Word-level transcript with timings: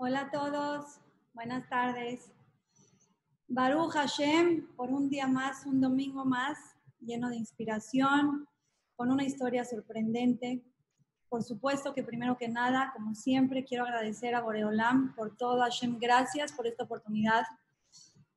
Hola 0.00 0.20
a 0.20 0.30
todos, 0.30 1.00
buenas 1.34 1.68
tardes. 1.68 2.30
Baruch 3.48 3.94
Hashem, 3.94 4.68
por 4.76 4.90
un 4.90 5.08
día 5.08 5.26
más, 5.26 5.66
un 5.66 5.80
domingo 5.80 6.24
más, 6.24 6.56
lleno 7.00 7.28
de 7.28 7.34
inspiración, 7.34 8.46
con 8.94 9.10
una 9.10 9.24
historia 9.24 9.64
sorprendente. 9.64 10.62
Por 11.28 11.42
supuesto 11.42 11.94
que 11.94 12.04
primero 12.04 12.36
que 12.36 12.46
nada, 12.46 12.92
como 12.94 13.16
siempre, 13.16 13.64
quiero 13.64 13.86
agradecer 13.86 14.36
a 14.36 14.40
Boreolam 14.40 15.16
por 15.16 15.36
todo. 15.36 15.62
Hashem, 15.62 15.98
gracias 15.98 16.52
por 16.52 16.68
esta 16.68 16.84
oportunidad. 16.84 17.42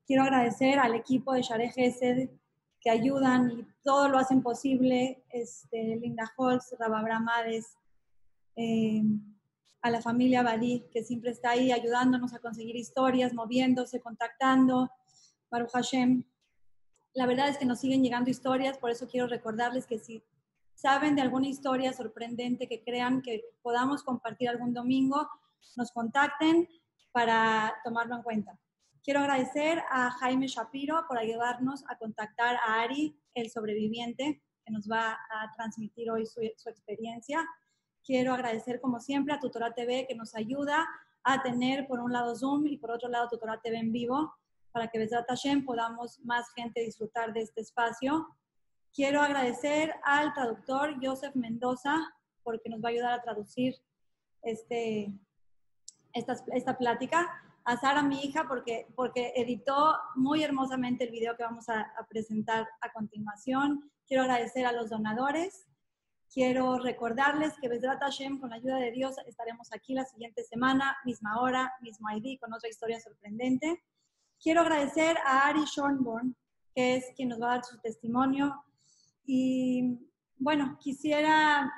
Quiero 0.08 0.24
agradecer 0.24 0.80
al 0.80 0.96
equipo 0.96 1.34
de 1.34 1.44
Share 1.44 1.72
Gesed 1.72 2.32
que 2.80 2.90
ayudan 2.90 3.52
y 3.52 3.68
todo 3.84 4.10
lo 4.10 4.18
hacen 4.18 4.42
posible. 4.42 5.24
Este, 5.30 5.96
Linda 5.98 6.24
Holz, 6.36 6.76
Rababramades, 6.80 7.78
eh, 8.56 9.04
a 9.82 9.90
la 9.90 10.02
familia 10.02 10.44
Badí, 10.44 10.86
que 10.92 11.04
siempre 11.04 11.32
está 11.32 11.52
ahí 11.52 11.72
ayudándonos 11.72 12.34
a 12.34 12.40
conseguir 12.40 12.76
historias, 12.76 13.34
moviéndose, 13.34 14.00
contactando. 14.00 14.92
Baruch 15.50 15.72
Hashem. 15.72 16.24
La 17.14 17.26
verdad 17.26 17.50
es 17.50 17.58
que 17.58 17.66
nos 17.66 17.80
siguen 17.80 18.02
llegando 18.02 18.30
historias, 18.30 18.78
por 18.78 18.90
eso 18.90 19.08
quiero 19.08 19.28
recordarles 19.28 19.86
que 19.86 20.00
si 20.00 20.24
saben 20.76 21.16
de 21.16 21.22
alguna 21.22 21.48
historia 21.48 21.92
sorprendente 21.92 22.68
que 22.68 22.84
crean 22.84 23.22
que 23.22 23.44
podamos 23.62 24.02
compartir 24.04 24.48
algún 24.48 24.74
domingo, 24.74 25.30
nos 25.76 25.92
contacten 25.92 26.70
para 27.12 27.76
tomarlo 27.84 28.16
en 28.16 28.24
cuenta. 28.24 28.60
Quiero 29.04 29.20
agradecer 29.20 29.84
a 29.90 30.12
Jaime 30.12 30.48
Shapiro 30.48 31.06
por 31.08 31.18
ayudarnos 31.18 31.84
a 31.90 31.98
contactar 31.98 32.56
a 32.56 32.82
Ari, 32.82 33.20
el 33.34 33.50
sobreviviente, 33.50 34.42
que 34.66 34.72
nos 34.72 34.90
va 34.90 35.14
a 35.14 35.52
transmitir 35.56 36.10
hoy 36.12 36.26
su, 36.26 36.42
su 36.56 36.70
experiencia. 36.70 37.46
Quiero 38.04 38.34
agradecer, 38.34 38.82
como 38.82 39.00
siempre, 39.00 39.34
a 39.34 39.40
Tutora 39.40 39.74
TV, 39.74 40.06
que 40.08 40.16
nos 40.16 40.36
ayuda 40.36 40.88
a 41.24 41.44
tener, 41.44 41.88
por 41.88 42.00
un 42.00 42.12
lado, 42.12 42.36
Zoom 42.36 42.66
y 42.68 42.78
por 42.78 42.92
otro 42.92 43.10
lado, 43.10 43.30
Tutora 43.30 43.62
TV 43.62 43.78
en 43.78 43.92
vivo, 43.92 44.34
para 44.72 44.88
que 44.88 44.98
Besrat 44.98 45.28
Hashem 45.28 45.66
podamos 45.66 46.20
más 46.22 46.52
gente 46.54 46.82
disfrutar 46.82 47.32
de 47.34 47.42
este 47.42 47.62
espacio. 47.62 48.28
Quiero 48.94 49.22
agradecer 49.22 49.94
al 50.04 50.34
traductor 50.34 50.96
Joseph 51.02 51.36
Mendoza, 51.36 51.96
porque 52.44 52.70
nos 52.70 52.84
va 52.84 52.90
a 52.90 52.92
ayudar 52.92 53.14
a 53.14 53.22
traducir 53.22 53.76
este, 54.42 55.14
esta, 56.14 56.36
esta 56.54 56.78
plática. 56.78 57.30
A 57.64 57.78
Sara, 57.78 58.02
mi 58.02 58.20
hija, 58.22 58.48
porque, 58.48 58.88
porque 58.96 59.34
editó 59.36 59.96
muy 60.16 60.44
hermosamente 60.44 61.04
el 61.04 61.12
video 61.12 61.38
que 61.38 61.44
vamos 61.44 61.70
a, 61.70 61.82
a 61.82 62.08
presentar 62.08 62.68
a 62.82 62.92
continuación. 62.92 63.92
Quiero 64.08 64.24
agradecer 64.24 64.66
a 64.66 64.72
los 64.72 64.90
donadores 64.90 65.68
Quiero 66.34 66.78
recordarles 66.78 67.56
que 67.60 67.68
Besrat 67.68 68.00
Hashem, 68.00 68.40
con 68.40 68.52
la 68.52 68.56
ayuda 68.56 68.78
de 68.78 68.92
Dios, 68.92 69.16
estaremos 69.28 69.68
aquí 69.74 69.94
la 69.94 70.06
siguiente 70.06 70.46
semana, 70.46 70.96
misma 71.04 71.42
hora, 71.42 71.74
mismo 71.82 72.08
ID, 72.10 72.40
con 72.40 72.54
otra 72.54 72.70
historia 72.70 73.02
sorprendente. 73.02 73.84
Quiero 74.42 74.62
agradecer 74.62 75.18
a 75.26 75.48
Ari 75.48 75.66
Schornborn, 75.66 76.34
que 76.74 76.96
es 76.96 77.06
quien 77.18 77.28
nos 77.28 77.42
va 77.42 77.48
a 77.48 77.56
dar 77.56 77.66
su 77.66 77.78
testimonio. 77.82 78.64
Y 79.26 80.10
bueno, 80.38 80.78
quisiera 80.80 81.70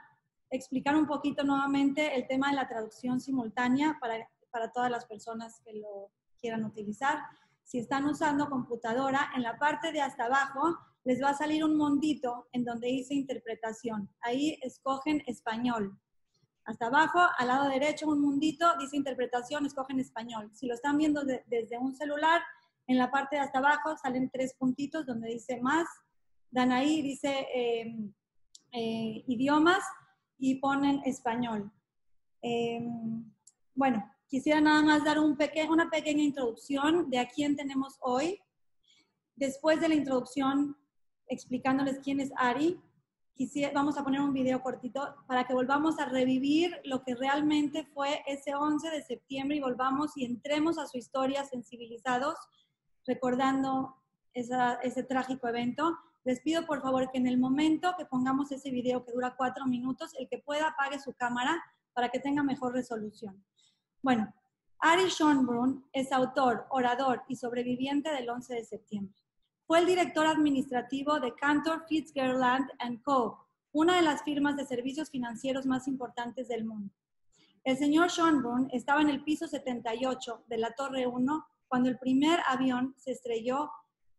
explicar 0.51 0.95
un 0.95 1.07
poquito 1.07 1.43
nuevamente 1.43 2.15
el 2.15 2.27
tema 2.27 2.51
de 2.51 2.57
la 2.57 2.67
traducción 2.67 3.19
simultánea 3.19 3.97
para, 3.99 4.29
para 4.51 4.71
todas 4.71 4.91
las 4.91 5.05
personas 5.07 5.61
que 5.65 5.73
lo 5.73 6.11
quieran 6.39 6.63
utilizar. 6.63 7.23
Si 7.63 7.79
están 7.79 8.05
usando 8.05 8.51
computadora, 8.51 9.31
en 9.35 9.41
la 9.41 9.57
parte 9.57 9.91
de 9.91 10.01
hasta 10.01 10.25
abajo 10.25 10.77
les 11.05 11.21
va 11.21 11.29
a 11.29 11.37
salir 11.37 11.63
un 11.63 11.75
mondito 11.75 12.47
en 12.51 12.63
donde 12.63 12.87
dice 12.87 13.13
interpretación. 13.13 14.09
Ahí 14.21 14.57
escogen 14.61 15.21
español. 15.27 15.99
Hasta 16.65 16.87
abajo, 16.87 17.19
al 17.37 17.47
lado 17.47 17.69
derecho, 17.69 18.07
un 18.07 18.21
mundito, 18.21 18.65
dice 18.79 18.95
interpretación, 18.95 19.65
escogen 19.65 19.99
español. 19.99 20.49
Si 20.53 20.65
lo 20.65 20.75
están 20.75 20.97
viendo 20.97 21.23
desde 21.23 21.78
un 21.78 21.94
celular, 21.94 22.41
en 22.88 22.97
la 22.97 23.11
parte 23.11 23.35
de 23.35 23.41
hasta 23.41 23.59
abajo 23.59 23.97
salen 23.97 24.29
tres 24.29 24.53
puntitos 24.57 25.05
donde 25.05 25.29
dice 25.29 25.59
más. 25.61 25.85
Dan 26.50 26.72
ahí, 26.72 27.01
dice 27.01 27.47
eh, 27.53 27.95
eh, 28.72 29.23
idiomas 29.28 29.83
y 30.38 30.55
ponen 30.55 31.01
español. 31.05 31.72
Eh, 32.41 32.79
bueno, 33.75 34.09
quisiera 34.28 34.61
nada 34.61 34.81
más 34.81 35.03
dar 35.03 35.19
una 35.19 35.89
pequeña 35.89 36.23
introducción 36.23 37.09
de 37.09 37.19
a 37.19 37.28
quién 37.28 37.55
tenemos 37.57 37.97
hoy. 37.99 38.39
Después 39.35 39.81
de 39.81 39.89
la 39.89 39.95
introducción, 39.95 40.78
explicándoles 41.28 42.00
quién 42.00 42.19
es 42.19 42.31
Ari. 42.35 42.79
Quisiera, 43.34 43.72
vamos 43.73 43.97
a 43.97 44.03
poner 44.03 44.22
un 44.22 44.34
video 44.34 44.61
cortito 44.61 45.16
para 45.28 45.45
que 45.45 45.53
volvamos 45.53 46.00
a 46.00 46.06
revivir 46.06 46.79
lo 46.84 47.03
que 47.03 47.16
realmente 47.16 47.85
fue 47.94 48.23
ese 48.28 48.53
11 48.53 48.89
de 48.91 49.01
septiembre 49.01 49.57
y 49.57 49.61
volvamos 49.61 50.16
y 50.16 50.25
entremos 50.25 50.78
a 50.78 50.88
su 50.88 50.97
historia 50.97 51.44
sensibilizados, 51.44 52.35
recordando 53.07 53.95
ese 54.34 55.03
trágico 55.03 55.47
evento. 55.47 55.97
Les 56.25 56.41
pido 56.41 56.66
por 56.66 56.81
favor 56.81 57.09
que 57.11 57.17
en 57.17 57.28
el 57.28 57.38
momento 57.38 57.95
que 57.97 58.05
pongamos 58.05 58.51
ese 58.51 58.69
video 58.69 59.03
que 59.03 59.11
dura 59.11 59.35
cuatro 59.35 59.66
minutos, 59.66 60.13
el 60.17 60.29
que 60.29 60.38
pueda 60.38 60.67
apague 60.67 61.00
su 61.00 61.13
cámara 61.13 61.61
para 61.94 62.09
que 62.09 62.19
tenga 62.19 62.44
mejor 62.44 62.73
resolución. 62.73 63.44
Bueno, 64.01 64.34
Ari 64.79 65.09
Schonbrunn 65.09 65.85
es 65.94 66.11
autor, 66.11 66.67
orador 66.69 67.23
y 67.29 67.38
sobreviviente 67.38 68.11
del 68.11 68.29
11 68.29 68.55
de 68.55 68.63
septiembre. 68.66 69.22
Fue 69.66 69.79
el 69.79 69.85
director 69.85 70.25
administrativo 70.28 71.19
de 71.19 71.34
Cantor 71.35 71.85
Fitzgerald 71.88 72.68
Co., 73.03 73.47
una 73.72 73.96
de 73.96 74.01
las 74.01 74.22
firmas 74.24 74.57
de 74.57 74.66
servicios 74.66 75.09
financieros 75.09 75.66
más 75.66 75.88
importantes 75.88 76.47
del 76.47 76.66
mundo. 76.66 76.94
El 77.63 77.78
señor 77.78 78.09
Schonbrunn 78.09 78.68
estaba 78.72 79.02
en 79.02 79.09
el 79.09 79.23
piso 79.23 79.47
78 79.47 80.44
de 80.47 80.57
la 80.57 80.72
Torre 80.72 81.07
1 81.07 81.47
cuando 81.69 81.90
el 81.90 81.97
primer 81.97 82.41
avión 82.46 82.94
se 82.97 83.12
estrelló 83.12 83.72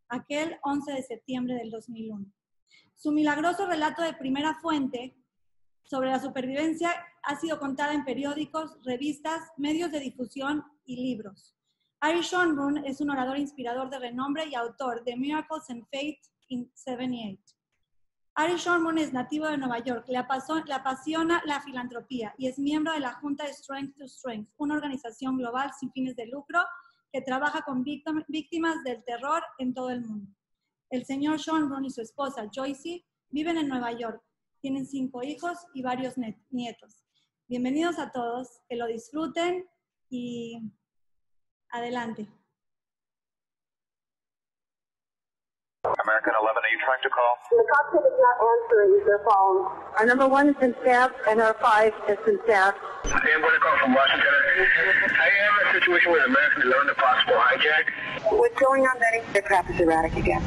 aquel 0.08 0.58
11 0.62 0.92
de 0.92 1.02
septiembre 1.02 1.54
del 1.54 1.70
2001. 1.70 2.24
Su 2.94 3.12
milagroso 3.12 3.66
relato 3.66 4.02
de 4.02 4.14
primera 4.14 4.54
fuente 4.54 5.14
sobre 5.84 6.10
la 6.10 6.20
supervivencia 6.20 6.90
ha 7.22 7.38
sido 7.38 7.58
contada 7.58 7.92
en 7.92 8.04
periódicos, 8.04 8.78
revistas, 8.82 9.42
medios 9.58 9.92
de 9.92 10.00
difusión 10.00 10.64
y 10.86 10.96
libros. 10.96 11.54
Ari 12.04 12.20
Schonbrunn 12.20 12.84
es 12.84 13.00
un 13.00 13.08
orador 13.08 13.38
inspirador 13.38 13.88
de 13.88 13.98
renombre 13.98 14.44
y 14.46 14.54
autor 14.54 15.02
de 15.04 15.16
Miracles 15.16 15.70
and 15.70 15.86
Faith 15.90 16.18
in 16.48 16.70
78. 16.74 17.40
Ari 18.34 18.58
Schonbrunn 18.58 18.98
es 18.98 19.14
nativo 19.14 19.46
de 19.46 19.56
Nueva 19.56 19.78
York, 19.78 20.04
le, 20.08 20.18
apasiona 20.18 21.42
la 21.46 21.62
filantropía 21.62 22.34
y 22.36 22.48
es 22.48 22.58
miembro 22.58 22.92
de 22.92 23.00
la 23.00 23.14
Junta 23.14 23.46
de 23.46 23.54
Strength 23.54 23.96
to 23.96 24.04
Strength, 24.06 24.50
una 24.58 24.74
organización 24.74 25.38
global 25.38 25.70
sin 25.80 25.90
fines 25.92 26.14
de 26.14 26.26
lucro 26.26 26.60
que 27.10 27.22
trabaja 27.22 27.62
con 27.62 27.82
víctimas 27.82 28.84
del 28.84 29.02
terror 29.04 29.42
en 29.56 29.72
todo 29.72 29.88
el 29.88 30.02
mundo. 30.02 30.30
El 30.90 31.06
señor 31.06 31.38
Schonbrunn 31.38 31.86
y 31.86 31.90
su 31.90 32.02
esposa 32.02 32.50
Joycey 32.54 33.02
viven 33.30 33.56
en 33.56 33.68
Nueva 33.68 33.92
York, 33.92 34.22
tienen 34.60 34.86
cinco 34.86 35.22
hijos 35.22 35.56
y 35.72 35.80
varios 35.80 36.16
nietos. 36.50 37.02
Bienvenidos 37.48 37.98
a 37.98 38.12
todos, 38.12 38.60
que 38.68 38.76
lo 38.76 38.88
disfruten 38.88 39.66
y 40.10 40.60
Adelante. 41.74 42.26
American 45.84 46.32
11, 46.38 46.62
are 46.62 46.70
you 46.70 46.78
trying 46.86 47.02
to 47.02 47.10
call? 47.10 47.34
The 47.50 47.66
cockpit 47.74 48.06
is 48.06 48.14
not 48.14 48.36
answering 48.46 49.04
their 49.04 49.18
phone. 49.26 49.66
Our 49.98 50.06
number 50.06 50.28
one 50.28 50.46
has 50.46 50.56
been 50.56 50.74
staffed, 50.82 51.16
and 51.28 51.40
our 51.42 51.54
five 51.54 51.92
has 52.06 52.16
been 52.24 52.38
staffed. 52.44 52.78
I 53.04 53.28
am 53.34 53.40
going 53.42 53.52
to 53.52 53.58
call 53.58 53.76
from 53.78 53.92
Washington. 53.92 54.30
I 55.18 55.28
am 55.28 55.52
in 55.60 55.66
a 55.66 55.80
situation 55.80 56.12
with 56.12 56.22
American 56.24 56.62
11, 56.62 56.88
a 56.90 56.94
possible 56.94 57.34
hijack. 57.34 57.90
What's 58.30 58.60
going 58.60 58.82
on, 58.86 58.98
Betty? 59.00 59.24
The 59.32 59.42
crap 59.42 59.68
is 59.68 59.80
erratic 59.80 60.14
again. 60.14 60.42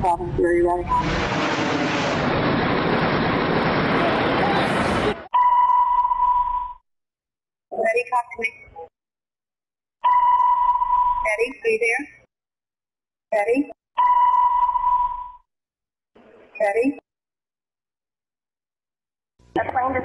Problem, 0.00 0.32
very 0.36 0.60
erratic. 0.60 0.86
Betty, 7.70 8.04
talk 8.10 8.26
to 8.34 8.40
me. 8.40 8.66
Betty, 11.26 11.48
are 11.58 11.70
you 11.70 11.78
there? 11.82 12.04
Betty? 13.32 13.70
Betty? 16.58 16.98
A 19.58 19.72
plane 19.72 19.94
to 19.94 20.00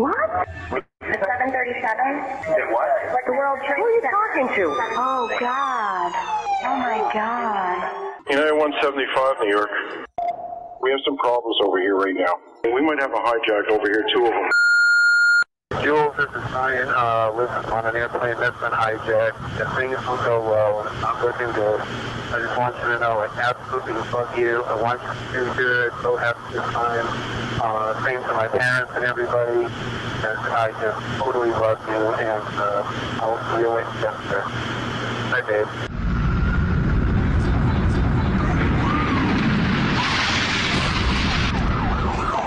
What? 0.00 0.30
The 0.70 0.82
737? 1.00 2.50
Did 2.50 2.66
what? 2.72 2.88
Like 3.14 3.26
the 3.26 3.32
World 3.32 3.60
Trade 3.64 3.78
Who 3.78 3.84
are 3.84 3.90
you 3.94 4.02
talking 4.02 4.48
to? 4.56 4.64
Oh, 4.98 5.30
God. 5.38 6.10
Oh, 6.64 6.74
my 6.74 6.98
God. 7.14 7.78
United 8.28 8.58
175, 8.58 9.36
New 9.40 9.50
York. 9.50 9.70
We 10.82 10.90
have 10.90 11.00
some 11.04 11.16
problems 11.18 11.58
over 11.62 11.78
here 11.80 11.94
right 11.94 12.16
now. 12.16 12.34
We 12.64 12.82
might 12.82 12.98
have 12.98 13.12
a 13.12 13.22
hijack 13.22 13.70
over 13.70 13.86
here, 13.86 14.04
two 14.12 14.24
of 14.24 14.32
them. 14.32 14.50
Jules, 15.84 16.16
this 16.16 16.30
is 16.30 16.50
Ryan. 16.50 16.88
Uh, 16.88 17.30
listen, 17.36 17.70
on 17.70 17.84
an 17.84 17.94
airplane 17.94 18.40
that's 18.40 18.58
been 18.58 18.72
hijacked. 18.72 19.36
The 19.58 19.68
things 19.76 19.98
will 20.08 20.16
go 20.24 20.40
well, 20.40 20.80
looking 21.20 21.52
good. 21.52 21.78
I 22.32 22.40
just 22.40 22.56
want 22.58 22.74
you 22.80 22.88
to 22.88 22.98
know 23.00 23.20
I 23.20 23.28
absolutely 23.36 23.92
love 24.10 24.32
you. 24.38 24.64
I 24.64 24.80
want 24.80 25.02
you 25.02 25.08
to 25.12 25.44
do 25.44 25.54
good. 25.60 25.92
So 26.00 26.16
have 26.16 26.38
a 26.40 26.52
good 26.52 26.64
time. 26.72 27.04
Uh, 27.60 28.02
same 28.02 28.16
to 28.22 28.32
my 28.32 28.48
parents 28.48 28.92
and 28.96 29.04
everybody. 29.04 29.68
And 30.24 30.38
I 30.56 30.72
just 30.80 30.98
totally 31.20 31.50
love 31.50 31.78
you. 31.86 32.00
And 32.16 32.48
uh, 32.56 32.82
I'll 33.20 33.36
see 33.52 33.60
you 33.60 33.76
in 33.76 33.84
Chester. 34.00 34.40
Bye, 35.28 35.44
babe. 35.46 35.68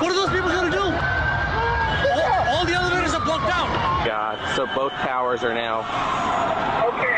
What 0.02 0.10
are 0.10 0.16
those 0.26 0.34
people 0.34 0.50
going 0.50 0.72
to 0.72 0.78
do? 0.78 0.86
All, 2.08 2.22
all 2.50 2.66
the 2.66 2.74
elevators 2.74 3.14
are 3.14 3.24
blocked 3.24 3.52
out. 3.52 3.68
God, 4.06 4.38
so 4.58 4.66
both 4.74 4.92
towers 4.94 5.44
are 5.44 5.54
now. 5.54 5.82
Okay, 6.90 7.14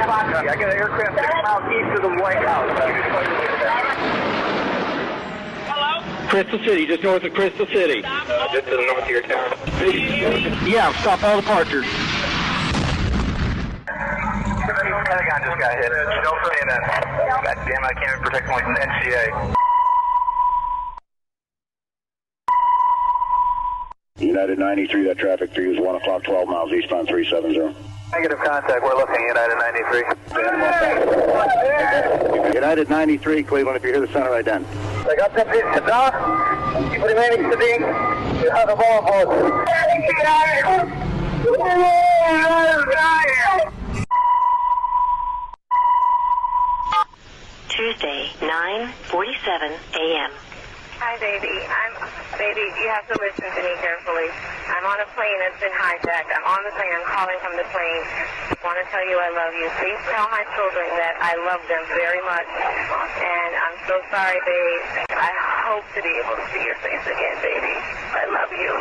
I 0.00 0.56
got 0.56 0.70
an 0.70 0.70
aircraft 0.70 1.20
six 1.20 1.28
miles 1.44 1.68
east 1.68 1.92
of 2.00 2.10
the 2.10 2.22
White 2.22 2.42
House. 2.48 2.72
Hello? 5.68 6.28
Crystal 6.30 6.58
City, 6.64 6.86
just 6.86 7.02
north 7.02 7.24
of 7.24 7.34
Crystal 7.34 7.66
City. 7.66 8.02
Uh, 8.02 8.48
just 8.54 8.64
to 8.68 8.76
the 8.76 8.86
north 8.86 9.02
of 9.02 9.10
your 9.10 9.20
town. 9.20 9.52
Yeah, 10.66 10.98
stop 11.02 11.22
all 11.22 11.42
departures. 11.42 11.84
Pentagon 13.84 15.42
just 15.44 15.60
got 15.60 15.76
hit. 15.76 15.92
No 16.24 16.32
CNN. 16.40 16.80
God 17.28 17.44
damn 17.44 17.68
it, 17.68 17.84
I 17.84 17.92
can't 17.92 18.16
even 18.16 18.22
protect 18.24 18.48
my 18.48 18.62
NCA. 18.62 19.61
United 24.22 24.58
93, 24.58 25.04
that 25.04 25.18
traffic 25.18 25.52
for 25.52 25.60
you 25.60 25.72
is 25.72 25.80
1 25.80 25.94
o'clock, 25.96 26.22
12 26.22 26.48
miles 26.48 26.72
eastbound 26.72 27.08
370. 27.08 27.76
Negative 28.12 28.38
contact, 28.38 28.82
we're 28.82 28.94
looking 28.94 29.20
United 29.26 29.56
93. 29.56 30.04
United 32.54 32.88
93, 32.88 33.42
Cleveland, 33.42 33.76
if 33.76 33.82
you 33.82 33.90
hear 33.90 34.00
the 34.00 34.12
center 34.12 34.30
right 34.30 34.44
then. 34.44 34.64
I 35.08 35.16
got 35.16 35.34
that 35.34 35.50
piece 35.50 35.64
to 35.74 35.80
dock. 35.86 36.14
Keep 36.92 37.02
remaining 37.02 37.50
sitting. 37.50 37.80
You 38.42 38.50
have 38.50 38.68
a 38.68 38.76
ball 38.76 39.02
boys. 39.02 39.26
Tuesday, 47.68 48.30
9.47 48.38 49.78
a.m. 49.94 50.30
Hi, 50.98 51.18
baby. 51.18 51.48
I'm 51.66 52.11
baby. 52.42 52.66
You 52.82 52.90
have 52.90 53.06
to 53.06 53.14
listen 53.22 53.46
to 53.46 53.62
me 53.62 53.70
carefully. 53.78 54.26
I'm 54.66 54.82
on 54.90 54.98
a 54.98 55.06
plane 55.14 55.38
that's 55.46 55.62
been 55.62 55.70
hijacked. 55.70 56.26
I'm 56.34 56.42
on 56.42 56.58
the 56.66 56.74
plane. 56.74 56.90
I'm 56.90 57.06
calling 57.06 57.38
from 57.38 57.54
the 57.54 57.66
plane. 57.70 58.02
I 58.50 58.58
want 58.66 58.82
to 58.82 58.86
tell 58.90 59.04
you 59.06 59.14
I 59.14 59.30
love 59.30 59.54
you. 59.54 59.70
Please 59.78 60.00
tell 60.10 60.26
my 60.34 60.42
children 60.58 60.90
that 60.98 61.22
I 61.22 61.38
love 61.46 61.62
them 61.70 61.86
very 61.94 62.18
much. 62.26 62.50
And 63.22 63.50
I'm 63.62 63.78
so 63.86 64.02
sorry, 64.10 64.42
babe. 64.42 64.82
I 65.14 65.30
hope 65.70 65.86
to 65.94 66.00
be 66.02 66.10
able 66.18 66.34
to 66.34 66.44
see 66.50 66.62
your 66.66 66.78
face 66.82 67.06
again, 67.06 67.36
baby. 67.46 67.74
I 68.10 68.26
love 68.26 68.50
you. 68.50 68.72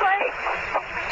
Bye. 0.00 1.03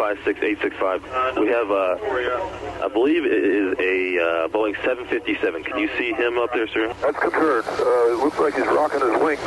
We're 0.00 0.16
56865. 0.16 1.36
We 1.36 1.48
have, 1.52 1.70
uh, 1.70 2.84
I 2.84 2.88
believe 2.88 3.26
it 3.26 3.32
is 3.36 3.76
a 3.76 4.16
uh, 4.16 4.48
Boeing 4.48 4.74
757. 4.80 5.62
Can 5.64 5.78
you 5.78 5.88
see 5.98 6.12
him 6.12 6.38
up 6.38 6.54
there, 6.54 6.66
sir? 6.68 6.88
That's 7.02 7.18
confirmed. 7.18 7.68
Uh, 7.68 8.16
it 8.16 8.18
looks 8.24 8.38
like 8.38 8.54
he's 8.54 8.64
rocking 8.64 9.00
his 9.00 9.20
wings. 9.20 9.44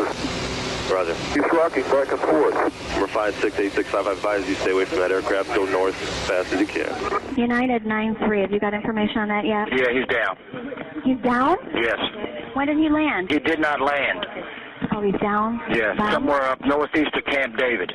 Roger. 0.94 1.16
He's 1.34 1.50
rocking 1.52 1.82
back 1.90 2.12
and 2.12 2.22
forth. 2.22 2.54
Number 2.94 3.08
56865. 3.10 4.06
I 4.06 4.12
advise 4.12 4.48
you 4.48 4.54
stay 4.56 4.72
away 4.72 4.86
from 4.86 5.00
that 5.00 5.12
aircraft. 5.12 5.56
Go 5.56 5.66
north 5.66 6.00
as 6.00 6.30
fast 6.30 6.54
as 6.54 6.60
you 6.60 6.68
can. 6.68 6.94
United 7.36 7.84
9-3, 7.84 8.42
have 8.42 8.52
you 8.52 8.60
got 8.60 8.76
information 8.76 9.18
on 9.26 9.30
that 9.30 9.46
yet? 9.46 9.74
Yeah, 9.74 9.90
he's 9.90 10.06
down. 10.06 10.38
He's 11.04 11.18
down? 11.24 11.58
Yes. 11.74 11.98
When 12.54 12.68
did 12.68 12.78
he 12.78 12.90
land? 12.90 13.32
He 13.32 13.40
did 13.40 13.60
not 13.60 13.82
land. 13.82 14.24
Oh, 14.94 15.02
he's 15.02 15.20
down? 15.20 15.60
Yes, 15.72 15.98
Bound? 15.98 16.14
somewhere 16.14 16.44
up 16.44 16.62
northeast 16.62 17.16
of 17.16 17.26
Camp 17.26 17.58
David. 17.58 17.92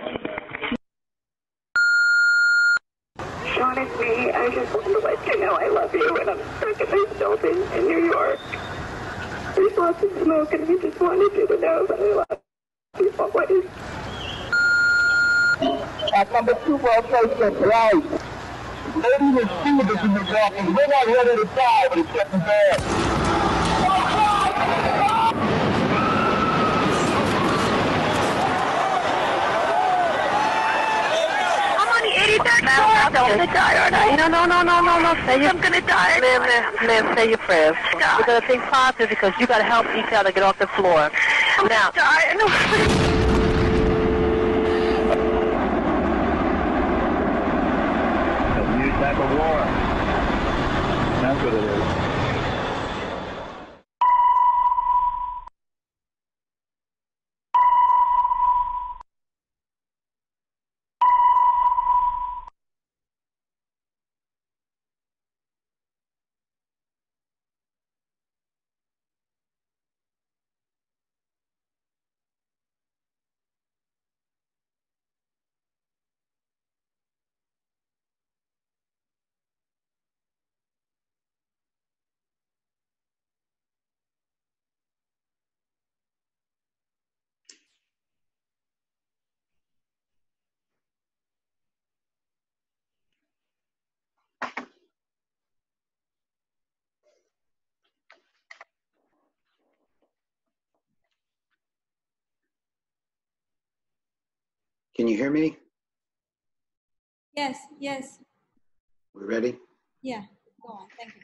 It's 3.61 4.01
me. 4.01 4.31
I 4.31 4.51
just 4.55 4.73
want 4.73 4.87
to 4.87 4.99
let 5.01 5.27
you 5.27 5.41
know 5.41 5.55
I 5.55 5.69
love 5.69 5.93
you, 5.93 6.17
and 6.19 6.31
I'm 6.31 6.39
stuck 6.59 6.81
in 6.81 6.91
this 6.91 7.19
building 7.19 7.61
in 7.75 7.87
New 7.89 8.05
York. 8.07 8.39
There's 9.57 9.77
lots 9.77 10.03
of 10.03 10.13
smoke, 10.23 10.53
and 10.55 10.65
I 10.65 10.77
just 10.83 11.01
wanted 11.01 11.33
you 11.37 11.47
to 11.49 11.59
know 11.61 11.87
that 11.87 11.99
I 11.99 12.15
love 12.15 12.41
you 13.01 13.13
always. 13.19 13.67
At 16.15 16.33
number 16.33 16.55
two 16.67 16.77
World 16.77 17.07
Trade 17.09 17.39
Center, 17.39 17.69
right. 17.69 17.95
Lady 18.97 19.41
and 19.43 19.51
stewardess 19.61 20.05
in 20.05 20.15
the 20.15 20.21
office. 20.21 20.67
We're 20.67 20.89
not 20.89 21.07
ready 21.09 21.37
to 21.43 21.47
die, 21.57 21.87
but 21.91 21.99
it's 21.99 22.13
getting 22.13 22.41
bad. 22.41 22.83
I'm 31.67 31.89
on 31.89 32.05
the 32.69 32.83
83rd 32.83 33.11
floor. 33.11 33.25
I'm 33.25 33.39
gonna 33.39 33.53
die, 33.53 33.77
aren't 33.83 33.95
I? 33.97 34.17
No, 34.17 34.27
no, 34.29 34.45
no, 34.47 34.63
no, 34.63 34.81
no, 34.81 34.95
no. 35.01 35.15
Say 35.27 35.47
I'm 35.47 35.61
gonna 35.61 35.81
die. 35.81 36.21
Ma'am, 36.21 36.43
ma'am, 36.43 36.87
ma'am, 36.87 37.17
say 37.17 37.29
your 37.29 37.39
prayers. 37.39 37.77
God. 37.99 38.21
We're 38.21 38.27
going 38.27 38.41
to 38.41 38.47
think 38.47 38.63
positive 38.65 39.09
because 39.11 39.33
you 39.39 39.47
got 39.47 39.59
to 39.59 39.65
help 39.65 39.87
each 39.97 40.13
other 40.13 40.33
get 40.33 40.43
off 40.43 40.59
the 40.59 40.67
floor. 40.69 41.11
I'm 41.59 41.67
Now, 41.69 41.91
gonna 41.91 42.05
die. 42.05 43.29
New 48.79 48.91
type 48.91 49.17
of 49.19 49.31
war. 49.39 49.59
That's 51.21 51.43
what 51.45 51.55
it 51.55 51.65
is. 51.65 51.98
Can 104.99 105.07
you 105.07 105.17
hear 105.17 105.31
me? 105.31 105.57
Yes, 107.37 107.57
yes. 107.79 108.19
We 109.15 109.23
ready? 109.23 109.57
Yeah, 110.03 110.23
go 110.61 110.73
on. 110.73 110.89
Thank 110.99 111.15
you. 111.15 111.21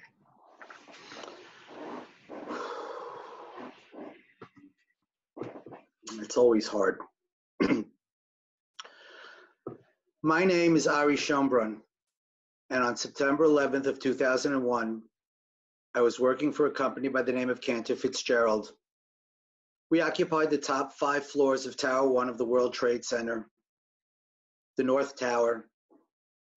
It's 6.22 6.36
always 6.36 6.68
hard. 6.68 7.00
My 10.22 10.44
name 10.44 10.76
is 10.76 10.86
Ari 10.86 11.16
Schonbrunn, 11.16 11.78
and 12.70 12.84
on 12.84 12.96
September 12.96 13.44
11th 13.44 13.86
of 13.86 13.98
2001, 13.98 15.02
I 15.96 16.00
was 16.00 16.20
working 16.20 16.52
for 16.52 16.66
a 16.66 16.70
company 16.70 17.08
by 17.08 17.22
the 17.22 17.32
name 17.32 17.50
of 17.50 17.60
Cantor 17.60 17.96
Fitzgerald. 17.96 18.70
We 19.90 20.00
occupied 20.00 20.50
the 20.50 20.58
top 20.58 20.92
five 20.92 21.26
floors 21.26 21.66
of 21.66 21.76
Tower 21.76 22.08
1 22.08 22.28
of 22.28 22.38
the 22.38 22.46
World 22.46 22.72
Trade 22.72 23.04
Center, 23.04 23.50
the 24.76 24.84
North 24.84 25.16
Tower. 25.16 25.66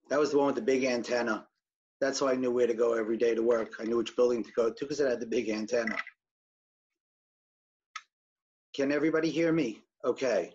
That 0.09 0.19
was 0.19 0.31
the 0.31 0.37
one 0.37 0.47
with 0.47 0.55
the 0.55 0.61
big 0.61 0.83
antenna. 0.85 1.45
That's 1.99 2.19
how 2.19 2.27
I 2.27 2.35
knew 2.35 2.51
where 2.51 2.67
to 2.67 2.73
go 2.73 2.93
every 2.93 3.17
day 3.17 3.35
to 3.35 3.41
work. 3.41 3.73
I 3.79 3.83
knew 3.83 3.97
which 3.97 4.15
building 4.15 4.43
to 4.43 4.51
go 4.55 4.69
to 4.69 4.75
because 4.79 4.99
it 4.99 5.09
had 5.09 5.19
the 5.19 5.25
big 5.25 5.49
antenna. 5.49 5.97
Can 8.73 8.91
everybody 8.91 9.29
hear 9.29 9.51
me? 9.51 9.81
Okay. 10.05 10.53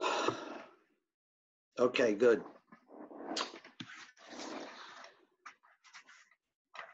Okay, 1.78 2.12
good. 2.12 2.42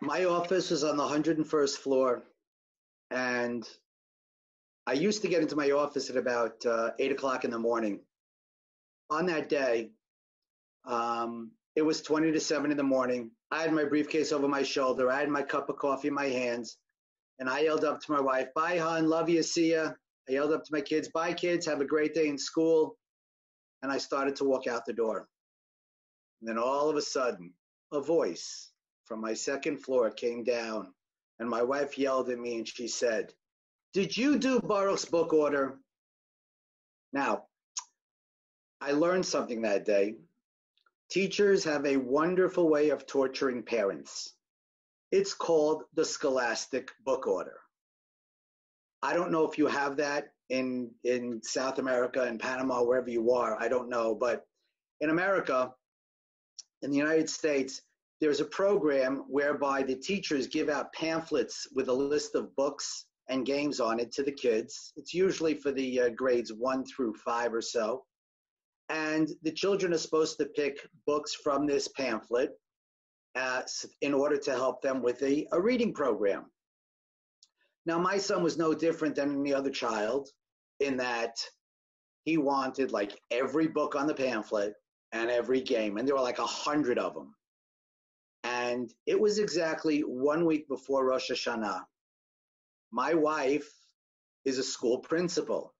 My 0.00 0.25
office 0.25 0.71
was 0.71 0.85
on 0.85 0.99
the 0.99 1.03
101st 1.03 1.79
floor, 1.79 2.23
and 3.11 3.67
I 4.87 4.93
used 4.93 5.23
to 5.23 5.29
get 5.29 5.41
into 5.41 5.57
my 5.57 5.71
office 5.71 6.11
at 6.11 6.17
about 6.17 6.65
uh, 6.67 6.91
eight 6.99 7.12
o'clock 7.12 7.45
in 7.45 7.50
the 7.50 7.59
morning. 7.59 8.00
On 9.09 9.25
that 9.26 9.49
day, 9.49 9.91
um, 10.85 11.50
it 11.76 11.83
was 11.83 12.03
20 12.03 12.31
to 12.33 12.41
7 12.41 12.71
in 12.71 12.76
the 12.76 12.83
morning. 12.83 13.31
I 13.50 13.62
had 13.62 13.73
my 13.73 13.85
briefcase 13.85 14.33
over 14.33 14.47
my 14.47 14.62
shoulder. 14.62 15.11
I 15.11 15.21
had 15.21 15.31
my 15.31 15.43
cup 15.43 15.71
of 15.71 15.79
coffee 15.79 16.09
in 16.09 16.15
my 16.15 16.26
hands. 16.26 16.76
And 17.38 17.49
I 17.49 17.61
yelled 17.61 17.85
up 17.85 18.00
to 18.03 18.12
my 18.12 18.21
wife, 18.21 18.49
Bye, 18.55 18.79
hon. 18.79 19.09
Love 19.09 19.29
you. 19.29 19.43
See 19.43 19.73
ya. 19.73 19.93
I 20.29 20.33
yelled 20.33 20.53
up 20.53 20.65
to 20.65 20.73
my 20.73 20.81
kids, 20.81 21.09
Bye, 21.09 21.33
kids. 21.33 21.67
Have 21.67 21.81
a 21.81 21.87
great 21.87 22.15
day 22.15 22.29
in 22.29 22.38
school. 22.38 22.99
And 23.83 23.91
I 23.91 23.99
started 23.99 24.37
to 24.37 24.45
walk 24.45 24.67
out 24.67 24.85
the 24.85 24.93
door. 24.93 25.29
And 26.41 26.49
then 26.49 26.59
all 26.59 26.91
of 26.91 26.97
a 26.97 27.03
sudden, 27.03 27.53
a 27.93 28.00
voice 28.00 28.73
from 29.06 29.20
my 29.20 29.34
second 29.34 29.78
floor 29.78 30.10
came 30.10 30.44
down. 30.44 30.92
And 31.38 31.48
my 31.48 31.62
wife 31.62 31.98
yelled 31.98 32.30
at 32.30 32.38
me 32.38 32.58
and 32.58 32.68
she 32.68 32.88
said, 32.88 33.32
Did 33.92 34.16
you 34.16 34.38
do 34.38 34.60
Baruch's 34.60 35.04
book 35.04 35.32
order? 35.32 35.78
Now, 37.12 37.44
I 38.80 38.92
learned 38.92 39.25
something 39.25 39.62
that 39.62 39.84
day. 39.84 40.16
Teachers 41.10 41.64
have 41.64 41.86
a 41.86 41.96
wonderful 41.96 42.68
way 42.68 42.90
of 42.90 43.06
torturing 43.06 43.62
parents. 43.62 44.34
It's 45.12 45.34
called 45.34 45.84
the 45.94 46.04
Scholastic 46.04 46.90
Book 47.04 47.26
Order. 47.26 47.58
I 49.02 49.14
don't 49.14 49.30
know 49.30 49.48
if 49.48 49.56
you 49.56 49.68
have 49.68 49.98
that 49.98 50.32
in 50.48 50.90
in 51.04 51.40
South 51.42 51.78
America 51.78 52.26
in 52.26 52.38
Panama 52.38 52.82
wherever 52.82 53.08
you 53.08 53.32
are. 53.32 53.60
I 53.60 53.68
don't 53.68 53.88
know, 53.88 54.14
but 54.14 54.46
in 55.00 55.10
America, 55.10 55.72
in 56.82 56.90
the 56.90 56.96
United 56.96 57.30
States, 57.30 57.82
there's 58.20 58.40
a 58.40 58.46
program 58.46 59.25
whereby 59.28 59.82
the 59.82 59.96
teachers 59.96 60.46
give 60.46 60.68
out 60.68 60.92
pamphlets 60.92 61.66
with 61.75 61.88
a 61.88 61.92
list 61.92 62.35
of 62.35 62.54
books 62.56 63.06
and 63.28 63.44
games 63.44 63.80
on 63.80 64.00
it 64.00 64.12
to 64.12 64.23
the 64.23 64.32
kids. 64.32 64.92
It's 64.96 65.12
usually 65.12 65.54
for 65.54 65.73
the 65.73 66.00
uh, 66.00 66.08
grades 66.11 66.52
one 66.52 66.85
through 66.85 67.14
five 67.14 67.52
or 67.52 67.61
so. 67.61 68.04
And 68.88 69.28
the 69.42 69.50
children 69.50 69.92
are 69.92 69.99
supposed 69.99 70.38
to 70.38 70.46
pick 70.46 70.78
books 71.06 71.35
from 71.35 71.66
this 71.66 71.88
pamphlet 71.88 72.52
uh, 73.35 73.62
in 74.00 74.14
order 74.14 74.38
to 74.38 74.52
help 74.52 74.80
them 74.80 75.02
with 75.02 75.20
a, 75.23 75.46
a 75.52 75.61
reading 75.61 75.92
program. 75.92 76.46
Now, 77.85 77.99
my 77.99 78.18
son 78.18 78.42
was 78.42 78.56
no 78.56 78.75
different 78.75 79.14
than 79.14 79.40
any 79.40 79.52
other 79.52 79.70
child 79.70 80.28
in 80.80 80.96
that 80.96 81.37
he 82.25 82.38
wanted 82.38 82.92
like 82.92 83.20
every 83.30 83.68
book 83.68 83.94
on 83.94 84.06
the 84.06 84.14
pamphlet 84.14 84.75
and 85.12 85.30
every 85.30 85.61
game, 85.61 85.96
and 85.96 86.06
there 86.06 86.14
were 86.14 86.20
like 86.20 86.40
a 86.40 86.46
hundred 86.46 86.99
of 86.99 87.14
them. 87.14 87.35
And 88.66 88.92
it 89.06 89.18
was 89.20 89.38
exactly 89.38 90.00
one 90.00 90.44
week 90.44 90.66
before 90.68 91.04
Rosh 91.04 91.30
Hashanah. 91.30 91.82
My 92.90 93.14
wife 93.14 93.70
is 94.44 94.58
a 94.58 94.64
school 94.64 94.99
principal, 94.99 95.73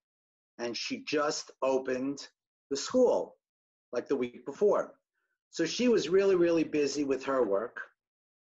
and 0.57 0.75
she 0.75 1.03
just 1.03 1.51
opened 1.61 2.19
the 2.69 2.77
school 2.77 3.35
like 3.91 4.07
the 4.07 4.15
week 4.15 4.45
before. 4.45 4.93
So 5.49 5.65
she 5.65 5.89
was 5.89 6.07
really, 6.07 6.35
really 6.35 6.63
busy 6.63 7.03
with 7.03 7.25
her 7.25 7.43
work. 7.43 7.81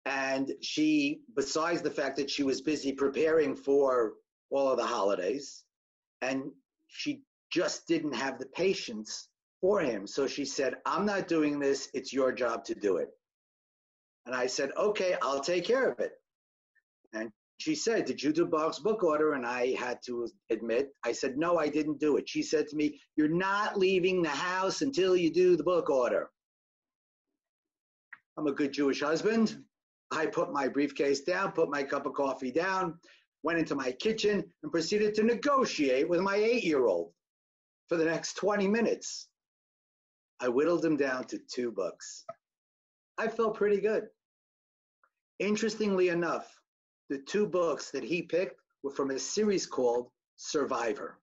And 0.05 0.51
she, 0.61 1.21
besides 1.35 1.81
the 1.81 1.97
fact 1.99 2.17
that 2.17 2.29
she 2.29 2.43
was 2.43 2.61
busy 2.61 2.91
preparing 2.91 3.55
for 3.55 4.13
all 4.49 4.69
of 4.69 4.77
the 4.77 4.85
holidays, 4.85 5.63
and 6.21 6.51
she 6.87 7.21
just 7.49 7.87
didn't 7.87 8.15
have 8.15 8.39
the 8.39 8.47
patience 8.47 9.29
for 9.61 9.79
him. 9.79 10.05
So 10.05 10.27
she 10.27 10.43
said, 10.43 10.75
I'm 10.85 11.05
not 11.05 11.29
doing 11.29 11.59
this. 11.59 11.89
It's 11.93 12.11
your 12.11 12.33
job 12.33 12.65
to 12.65 12.75
do 12.75 12.97
it. 12.97 13.09
And 14.27 14.35
I 14.35 14.45
said, 14.45 14.71
okay, 14.77 15.15
I'll 15.21 15.39
take 15.39 15.63
care 15.65 15.89
of 15.89 15.99
it. 15.99 16.11
And 17.13 17.31
she 17.59 17.73
said, 17.73 18.05
Did 18.05 18.21
you 18.21 18.31
do 18.31 18.45
Bob's 18.45 18.79
book 18.79 19.03
order? 19.03 19.33
And 19.33 19.45
I 19.45 19.73
had 19.75 19.99
to 20.05 20.27
admit, 20.49 20.89
I 21.03 21.13
said, 21.13 21.37
No, 21.37 21.57
I 21.57 21.69
didn't 21.69 21.99
do 21.99 22.17
it. 22.17 22.29
She 22.29 22.43
said 22.43 22.67
to 22.67 22.75
me, 22.75 22.99
You're 23.15 23.29
not 23.29 23.79
leaving 23.79 24.21
the 24.21 24.29
house 24.29 24.81
until 24.81 25.15
you 25.15 25.31
do 25.31 25.55
the 25.55 25.63
book 25.63 25.89
order. 25.89 26.29
I'm 28.37 28.47
a 28.47 28.51
good 28.51 28.73
Jewish 28.73 29.01
husband. 29.01 29.63
I 30.11 30.25
put 30.25 30.53
my 30.53 30.67
briefcase 30.67 31.21
down, 31.21 31.53
put 31.53 31.69
my 31.69 31.83
cup 31.83 32.05
of 32.05 32.13
coffee 32.13 32.51
down, 32.51 32.99
went 33.43 33.59
into 33.59 33.75
my 33.75 33.91
kitchen, 33.93 34.43
and 34.61 34.71
proceeded 34.71 35.15
to 35.15 35.23
negotiate 35.23 36.07
with 36.07 36.19
my 36.19 36.35
eight 36.35 36.63
year 36.63 36.85
old 36.85 37.11
for 37.87 37.97
the 37.97 38.05
next 38.05 38.33
20 38.35 38.67
minutes. 38.67 39.29
I 40.39 40.49
whittled 40.49 40.85
him 40.85 40.97
down 40.97 41.23
to 41.25 41.39
two 41.51 41.71
books. 41.71 42.25
I 43.17 43.27
felt 43.27 43.55
pretty 43.55 43.81
good. 43.81 44.03
Interestingly 45.39 46.09
enough, 46.09 46.59
the 47.09 47.19
two 47.19 47.45
books 47.45 47.91
that 47.91 48.03
he 48.03 48.23
picked 48.23 48.59
were 48.83 48.91
from 48.91 49.11
a 49.11 49.19
series 49.19 49.65
called 49.65 50.09
Survivor. 50.35 51.19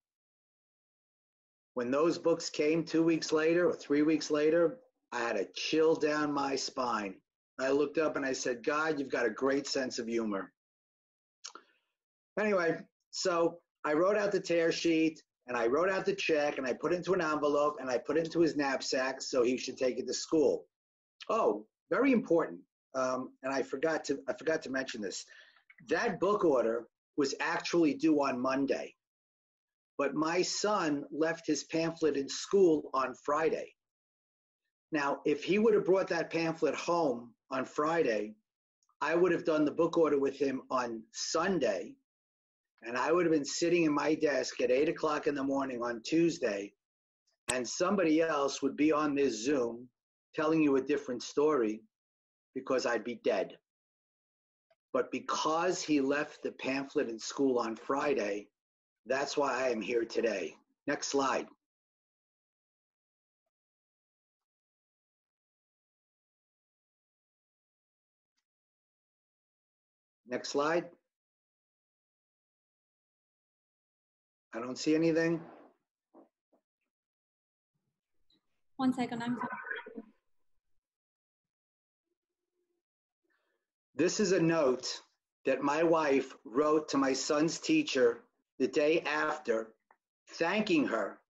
When 1.74 1.90
those 1.90 2.18
books 2.18 2.48
came 2.48 2.84
two 2.84 3.02
weeks 3.02 3.32
later 3.32 3.68
or 3.68 3.74
three 3.74 4.02
weeks 4.02 4.30
later, 4.30 4.78
I 5.10 5.20
had 5.20 5.36
a 5.36 5.46
chill 5.54 5.96
down 5.96 6.32
my 6.32 6.54
spine. 6.54 7.16
I 7.58 7.70
looked 7.70 7.98
up 7.98 8.16
and 8.16 8.24
I 8.24 8.32
said, 8.32 8.64
God, 8.64 8.98
you've 8.98 9.10
got 9.10 9.26
a 9.26 9.30
great 9.30 9.66
sense 9.66 9.98
of 9.98 10.06
humor. 10.06 10.52
Anyway, 12.38 12.80
so 13.10 13.58
I 13.84 13.92
wrote 13.92 14.16
out 14.16 14.32
the 14.32 14.40
tear 14.40 14.72
sheet 14.72 15.22
and 15.46 15.56
I 15.56 15.66
wrote 15.66 15.90
out 15.90 16.04
the 16.04 16.14
check 16.14 16.58
and 16.58 16.66
I 16.66 16.72
put 16.72 16.92
it 16.92 16.96
into 16.96 17.12
an 17.12 17.20
envelope 17.20 17.76
and 17.80 17.90
I 17.90 17.98
put 17.98 18.16
it 18.16 18.24
into 18.24 18.40
his 18.40 18.56
knapsack 18.56 19.20
so 19.20 19.42
he 19.42 19.56
should 19.56 19.76
take 19.76 19.98
it 19.98 20.06
to 20.06 20.14
school. 20.14 20.66
Oh, 21.28 21.66
very 21.90 22.12
important. 22.12 22.60
Um, 22.94 23.30
and 23.42 23.52
I 23.52 23.62
forgot 23.62 24.04
to 24.06 24.20
I 24.28 24.32
forgot 24.34 24.62
to 24.62 24.70
mention 24.70 25.00
this. 25.00 25.24
That 25.88 26.20
book 26.20 26.44
order 26.44 26.86
was 27.16 27.34
actually 27.40 27.94
due 27.94 28.22
on 28.22 28.40
Monday, 28.40 28.94
but 29.98 30.14
my 30.14 30.42
son 30.42 31.04
left 31.10 31.46
his 31.46 31.64
pamphlet 31.64 32.16
in 32.16 32.28
school 32.28 32.90
on 32.94 33.14
Friday. 33.14 33.74
Now, 34.92 35.20
if 35.24 35.42
he 35.42 35.58
would 35.58 35.74
have 35.74 35.84
brought 35.84 36.08
that 36.08 36.30
pamphlet 36.30 36.74
home 36.74 37.34
on 37.50 37.64
Friday, 37.64 38.34
I 39.00 39.14
would 39.14 39.32
have 39.32 39.44
done 39.44 39.64
the 39.64 39.70
book 39.72 39.98
order 39.98 40.18
with 40.18 40.38
him 40.38 40.62
on 40.70 41.02
Sunday, 41.12 41.94
and 42.82 42.96
I 42.96 43.12
would 43.12 43.26
have 43.26 43.32
been 43.32 43.44
sitting 43.44 43.84
in 43.84 43.92
my 43.92 44.14
desk 44.14 44.60
at 44.60 44.70
eight 44.70 44.88
o'clock 44.88 45.26
in 45.26 45.34
the 45.34 45.42
morning 45.42 45.82
on 45.82 46.00
Tuesday, 46.02 46.72
and 47.52 47.68
somebody 47.68 48.22
else 48.22 48.62
would 48.62 48.76
be 48.76 48.92
on 48.92 49.14
this 49.14 49.44
Zoom 49.44 49.88
telling 50.34 50.62
you 50.62 50.76
a 50.76 50.82
different 50.82 51.22
story 51.22 51.82
because 52.54 52.86
I'd 52.86 53.04
be 53.04 53.20
dead. 53.24 53.56
But 54.92 55.10
because 55.10 55.82
he 55.82 56.00
left 56.00 56.42
the 56.42 56.52
pamphlet 56.52 57.08
in 57.08 57.18
school 57.18 57.58
on 57.58 57.74
Friday, 57.76 58.48
that's 59.06 59.36
why 59.36 59.52
I 59.52 59.70
am 59.70 59.80
here 59.80 60.04
today. 60.04 60.54
Next 60.86 61.08
slide. 61.08 61.46
Next 70.28 70.50
slide. 70.50 70.84
I 74.54 74.60
don't 74.60 74.78
see 74.78 74.94
anything. 74.94 75.40
One 78.76 78.92
second, 78.92 79.22
I'm 79.22 79.36
sorry. 79.36 79.63
This 83.96 84.18
is 84.18 84.32
a 84.32 84.40
note 84.40 85.00
that 85.44 85.62
my 85.62 85.82
wife 85.82 86.34
wrote 86.44 86.88
to 86.88 86.98
my 86.98 87.12
son's 87.12 87.58
teacher 87.58 88.24
the 88.58 88.66
day 88.66 89.00
after, 89.02 89.74
thanking 90.30 90.86
her 90.86 91.20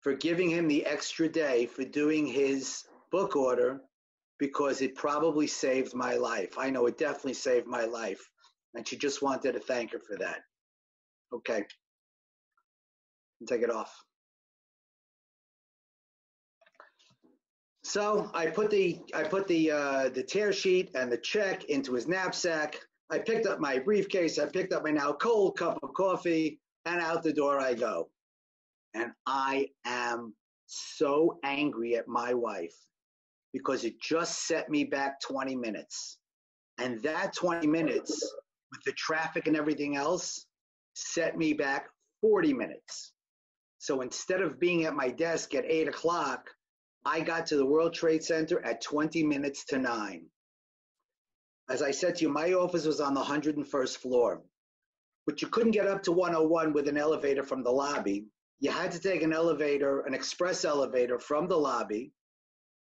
for 0.00 0.14
giving 0.14 0.50
him 0.50 0.68
the 0.68 0.84
extra 0.86 1.28
day 1.28 1.66
for 1.66 1.84
doing 1.84 2.26
his 2.26 2.84
book 3.10 3.34
order 3.34 3.80
because 4.38 4.82
it 4.82 4.94
probably 4.94 5.46
saved 5.46 5.94
my 5.94 6.14
life. 6.14 6.58
I 6.58 6.70
know 6.70 6.86
it 6.86 6.98
definitely 6.98 7.34
saved 7.34 7.66
my 7.66 7.84
life. 7.84 8.28
And 8.74 8.86
she 8.86 8.96
just 8.96 9.22
wanted 9.22 9.52
to 9.52 9.60
thank 9.60 9.92
her 9.92 10.00
for 10.00 10.16
that. 10.18 10.40
Okay. 11.32 11.64
Take 13.46 13.62
it 13.62 13.70
off. 13.70 13.92
So 17.84 18.30
I 18.32 18.46
put 18.46 18.70
the 18.70 19.00
I 19.12 19.24
put 19.24 19.48
the 19.48 19.70
uh, 19.70 20.08
the 20.10 20.22
tear 20.22 20.52
sheet 20.52 20.90
and 20.94 21.10
the 21.10 21.18
check 21.18 21.64
into 21.64 21.94
his 21.94 22.06
knapsack. 22.06 22.78
I 23.10 23.18
picked 23.18 23.46
up 23.46 23.60
my 23.60 23.78
briefcase. 23.78 24.38
I 24.38 24.46
picked 24.46 24.72
up 24.72 24.84
my 24.84 24.90
now 24.90 25.12
cold 25.12 25.58
cup 25.58 25.78
of 25.82 25.92
coffee, 25.94 26.60
and 26.86 27.00
out 27.00 27.22
the 27.22 27.32
door 27.32 27.60
I 27.60 27.74
go. 27.74 28.08
And 28.94 29.12
I 29.26 29.68
am 29.84 30.34
so 30.66 31.38
angry 31.44 31.96
at 31.96 32.08
my 32.08 32.34
wife 32.34 32.74
because 33.52 33.84
it 33.84 34.00
just 34.00 34.46
set 34.46 34.70
me 34.70 34.84
back 34.84 35.20
20 35.20 35.56
minutes. 35.56 36.18
And 36.78 37.02
that 37.02 37.34
20 37.34 37.66
minutes 37.66 38.34
with 38.70 38.82
the 38.84 38.92
traffic 38.92 39.46
and 39.46 39.56
everything 39.56 39.96
else 39.96 40.46
set 40.94 41.36
me 41.36 41.52
back 41.52 41.88
40 42.22 42.54
minutes. 42.54 43.12
So 43.78 44.00
instead 44.00 44.40
of 44.40 44.58
being 44.58 44.84
at 44.84 44.94
my 44.94 45.10
desk 45.10 45.54
at 45.54 45.64
eight 45.66 45.88
o'clock, 45.88 46.48
I 47.04 47.20
got 47.20 47.46
to 47.46 47.56
the 47.56 47.66
World 47.66 47.94
Trade 47.94 48.22
Center 48.22 48.64
at 48.64 48.80
20 48.80 49.24
minutes 49.24 49.64
to 49.66 49.78
nine. 49.78 50.26
As 51.68 51.82
I 51.82 51.90
said 51.90 52.16
to 52.16 52.22
you, 52.22 52.28
my 52.28 52.52
office 52.52 52.86
was 52.86 53.00
on 53.00 53.14
the 53.14 53.22
101st 53.22 53.96
floor. 53.98 54.42
but 55.26 55.40
you 55.40 55.48
couldn't 55.48 55.72
get 55.72 55.86
up 55.86 56.02
to 56.02 56.12
101 56.12 56.72
with 56.72 56.88
an 56.88 56.98
elevator 56.98 57.42
from 57.42 57.62
the 57.62 57.70
lobby. 57.70 58.26
You 58.60 58.70
had 58.70 58.92
to 58.92 59.00
take 59.00 59.22
an 59.22 59.32
elevator, 59.32 60.00
an 60.02 60.14
express 60.14 60.64
elevator 60.64 61.18
from 61.18 61.48
the 61.48 61.56
lobby 61.56 62.12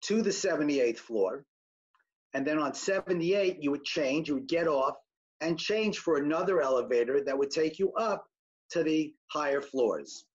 to 0.03 0.23
the 0.23 0.31
78th 0.31 0.99
floor. 0.99 1.45
And 2.35 2.47
then 2.47 2.59
on 2.59 2.75
78, 2.75 3.63
you 3.63 3.71
would 3.71 3.85
change, 3.85 4.29
you 4.29 4.35
would 4.35 4.49
get 4.49 4.69
off 4.69 4.95
and 5.41 5.59
change 5.59 5.99
for 5.99 6.17
another 6.19 6.61
elevator 6.61 7.23
that 7.25 7.39
would 7.39 7.51
take 7.51 7.79
you 7.79 7.93
up 7.93 8.27
to 8.71 8.83
the 8.83 9.15
higher 9.31 9.61
floors. 9.61 10.27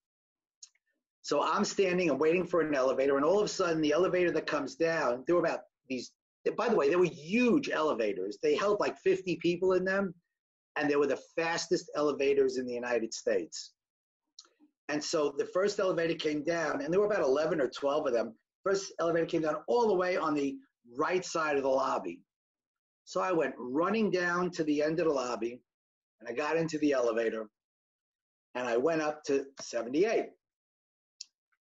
So 1.22 1.42
I'm 1.42 1.64
standing 1.64 2.10
and 2.10 2.18
waiting 2.18 2.44
for 2.44 2.60
an 2.60 2.74
elevator, 2.74 3.16
and 3.16 3.24
all 3.24 3.38
of 3.38 3.44
a 3.44 3.48
sudden, 3.48 3.80
the 3.80 3.92
elevator 3.92 4.32
that 4.32 4.46
comes 4.46 4.74
down, 4.74 5.22
there 5.26 5.36
were 5.36 5.42
about 5.42 5.60
these, 5.88 6.10
by 6.56 6.68
the 6.68 6.74
way, 6.74 6.88
they 6.88 6.96
were 6.96 7.04
huge 7.04 7.70
elevators. 7.70 8.38
They 8.42 8.56
held 8.56 8.80
like 8.80 8.98
50 8.98 9.36
people 9.36 9.74
in 9.74 9.84
them, 9.84 10.14
and 10.76 10.90
they 10.90 10.96
were 10.96 11.06
the 11.06 11.20
fastest 11.36 11.90
elevators 11.94 12.58
in 12.58 12.66
the 12.66 12.72
United 12.74 13.14
States. 13.14 13.72
And 14.88 15.02
so 15.02 15.32
the 15.38 15.46
first 15.46 15.78
elevator 15.78 16.14
came 16.14 16.42
down, 16.42 16.82
and 16.82 16.92
there 16.92 16.98
were 16.98 17.06
about 17.06 17.22
11 17.22 17.60
or 17.60 17.68
12 17.68 18.08
of 18.08 18.12
them. 18.12 18.34
First 18.64 18.92
elevator 18.98 19.26
came 19.26 19.42
down 19.42 19.56
all 19.68 19.86
the 19.86 19.94
way 19.94 20.16
on 20.16 20.34
the 20.34 20.56
right 20.96 21.24
side 21.24 21.56
of 21.56 21.62
the 21.62 21.68
lobby. 21.68 22.20
So 23.04 23.20
I 23.20 23.30
went 23.30 23.54
running 23.58 24.10
down 24.10 24.50
to 24.52 24.64
the 24.64 24.82
end 24.82 24.98
of 24.98 25.06
the 25.06 25.12
lobby, 25.12 25.60
and 26.20 26.28
I 26.28 26.32
got 26.32 26.56
into 26.56 26.78
the 26.78 26.92
elevator, 26.92 27.48
and 28.56 28.66
I 28.66 28.76
went 28.76 29.02
up 29.02 29.22
to 29.24 29.44
78. 29.60 30.26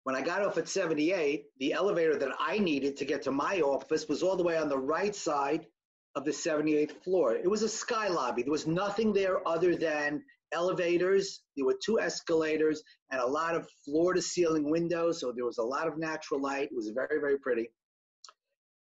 When 0.03 0.15
I 0.15 0.21
got 0.21 0.45
off 0.45 0.57
at 0.57 0.69
78, 0.69 1.45
the 1.59 1.73
elevator 1.73 2.17
that 2.17 2.31
I 2.39 2.57
needed 2.57 2.97
to 2.97 3.05
get 3.05 3.21
to 3.23 3.31
my 3.31 3.61
office 3.61 4.07
was 4.07 4.23
all 4.23 4.35
the 4.35 4.43
way 4.43 4.57
on 4.57 4.69
the 4.69 4.77
right 4.77 5.15
side 5.15 5.67
of 6.15 6.25
the 6.25 6.31
78th 6.31 7.03
floor. 7.03 7.35
It 7.35 7.49
was 7.49 7.63
a 7.63 7.69
sky 7.69 8.07
lobby. 8.07 8.41
There 8.41 8.51
was 8.51 8.65
nothing 8.65 9.13
there 9.13 9.47
other 9.47 9.75
than 9.75 10.23
elevators. 10.51 11.41
There 11.55 11.65
were 11.65 11.77
two 11.83 11.99
escalators 11.99 12.81
and 13.11 13.21
a 13.21 13.25
lot 13.25 13.55
of 13.55 13.69
floor 13.85 14.13
to 14.13 14.21
ceiling 14.21 14.69
windows. 14.69 15.19
So 15.19 15.31
there 15.31 15.45
was 15.45 15.59
a 15.59 15.63
lot 15.63 15.87
of 15.87 15.97
natural 15.97 16.41
light. 16.41 16.69
It 16.71 16.75
was 16.75 16.89
very, 16.89 17.19
very 17.19 17.37
pretty. 17.37 17.69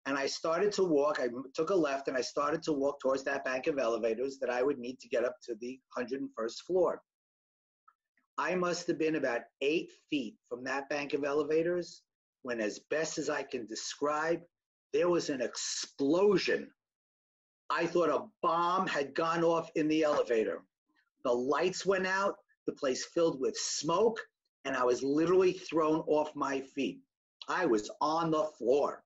And 0.06 0.18
I 0.18 0.26
started 0.26 0.72
to 0.74 0.84
walk. 0.84 1.20
I 1.22 1.28
took 1.54 1.70
a 1.70 1.76
left 1.76 2.08
and 2.08 2.18
I 2.18 2.22
started 2.22 2.64
to 2.64 2.74
walk 2.74 3.00
towards 3.00 3.24
that 3.24 3.46
bank 3.46 3.68
of 3.68 3.78
elevators 3.78 4.38
that 4.40 4.50
I 4.50 4.64
would 4.64 4.78
need 4.78 5.00
to 5.00 5.08
get 5.08 5.24
up 5.24 5.36
to 5.44 5.56
the 5.62 5.80
101st 5.98 6.62
floor. 6.66 7.02
I 8.38 8.56
must 8.56 8.88
have 8.88 8.98
been 8.98 9.16
about 9.16 9.42
eight 9.62 9.92
feet 10.10 10.36
from 10.50 10.64
that 10.64 10.90
bank 10.90 11.14
of 11.14 11.24
elevators 11.24 12.02
when, 12.42 12.60
as 12.60 12.80
best 12.90 13.18
as 13.18 13.30
I 13.30 13.44
can 13.44 13.68
describe, 13.68 14.42
there 14.92 15.10
was 15.10 15.30
an 15.30 15.42
explosion. 15.42 16.70
I 17.70 17.86
thought 17.86 18.10
a 18.10 18.26
bomb 18.42 18.88
had 18.88 19.14
gone 19.14 19.44
off 19.44 19.70
in 19.76 19.88
the 19.88 20.04
elevator. 20.04 20.64
The 21.24 21.32
lights 21.32 21.86
went 21.86 22.08
out, 22.08 22.36
the 22.68 22.74
place 22.74 23.06
filled 23.06 23.40
with 23.40 23.58
smoke, 23.58 24.20
and 24.66 24.76
I 24.76 24.84
was 24.84 25.04
literally 25.04 25.54
thrown 25.54 26.00
off 26.08 26.36
my 26.36 26.62
feet. 26.62 27.00
I 27.48 27.66
was 27.66 27.90
on 28.02 28.32
the 28.32 28.46
floor. 28.58 29.04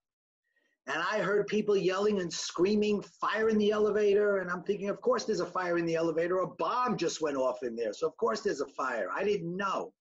And 0.88 1.04
I 1.04 1.20
heard 1.20 1.48
people 1.48 1.76
yelling 1.76 2.22
and 2.22 2.32
screaming, 2.32 3.02
fire 3.20 3.50
in 3.50 3.58
the 3.58 3.72
elevator. 3.72 4.38
And 4.38 4.50
I'm 4.50 4.64
thinking, 4.64 4.90
of 4.90 5.02
course 5.02 5.26
there's 5.26 5.42
a 5.42 5.46
fire 5.46 5.78
in 5.78 5.86
the 5.86 5.96
elevator. 5.96 6.40
A 6.40 6.48
bomb 6.48 6.96
just 6.98 7.22
went 7.22 7.36
off 7.36 7.62
in 7.64 7.76
there. 7.76 7.92
So, 7.92 8.08
of 8.08 8.16
course, 8.16 8.40
there's 8.40 8.62
a 8.62 8.68
fire. 8.68 9.10
I 9.14 9.26
didn't 9.26 9.56
know. 9.56 9.92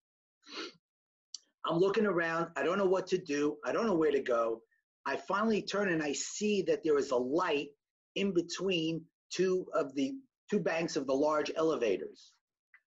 I'm 1.66 1.78
looking 1.78 2.06
around. 2.06 2.48
I 2.56 2.62
don't 2.62 2.78
know 2.78 2.86
what 2.86 3.08
to 3.08 3.18
do. 3.18 3.56
I 3.64 3.72
don't 3.72 3.86
know 3.86 3.96
where 3.96 4.12
to 4.12 4.22
go. 4.22 4.60
I 5.06 5.16
finally 5.16 5.60
turn 5.60 5.88
and 5.88 6.02
I 6.02 6.12
see 6.12 6.62
that 6.62 6.84
there 6.84 6.98
is 6.98 7.10
a 7.10 7.16
light 7.16 7.68
in 8.14 8.32
between 8.32 9.02
two 9.30 9.66
of 9.74 9.92
the 9.96 10.14
two 10.48 10.60
banks 10.60 10.94
of 10.94 11.08
the 11.08 11.14
large 11.14 11.50
elevators. 11.56 12.32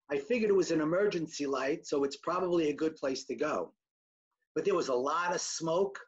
I 0.09 0.17
figured 0.17 0.49
it 0.49 0.55
was 0.55 0.71
an 0.71 0.81
emergency 0.81 1.45
light, 1.45 1.85
so 1.85 2.03
it's 2.05 2.17
probably 2.17 2.69
a 2.69 2.75
good 2.75 2.95
place 2.95 3.25
to 3.25 3.35
go. 3.35 3.73
But 4.55 4.63
there 4.63 4.75
was 4.75 4.87
a 4.87 4.93
lot 4.93 5.35
of 5.35 5.41
smoke 5.41 5.99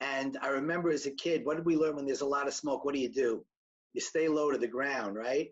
and 0.00 0.38
I 0.42 0.48
remember 0.48 0.90
as 0.90 1.06
a 1.06 1.10
kid, 1.10 1.44
what 1.44 1.56
did 1.56 1.66
we 1.66 1.76
learn 1.76 1.96
when 1.96 2.06
there's 2.06 2.22
a 2.22 2.26
lot 2.26 2.48
of 2.48 2.54
smoke? 2.54 2.84
What 2.84 2.94
do 2.94 3.00
you 3.00 3.10
do? 3.10 3.44
You 3.92 4.00
stay 4.00 4.28
low 4.28 4.50
to 4.50 4.58
the 4.58 4.66
ground, 4.66 5.16
right? 5.16 5.48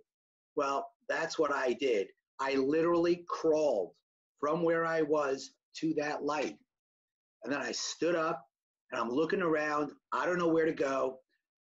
Well, 0.56 0.88
that's 1.08 1.38
what 1.38 1.52
I 1.52 1.74
did. 1.74 2.08
I 2.40 2.54
literally 2.54 3.24
crawled 3.28 3.92
from 4.40 4.62
where 4.62 4.86
I 4.86 5.02
was 5.02 5.50
to 5.80 5.92
that 5.94 6.22
light. 6.22 6.56
And 7.44 7.52
then 7.52 7.60
I 7.60 7.72
stood 7.72 8.14
up 8.14 8.44
and 8.90 9.00
I'm 9.00 9.10
looking 9.10 9.42
around. 9.42 9.92
I 10.12 10.24
don't 10.24 10.38
know 10.38 10.48
where 10.48 10.66
to 10.66 10.72
go. 10.72 11.18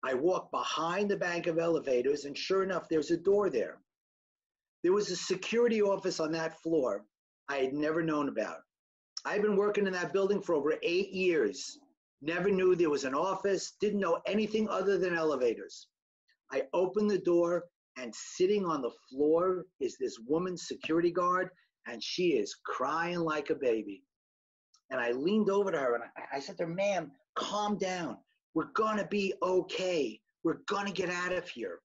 I 0.02 0.14
walk 0.14 0.50
behind 0.50 1.10
the 1.10 1.16
bank 1.16 1.46
of 1.46 1.58
elevators, 1.58 2.24
and 2.24 2.36
sure 2.36 2.62
enough, 2.62 2.88
there's 2.88 3.10
a 3.10 3.18
door 3.18 3.50
there. 3.50 3.78
There 4.82 4.94
was 4.94 5.10
a 5.10 5.16
security 5.16 5.82
office 5.82 6.20
on 6.20 6.32
that 6.32 6.58
floor 6.62 7.04
I 7.50 7.56
had 7.56 7.74
never 7.74 8.02
known 8.02 8.28
about. 8.30 8.58
I've 9.26 9.42
been 9.42 9.56
working 9.56 9.86
in 9.86 9.92
that 9.92 10.14
building 10.14 10.40
for 10.40 10.54
over 10.54 10.76
eight 10.82 11.10
years 11.10 11.78
never 12.20 12.50
knew 12.50 12.74
there 12.74 12.90
was 12.90 13.04
an 13.04 13.14
office, 13.14 13.72
didn't 13.80 14.00
know 14.00 14.20
anything 14.26 14.68
other 14.68 14.98
than 14.98 15.14
elevators. 15.14 15.88
I 16.52 16.62
opened 16.72 17.10
the 17.10 17.18
door, 17.18 17.64
and 17.96 18.14
sitting 18.14 18.64
on 18.64 18.82
the 18.82 18.92
floor 19.08 19.66
is 19.80 19.96
this 19.98 20.18
woman 20.26 20.56
security 20.56 21.10
guard, 21.10 21.50
and 21.86 22.02
she 22.02 22.28
is 22.28 22.56
crying 22.64 23.20
like 23.20 23.50
a 23.50 23.54
baby. 23.54 24.02
And 24.90 25.00
I 25.00 25.12
leaned 25.12 25.50
over 25.50 25.70
to 25.70 25.78
her 25.78 25.94
and 25.94 26.04
I, 26.04 26.36
I 26.36 26.40
said 26.40 26.56
to 26.58 26.64
her, 26.64 26.68
ma'am, 26.68 27.12
calm 27.36 27.78
down. 27.78 28.16
We're 28.54 28.72
gonna 28.74 29.06
be 29.06 29.34
okay. 29.42 30.20
We're 30.42 30.60
gonna 30.66 30.90
get 30.90 31.10
out 31.10 31.32
of 31.32 31.48
here. 31.48 31.80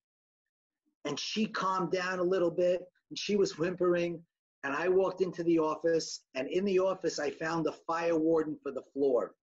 And 1.05 1.19
she 1.19 1.45
calmed 1.45 1.91
down 1.91 2.19
a 2.19 2.23
little 2.23 2.49
bit 2.49 2.81
and 3.09 3.17
she 3.17 3.35
was 3.35 3.57
whimpering. 3.57 4.21
And 4.63 4.73
I 4.73 4.87
walked 4.89 5.21
into 5.21 5.43
the 5.43 5.59
office, 5.59 6.21
and 6.33 6.47
in 6.49 6.65
the 6.65 6.79
office, 6.79 7.19
I 7.19 7.29
found 7.29 7.65
the 7.65 7.75
fire 7.85 8.17
warden 8.17 8.57
for 8.63 8.71
the 8.71 8.81
floor. 8.93 9.35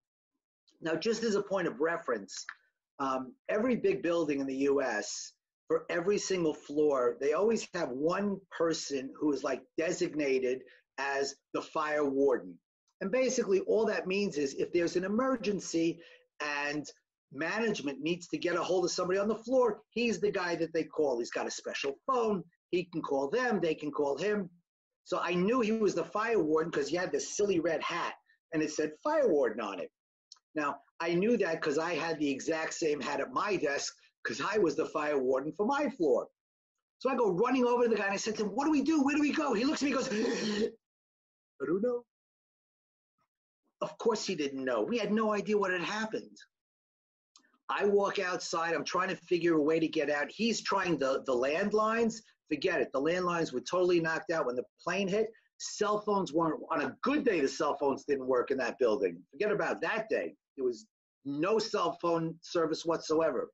Now, 0.82 0.96
just 0.96 1.22
as 1.22 1.34
a 1.34 1.42
point 1.42 1.68
of 1.68 1.80
reference, 1.80 2.44
um, 2.98 3.34
every 3.48 3.76
big 3.76 4.02
building 4.02 4.40
in 4.40 4.46
the 4.46 4.68
US, 4.68 5.32
for 5.68 5.86
every 5.88 6.18
single 6.18 6.54
floor, 6.54 7.16
they 7.20 7.32
always 7.32 7.66
have 7.74 7.88
one 7.90 8.38
person 8.50 9.10
who 9.18 9.32
is 9.32 9.42
like 9.42 9.62
designated 9.78 10.62
as 10.98 11.34
the 11.54 11.62
fire 11.62 12.04
warden. 12.04 12.58
And 13.00 13.10
basically, 13.10 13.60
all 13.60 13.86
that 13.86 14.06
means 14.06 14.36
is 14.36 14.54
if 14.54 14.72
there's 14.72 14.96
an 14.96 15.04
emergency 15.04 16.00
and 16.40 16.86
management 17.32 18.00
needs 18.00 18.28
to 18.28 18.38
get 18.38 18.56
a 18.56 18.62
hold 18.62 18.84
of 18.84 18.90
somebody 18.90 19.18
on 19.18 19.28
the 19.28 19.34
floor, 19.34 19.80
he's 19.90 20.20
the 20.20 20.30
guy 20.30 20.54
that 20.56 20.72
they 20.72 20.84
call. 20.84 21.18
He's 21.18 21.30
got 21.30 21.46
a 21.46 21.50
special 21.50 21.94
phone. 22.06 22.44
He 22.70 22.84
can 22.92 23.02
call 23.02 23.28
them, 23.28 23.60
they 23.60 23.74
can 23.74 23.90
call 23.90 24.16
him. 24.16 24.50
So 25.04 25.18
I 25.20 25.34
knew 25.34 25.60
he 25.60 25.72
was 25.72 25.94
the 25.94 26.04
fire 26.04 26.42
warden 26.42 26.70
because 26.70 26.88
he 26.88 26.96
had 26.96 27.12
this 27.12 27.36
silly 27.36 27.60
red 27.60 27.82
hat 27.82 28.14
and 28.52 28.62
it 28.62 28.70
said 28.70 28.92
fire 29.02 29.28
warden 29.28 29.60
on 29.60 29.80
it. 29.80 29.90
Now, 30.54 30.76
I 31.00 31.14
knew 31.14 31.36
that 31.38 31.60
because 31.60 31.78
I 31.78 31.94
had 31.94 32.18
the 32.18 32.30
exact 32.30 32.74
same 32.74 33.00
hat 33.00 33.20
at 33.20 33.32
my 33.32 33.56
desk 33.56 33.94
because 34.22 34.40
I 34.40 34.58
was 34.58 34.76
the 34.76 34.86
fire 34.86 35.18
warden 35.18 35.52
for 35.52 35.66
my 35.66 35.88
floor. 35.90 36.28
So 36.98 37.10
I 37.10 37.16
go 37.16 37.32
running 37.32 37.64
over 37.64 37.84
to 37.84 37.88
the 37.88 37.96
guy 37.96 38.04
and 38.04 38.12
I 38.12 38.16
said 38.16 38.36
to 38.36 38.44
him, 38.44 38.50
What 38.50 38.66
do 38.66 38.70
we 38.70 38.82
do? 38.82 39.02
Where 39.02 39.16
do 39.16 39.20
we 39.20 39.32
go? 39.32 39.54
He 39.54 39.64
looks 39.64 39.82
at 39.82 39.86
me 39.86 39.96
and 39.96 39.98
goes, 39.98 40.12
I 41.62 41.66
don't 41.66 41.82
know. 41.82 42.04
Of 43.80 43.98
course, 43.98 44.24
he 44.24 44.36
didn't 44.36 44.64
know. 44.64 44.82
We 44.82 44.98
had 44.98 45.12
no 45.12 45.32
idea 45.32 45.58
what 45.58 45.72
had 45.72 45.80
happened. 45.80 46.36
I 47.68 47.86
walk 47.86 48.18
outside. 48.18 48.74
I'm 48.74 48.84
trying 48.84 49.08
to 49.08 49.16
figure 49.16 49.54
a 49.54 49.60
way 49.62 49.80
to 49.80 49.88
get 49.88 50.10
out. 50.10 50.30
He's 50.30 50.60
trying 50.60 50.98
the, 50.98 51.22
the 51.26 51.32
landlines. 51.32 52.16
Forget 52.48 52.80
it. 52.80 52.90
The 52.92 53.00
landlines 53.00 53.52
were 53.52 53.60
totally 53.60 53.98
knocked 53.98 54.30
out 54.30 54.46
when 54.46 54.56
the 54.56 54.64
plane 54.82 55.08
hit. 55.08 55.28
Cell 55.58 56.00
phones 56.00 56.32
weren't, 56.32 56.60
on 56.70 56.82
a 56.82 56.96
good 57.02 57.24
day, 57.24 57.40
the 57.40 57.48
cell 57.48 57.76
phones 57.78 58.04
didn't 58.04 58.26
work 58.26 58.50
in 58.50 58.58
that 58.58 58.78
building. 58.78 59.20
Forget 59.32 59.52
about 59.52 59.80
that 59.80 60.08
day. 60.08 60.34
There 60.56 60.64
was 60.64 60.86
no 61.24 61.58
cell 61.58 61.98
phone 62.00 62.34
service 62.40 62.84
whatsoever. 62.84 63.50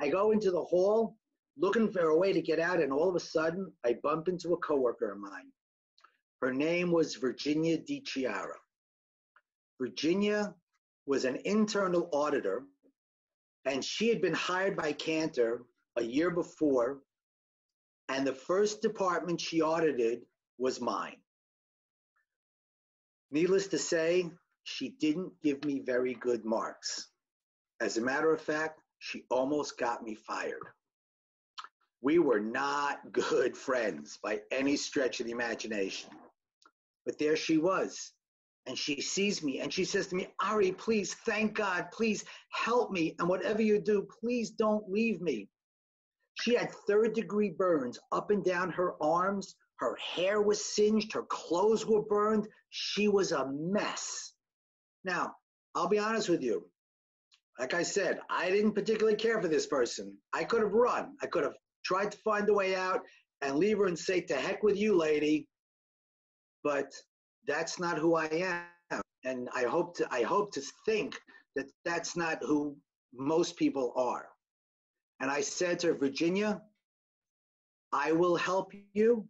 I 0.00 0.08
go 0.08 0.32
into 0.32 0.50
the 0.50 0.62
hall 0.62 1.16
looking 1.56 1.90
for 1.90 2.08
a 2.08 2.18
way 2.18 2.32
to 2.32 2.42
get 2.42 2.58
out, 2.58 2.80
and 2.82 2.92
all 2.92 3.08
of 3.08 3.16
a 3.16 3.20
sudden, 3.20 3.72
I 3.84 3.96
bump 4.02 4.28
into 4.28 4.52
a 4.52 4.58
coworker 4.58 5.12
of 5.12 5.18
mine. 5.18 5.50
Her 6.42 6.52
name 6.52 6.92
was 6.92 7.14
Virginia 7.14 7.78
DiChiara. 7.78 8.56
Virginia 9.80 10.54
was 11.06 11.24
an 11.24 11.38
internal 11.44 12.08
auditor, 12.12 12.64
and 13.64 13.84
she 13.84 14.08
had 14.08 14.20
been 14.20 14.34
hired 14.34 14.76
by 14.76 14.92
Cantor 14.92 15.64
a 15.96 16.02
year 16.02 16.30
before, 16.30 16.98
and 18.08 18.26
the 18.26 18.34
first 18.34 18.82
department 18.82 19.40
she 19.40 19.62
audited 19.62 20.20
was 20.58 20.80
mine. 20.80 21.16
Needless 23.30 23.68
to 23.68 23.78
say, 23.78 24.30
she 24.66 24.90
didn't 25.00 25.32
give 25.42 25.64
me 25.64 25.80
very 25.80 26.14
good 26.14 26.44
marks. 26.44 27.08
As 27.80 27.96
a 27.96 28.02
matter 28.02 28.32
of 28.34 28.40
fact, 28.40 28.80
she 28.98 29.24
almost 29.30 29.78
got 29.78 30.02
me 30.02 30.14
fired. 30.14 30.66
We 32.02 32.18
were 32.18 32.40
not 32.40 33.12
good 33.12 33.56
friends 33.56 34.18
by 34.22 34.40
any 34.50 34.76
stretch 34.76 35.20
of 35.20 35.26
the 35.26 35.32
imagination. 35.32 36.10
But 37.04 37.18
there 37.18 37.36
she 37.36 37.58
was. 37.58 38.12
And 38.66 38.76
she 38.76 39.00
sees 39.00 39.42
me 39.42 39.60
and 39.60 39.72
she 39.72 39.84
says 39.84 40.08
to 40.08 40.16
me, 40.16 40.28
Ari, 40.42 40.72
please, 40.72 41.14
thank 41.14 41.54
God, 41.54 41.86
please 41.92 42.24
help 42.50 42.90
me. 42.90 43.14
And 43.20 43.28
whatever 43.28 43.62
you 43.62 43.80
do, 43.80 44.08
please 44.20 44.50
don't 44.50 44.90
leave 44.90 45.20
me. 45.20 45.48
She 46.34 46.54
had 46.54 46.72
third 46.88 47.14
degree 47.14 47.50
burns 47.50 48.00
up 48.10 48.30
and 48.30 48.44
down 48.44 48.70
her 48.72 49.00
arms 49.00 49.54
Her 49.76 49.96
hair 49.96 50.42
was 50.42 50.64
singed, 50.64 51.12
her 51.12 51.22
clothes 51.22 51.86
were 51.86 52.02
burned. 52.02 52.48
She 52.70 53.08
was 53.08 53.32
a 53.32 53.46
mess. 53.52 54.32
Now, 55.06 55.36
I'll 55.76 55.88
be 55.88 56.00
honest 56.00 56.28
with 56.28 56.42
you. 56.42 56.68
Like 57.60 57.74
I 57.74 57.84
said, 57.84 58.18
I 58.28 58.50
didn't 58.50 58.72
particularly 58.72 59.16
care 59.16 59.40
for 59.40 59.46
this 59.46 59.66
person. 59.66 60.12
I 60.34 60.42
could 60.42 60.62
have 60.62 60.72
run. 60.72 61.14
I 61.22 61.26
could 61.26 61.44
have 61.44 61.54
tried 61.84 62.10
to 62.10 62.18
find 62.18 62.48
a 62.48 62.52
way 62.52 62.74
out 62.74 63.02
and 63.40 63.56
leave 63.56 63.78
her 63.78 63.86
and 63.86 63.96
say, 63.96 64.20
to 64.22 64.34
heck 64.34 64.64
with 64.64 64.76
you, 64.76 64.96
lady. 64.96 65.46
But 66.64 66.92
that's 67.46 67.78
not 67.78 67.98
who 67.98 68.16
I 68.16 68.26
am. 68.90 69.00
And 69.24 69.48
I 69.54 69.62
hope 69.62 69.96
to, 69.98 70.08
I 70.10 70.22
hope 70.22 70.52
to 70.54 70.62
think 70.84 71.16
that 71.54 71.66
that's 71.84 72.16
not 72.16 72.38
who 72.40 72.76
most 73.14 73.56
people 73.56 73.92
are. 73.96 74.26
And 75.20 75.30
I 75.30 75.40
said 75.40 75.78
to 75.80 75.88
her, 75.88 75.94
Virginia, 75.94 76.60
I 77.92 78.10
will 78.10 78.36
help 78.36 78.72
you 78.92 79.28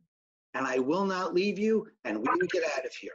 and 0.55 0.67
I 0.67 0.79
will 0.79 1.05
not 1.05 1.35
leave 1.35 1.59
you 1.59 1.87
and 2.05 2.17
we 2.17 2.29
will 2.29 2.49
get 2.51 2.65
out 2.77 2.87
of 2.87 2.95
here. 2.95 3.13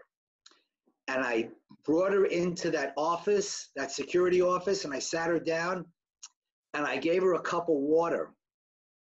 And 1.11 1.25
I 1.25 1.49
brought 1.83 2.13
her 2.13 2.25
into 2.25 2.71
that 2.71 2.93
office, 2.95 3.69
that 3.75 3.91
security 3.91 4.41
office, 4.41 4.85
and 4.85 4.93
I 4.93 4.99
sat 4.99 5.27
her 5.27 5.39
down 5.39 5.85
and 6.73 6.85
I 6.85 6.97
gave 6.97 7.21
her 7.21 7.33
a 7.33 7.41
cup 7.41 7.67
of 7.67 7.75
water. 7.75 8.31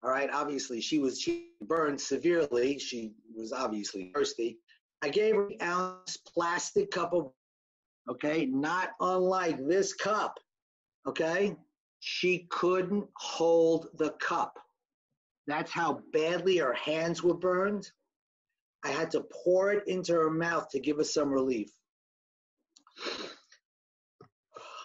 All 0.02 0.10
right, 0.10 0.30
obviously 0.32 0.80
she 0.80 0.98
was 0.98 1.20
she 1.20 1.50
burned 1.60 2.00
severely. 2.00 2.78
She 2.78 3.12
was 3.36 3.52
obviously 3.52 4.10
thirsty. 4.14 4.58
I 5.02 5.10
gave 5.10 5.34
her 5.34 5.48
an 5.48 5.56
ounce 5.60 6.16
plastic 6.16 6.90
cup 6.90 7.12
of 7.12 7.32
okay, 8.08 8.46
not 8.46 8.92
unlike 9.00 9.58
this 9.66 9.92
cup. 9.92 10.40
Okay? 11.06 11.54
She 12.00 12.46
couldn't 12.48 13.08
hold 13.16 13.88
the 13.98 14.12
cup. 14.12 14.58
That's 15.46 15.70
how 15.70 16.00
badly 16.14 16.56
her 16.58 16.72
hands 16.72 17.22
were 17.22 17.34
burned. 17.36 17.90
I 18.84 18.88
had 18.88 19.10
to 19.10 19.26
pour 19.44 19.72
it 19.72 19.86
into 19.86 20.14
her 20.14 20.30
mouth 20.30 20.70
to 20.70 20.80
give 20.80 20.96
her 20.96 21.04
some 21.04 21.30
relief. 21.30 21.68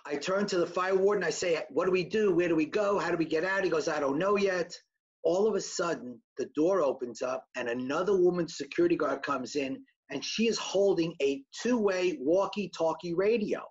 I 0.06 0.16
turn 0.16 0.46
to 0.48 0.60
the 0.60 0.68
fire 0.68 0.96
warden. 0.96 1.24
I 1.24 1.32
say, 1.32 1.64
What 1.70 1.86
do 1.86 1.92
we 1.92 2.04
do? 2.04 2.34
Where 2.34 2.48
do 2.48 2.56
we 2.56 2.66
go? 2.66 3.00
How 3.00 3.12
do 3.12 3.18
we 3.18 3.26
get 3.26 3.44
out? 3.44 3.64
He 3.64 3.70
goes, 3.70 3.88
I 3.88 4.00
don't 4.00 4.20
know 4.20 4.38
yet. 4.38 4.78
All 5.24 5.48
of 5.48 5.56
a 5.56 5.62
sudden, 5.62 6.22
the 6.38 6.50
door 6.56 6.82
opens 6.82 7.24
up, 7.24 7.46
and 7.56 7.68
another 7.68 8.16
woman 8.16 8.48
security 8.48 8.96
guard 8.96 9.24
comes 9.24 9.56
in, 9.56 9.84
and 10.12 10.24
she 10.24 10.48
is 10.48 10.60
holding 10.60 11.16
a 11.22 11.42
two 11.64 11.80
way 11.80 12.18
walkie 12.22 12.70
talkie 12.70 13.16
radio. 13.16 13.62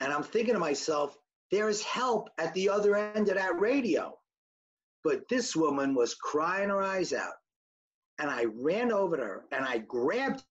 And 0.00 0.12
I'm 0.12 0.22
thinking 0.22 0.54
to 0.54 0.60
myself, 0.60 1.16
there 1.50 1.68
is 1.68 1.82
help 1.82 2.28
at 2.38 2.54
the 2.54 2.68
other 2.68 2.96
end 2.96 3.28
of 3.28 3.36
that 3.36 3.58
radio. 3.58 4.16
But 5.02 5.28
this 5.28 5.54
woman 5.54 5.94
was 5.94 6.14
crying 6.14 6.70
her 6.70 6.82
eyes 6.82 7.12
out. 7.12 7.34
And 8.18 8.30
I 8.30 8.46
ran 8.54 8.92
over 8.92 9.16
to 9.16 9.22
her 9.22 9.44
and 9.52 9.64
I 9.64 9.78
grabbed 9.78 10.44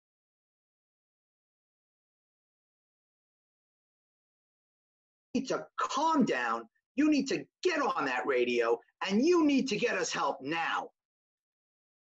need 5.33 5.47
to 5.47 5.65
calm 5.79 6.25
down. 6.25 6.67
You 6.95 7.09
need 7.09 7.27
to 7.29 7.43
get 7.63 7.81
on 7.81 8.05
that 8.05 8.25
radio 8.27 8.79
and 9.07 9.25
you 9.25 9.45
need 9.45 9.67
to 9.69 9.77
get 9.77 9.95
us 9.95 10.11
help 10.11 10.37
now. 10.41 10.89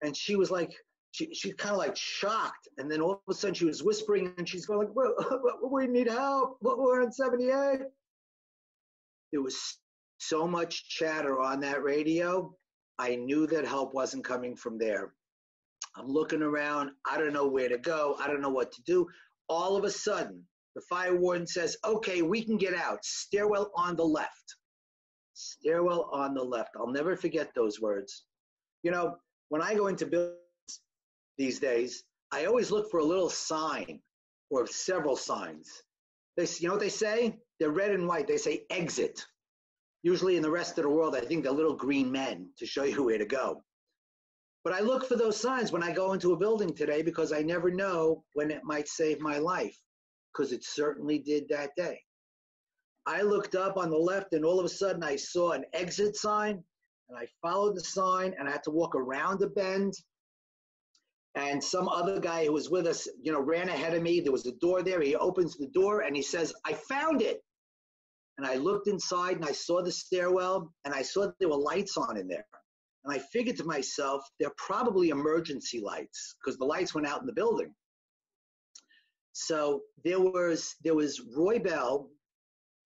And 0.02 0.16
she 0.16 0.36
was 0.36 0.50
like, 0.50 0.74
she, 1.12 1.34
she 1.34 1.52
kind 1.52 1.74
of 1.74 1.80
like 1.80 1.96
shocked. 1.96 2.68
And 2.78 2.90
then 2.90 3.02
all 3.02 3.12
of 3.12 3.20
a 3.30 3.34
sudden 3.34 3.54
she 3.54 3.66
was 3.66 3.84
whispering 3.84 4.34
and 4.38 4.48
she's 4.48 4.66
going 4.66 4.88
like, 4.88 5.10
we 5.70 5.88
need 5.88 6.08
help. 6.08 6.58
We're 6.62 7.02
on 7.02 7.12
78. 7.12 7.80
There 9.32 9.42
was 9.42 9.78
so 10.20 10.48
much 10.48 10.88
chatter 10.90 11.42
on 11.42 11.60
that 11.62 11.84
radio. 11.84 12.54
I 12.98 13.16
knew 13.16 13.46
that 13.48 13.66
help 13.66 13.94
wasn't 13.94 14.24
coming 14.24 14.56
from 14.56 14.78
there. 14.78 15.14
I'm 15.96 16.08
looking 16.08 16.42
around. 16.42 16.92
I 17.06 17.18
don't 17.18 17.34
know 17.34 17.48
where 17.48 17.70
to 17.70 17.78
go. 17.78 18.16
I 18.20 18.28
don't 18.28 18.42
know 18.42 18.50
what 18.50 18.72
to 18.74 18.82
do. 18.84 19.08
All 19.50 19.76
of 19.76 19.84
a 19.84 19.92
sudden, 19.92 20.44
the 20.78 20.82
fire 20.82 21.18
warden 21.18 21.48
says, 21.48 21.76
okay, 21.84 22.22
we 22.22 22.44
can 22.44 22.56
get 22.56 22.76
out. 22.76 23.04
Stairwell 23.04 23.72
on 23.76 23.96
the 23.96 24.06
left. 24.06 24.56
Stairwell 25.34 26.08
on 26.14 26.36
the 26.36 26.44
left. 26.44 26.76
I'll 26.78 26.92
never 26.92 27.16
forget 27.16 27.50
those 27.56 27.82
words. 27.82 28.26
You 28.84 28.92
know, 28.92 29.16
when 29.50 29.64
I 29.64 29.74
go 29.74 29.88
into 29.88 30.06
buildings 30.06 30.38
these 31.36 31.58
days, 31.58 32.04
I 32.32 32.46
always 32.46 32.70
look 32.70 32.92
for 32.92 33.00
a 33.00 33.04
little 33.04 33.32
sign 33.32 34.00
or 34.52 34.68
several 34.68 35.16
signs. 35.16 35.68
They, 36.36 36.46
you 36.60 36.68
know 36.68 36.76
what 36.76 36.82
they 36.82 36.90
say? 36.90 37.40
They're 37.60 37.72
red 37.72 37.90
and 37.90 38.08
white. 38.08 38.28
They 38.28 38.38
say 38.38 38.62
exit. 38.70 39.26
Usually 40.04 40.36
in 40.36 40.44
the 40.44 40.52
rest 40.52 40.78
of 40.78 40.84
the 40.84 40.92
world, 40.92 41.16
I 41.16 41.22
think 41.22 41.42
they're 41.42 41.52
little 41.52 41.76
green 41.76 42.12
men 42.12 42.52
to 42.60 42.68
show 42.68 42.84
you 42.84 43.04
where 43.04 43.18
to 43.18 43.26
go. 43.26 43.64
But 44.64 44.74
I 44.74 44.82
look 44.82 45.08
for 45.08 45.16
those 45.16 45.42
signs 45.42 45.72
when 45.72 45.82
I 45.82 45.92
go 45.92 46.14
into 46.14 46.34
a 46.34 46.38
building 46.38 46.76
today 46.76 47.02
because 47.02 47.34
I 47.34 47.42
never 47.42 47.72
know 47.72 48.24
when 48.34 48.52
it 48.52 48.64
might 48.64 48.88
save 48.88 49.20
my 49.20 49.40
life 49.40 49.76
because 50.34 50.52
it 50.52 50.64
certainly 50.64 51.20
did 51.20 51.48
that 51.50 51.72
day. 51.76 52.00
I 53.06 53.22
looked 53.22 53.56
up 53.56 53.78
on 53.78 53.90
the 53.90 53.98
left 53.98 54.34
and 54.34 54.44
all 54.44 54.60
of 54.60 54.66
a 54.66 54.70
sudden 54.70 55.04
I 55.04 55.16
saw 55.16 55.52
an 55.52 55.64
exit 55.74 56.16
sign 56.18 56.64
and 57.10 57.18
I 57.18 57.28
followed 57.42 57.76
the 57.76 57.82
sign 57.82 58.36
and 58.38 58.48
I 58.48 58.52
had 58.52 58.64
to 58.64 58.72
walk 58.72 58.96
around 58.96 59.42
a 59.42 59.48
bend. 59.48 59.94
And 61.36 61.64
some 61.64 61.88
other 61.88 62.20
guy 62.20 62.46
who 62.46 62.52
was 62.52 62.70
with 62.70 62.86
us, 62.88 63.08
you 63.22 63.32
know, 63.32 63.40
ran 63.40 63.70
ahead 63.70 63.94
of 63.94 64.04
me. 64.04 64.20
There 64.20 64.32
was 64.32 64.46
a 64.46 64.52
door 64.54 64.82
there. 64.82 65.02
He 65.02 65.16
opens 65.16 65.56
the 65.56 65.68
door 65.68 66.02
and 66.02 66.16
he 66.16 66.22
says, 66.22 66.54
I 66.66 66.74
found 66.74 67.22
it. 67.22 67.42
And 68.38 68.46
I 68.46 68.56
looked 68.56 68.88
inside 68.88 69.38
and 69.38 69.46
I 69.46 69.52
saw 69.52 69.82
the 69.82 69.92
stairwell 69.92 70.74
and 70.84 70.94
I 70.94 71.02
saw 71.02 71.28
there 71.40 71.50
were 71.50 71.58
lights 71.58 71.96
on 71.96 72.18
in 72.18 72.28
there. 72.28 72.46
And 73.06 73.14
I 73.16 73.20
figured 73.20 73.56
to 73.58 73.64
myself, 73.64 74.22
they're 74.40 74.52
probably 74.58 75.10
emergency 75.10 75.80
lights 75.80 76.36
because 76.44 76.58
the 76.58 76.66
lights 76.66 76.94
went 76.94 77.08
out 77.08 77.22
in 77.22 77.28
the 77.28 77.34
building. 77.34 77.74
So 79.40 79.84
there 80.04 80.20
was 80.20 80.76
there 80.84 80.96
was 80.96 81.22
Roy 81.22 81.60
Bell, 81.60 82.10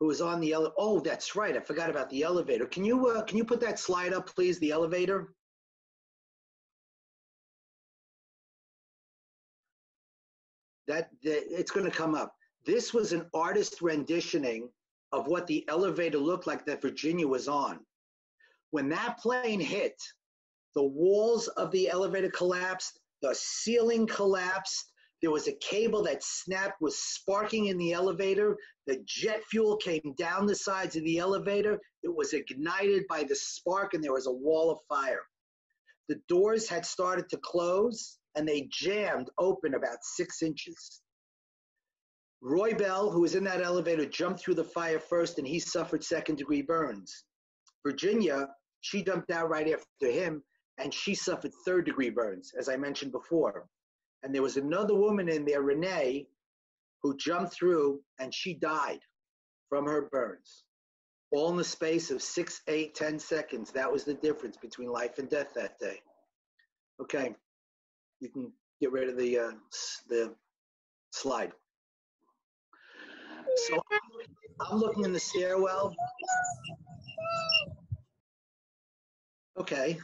who 0.02 0.08
was 0.08 0.20
on 0.20 0.42
the 0.42 0.52
ele- 0.52 0.74
oh 0.78 1.00
that's 1.00 1.34
right 1.34 1.56
I 1.56 1.62
forgot 1.62 1.90
about 1.90 2.10
the 2.10 2.24
elevator. 2.24 2.66
Can 2.66 2.84
you 2.84 3.08
uh, 3.08 3.22
can 3.24 3.38
you 3.38 3.46
put 3.46 3.62
that 3.62 3.80
slide 3.80 4.12
up 4.12 4.28
please? 4.36 4.60
The 4.60 4.72
elevator. 4.72 5.34
That, 10.88 11.10
that 11.24 11.46
it's 11.58 11.72
going 11.72 11.90
to 11.90 11.98
come 11.98 12.16
up. 12.16 12.36
This 12.66 12.94
was 12.94 13.14
an 13.14 13.28
artist 13.34 13.82
renditioning 13.82 14.68
of 15.14 15.28
what 15.28 15.48
the 15.48 15.64
elevator 15.70 16.18
looked 16.18 16.48
like 16.48 16.66
that 16.66 16.82
Virginia 16.82 17.26
was 17.26 17.48
on. 17.48 17.80
When 18.72 18.90
that 18.90 19.20
plane 19.20 19.62
hit, 19.62 19.96
the 20.76 20.84
walls 20.84 21.48
of 21.48 21.72
the 21.72 21.90
elevator 21.90 22.30
collapsed, 22.30 23.00
the 23.22 23.34
ceiling 23.34 24.06
collapsed, 24.06 24.91
there 25.22 25.32
was 25.32 25.48
a 25.48 25.54
cable 25.54 26.04
that 26.04 26.24
snapped, 26.24 26.82
was 26.82 26.98
sparking 26.98 27.68
in 27.68 27.78
the 27.78 27.94
elevator. 27.94 28.58
The 28.88 29.04
jet 29.06 29.44
fuel 29.50 29.78
came 29.78 30.16
down 30.18 30.48
the 30.48 30.56
sides 30.56 30.96
of 30.96 31.04
the 31.04 31.20
elevator. 31.20 31.80
It 32.02 32.14
was 32.14 32.34
ignited 32.34 33.04
by 33.08 33.24
the 33.24 33.36
spark, 33.36 33.94
and 33.94 34.04
there 34.04 34.14
was 34.14 34.28
a 34.28 34.32
wall 34.32 34.72
of 34.72 34.80
fire. 34.90 35.22
The 36.10 36.20
doors 36.28 36.68
had 36.68 36.86
started 36.86 37.30
to 37.30 37.38
close, 37.38 38.18
and 38.36 38.48
they 38.48 38.68
jammed 38.72 39.30
open 39.38 39.76
about 39.76 40.04
six 40.04 40.42
inches. 40.42 41.02
Roy 42.42 42.74
Bell, 42.74 43.12
who 43.12 43.22
was 43.22 43.36
in 43.36 43.44
that 43.44 43.62
elevator, 43.62 44.06
jumped 44.08 44.40
through 44.40 44.56
the 44.56 44.64
fire 44.64 45.00
first, 45.00 45.38
and 45.38 45.48
he 45.48 45.60
suffered 45.60 46.04
second 46.04 46.38
degree 46.38 46.64
burns. 46.64 47.26
Virginia, 47.86 48.48
she 48.82 49.04
jumped 49.04 49.30
out 49.30 49.50
right 49.50 49.72
after 49.72 50.12
him, 50.12 50.44
and 50.80 50.92
she 50.92 51.14
suffered 51.14 51.52
third 51.64 51.86
degree 51.86 52.10
burns, 52.10 52.52
as 52.58 52.68
I 52.68 52.78
mentioned 52.78 53.12
before. 53.12 53.68
And 54.24 54.34
there 54.34 54.42
was 54.42 54.58
another 54.58 54.96
woman 54.96 55.30
in 55.30 55.46
there, 55.46 55.62
Renee, 55.62 56.28
who 57.02 57.18
jumped 57.18 57.54
through 57.54 58.02
and 58.20 58.34
she 58.34 58.54
died 58.54 59.00
from 59.70 59.86
her 59.86 60.04
burns. 60.12 60.64
All 61.32 61.50
in 61.50 61.58
the 61.58 61.64
space 61.64 62.12
of 62.12 62.22
six, 62.22 62.62
eight, 62.68 62.94
ten 62.94 63.18
seconds. 63.18 63.72
That 63.72 63.92
was 63.92 64.04
the 64.04 64.14
difference 64.14 64.58
between 64.58 64.90
life 64.90 65.18
and 65.18 65.30
death 65.30 65.54
that 65.56 65.80
day. 65.80 66.02
Okay, 67.02 67.34
you 68.20 68.30
can 68.30 68.52
get 68.82 68.92
rid 68.92 69.10
of 69.10 69.18
the 69.18 69.40
uh, 69.40 69.52
the 70.10 70.36
slide. 71.12 71.54
So 73.68 73.82
I'm 74.60 74.78
looking 74.78 75.06
in 75.06 75.14
the 75.14 75.20
stairwell. 75.20 75.96
Okay, 79.58 79.98